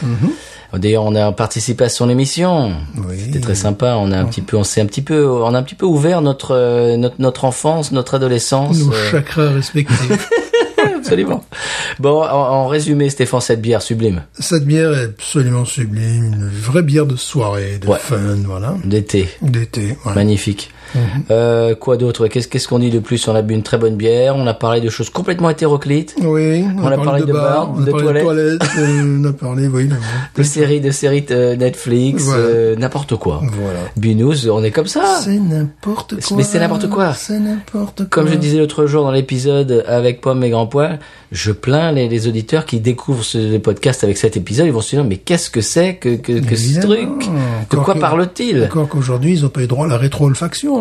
D'ailleurs, 0.74 1.06
on 1.06 1.16
a 1.16 1.32
participé 1.32 1.86
à 1.86 1.90
son 1.90 2.10
émission. 2.10 2.74
Oui. 3.08 3.16
C'était 3.26 3.40
très 3.40 3.56
sympa. 3.56 3.96
On 3.98 4.12
a 4.12 4.18
un 4.18 4.26
petit 4.26 4.42
peu, 4.42 4.58
on 4.58 4.66
s'est 4.66 4.82
un 4.82 4.86
petit 4.86 5.02
peu, 5.02 5.26
on 5.30 5.54
a 5.54 5.58
un 5.58 5.64
petit 5.64 5.76
peu 5.76 5.86
ouvert 5.86 6.22
notre 6.22 6.52
euh, 6.54 6.98
notre, 6.98 7.16
notre 7.20 7.46
enfance, 7.46 7.94
notre 7.94 8.16
adolescence. 8.16 8.80
Nos 8.80 8.92
euh, 8.94 9.12
chakras 9.12 9.50
respectifs. 9.52 10.30
absolument. 10.98 11.44
Bon, 12.00 12.22
en, 12.22 12.26
en 12.28 12.68
résumé, 12.68 13.10
Stéphane, 13.10 13.40
cette 13.42 13.62
bière 13.62 13.82
sublime 13.82 14.24
Cette 14.40 14.66
bière 14.66 14.92
est 14.94 15.06
absolument 15.06 15.64
sublime. 15.66 16.34
Une 16.34 16.50
vraie 16.50 16.84
bière 16.84 17.06
de 17.06 17.16
soirée, 17.16 17.80
de 17.82 17.88
Ouais. 17.88 17.98
fun, 18.00 18.18
voilà. 18.46 18.76
d'été, 18.84 19.28
D'été, 19.42 19.98
voilà. 20.04 20.16
magnifique. 20.20 20.70
Mhm. 20.96 21.02
Euh, 21.32 21.76
quoi 21.76 21.98
d'autre 21.98 22.28
Qu'est-ce 22.28 22.48
qu'est-ce 22.48 22.68
qu'on 22.68 22.80
dit 22.80 22.90
de 22.90 23.00
plus 23.00 23.28
On 23.28 23.36
a 23.36 23.42
bu 23.42 23.54
une 23.54 23.64
très 23.64 23.78
bonne 23.78 23.96
bière. 23.96 24.36
On 24.36 24.46
a 24.48 24.54
parlé 24.54 24.82
de 24.82 24.90
choses 24.90 25.10
complètement 25.10 25.50
hétéroclites. 25.50 26.16
Oui, 26.22 26.64
on, 26.82 26.86
a 26.88 26.98
parlé 26.98 27.24
de 27.24 27.32
bar, 27.34 27.72
on 27.76 27.82
a 27.82 27.86
de 27.86 27.92
toilettes. 27.92 28.16
de 28.16 28.22
toilettes, 28.22 28.62
on 29.04 29.24
a 29.26 29.34
parlé, 29.34 29.68
oui. 29.68 29.88
de- 29.88 29.96
De 30.38 30.44
séries, 30.44 30.82
de 30.82 30.92
séries 30.92 31.26
euh, 31.32 31.56
Netflix, 31.56 32.24
Voilà. 32.24 32.42
euh, 32.44 32.76
n'importe 32.76 33.16
quoi. 33.16 33.42
Voilà. 33.44 33.80
Binous, 33.98 34.48
on 34.50 34.64
est 34.64 34.72
comme 34.72 34.88
ça. 34.88 35.20
C'est 35.22 35.40
n'importe 35.40 36.16
quoi. 36.22 36.38
Mais 36.38 36.44
c'est 36.44 36.60
n'importe 36.60 36.90
quoi. 36.90 37.14
C'est 37.14 37.40
n'importe 37.40 37.98
quoi. 37.98 38.06
Comme 38.10 38.28
je 38.28 38.36
disais 38.36 38.58
l'autre 38.58 38.86
jour 38.86 39.04
dans 39.04 39.12
l'épisode 39.12 39.84
avec 39.88 40.22
Pomme 40.22 40.44
et 40.44 40.50
Grand 40.50 40.68
Poil, 40.68 41.00
je 41.32 41.52
plains 41.52 41.92
les, 41.92 42.10
les 42.10 42.28
auditeurs 42.28 42.66
qui 42.66 42.80
découvrent 42.80 43.24
ce 43.24 43.58
podcast 43.58 44.04
avec 44.04 44.18
cet 44.18 44.36
épisode. 44.38 44.66
Ils 44.66 44.74
vont 44.74 44.82
se 44.82 44.96
dire, 44.96 45.06
mais 45.06 45.18
qu'est-ce 45.18 45.50
que 45.50 45.62
c'est 45.62 45.96
que, 45.96 46.16
que, 46.16 46.40
que 46.40 46.56
ce 46.56 46.80
truc? 46.80 47.10
De 47.70 47.78
quoi 47.78 47.96
parle-t-il? 47.96 48.64
Encore 48.66 48.90
qu'aujourd'hui, 48.90 49.32
ils 49.34 49.46
ont 49.46 49.50
pas 49.50 49.62
eu 49.62 49.68
droit 49.68 49.86
à 49.86 49.90
la 49.90 49.98
rétro-olfaction. 49.98 50.81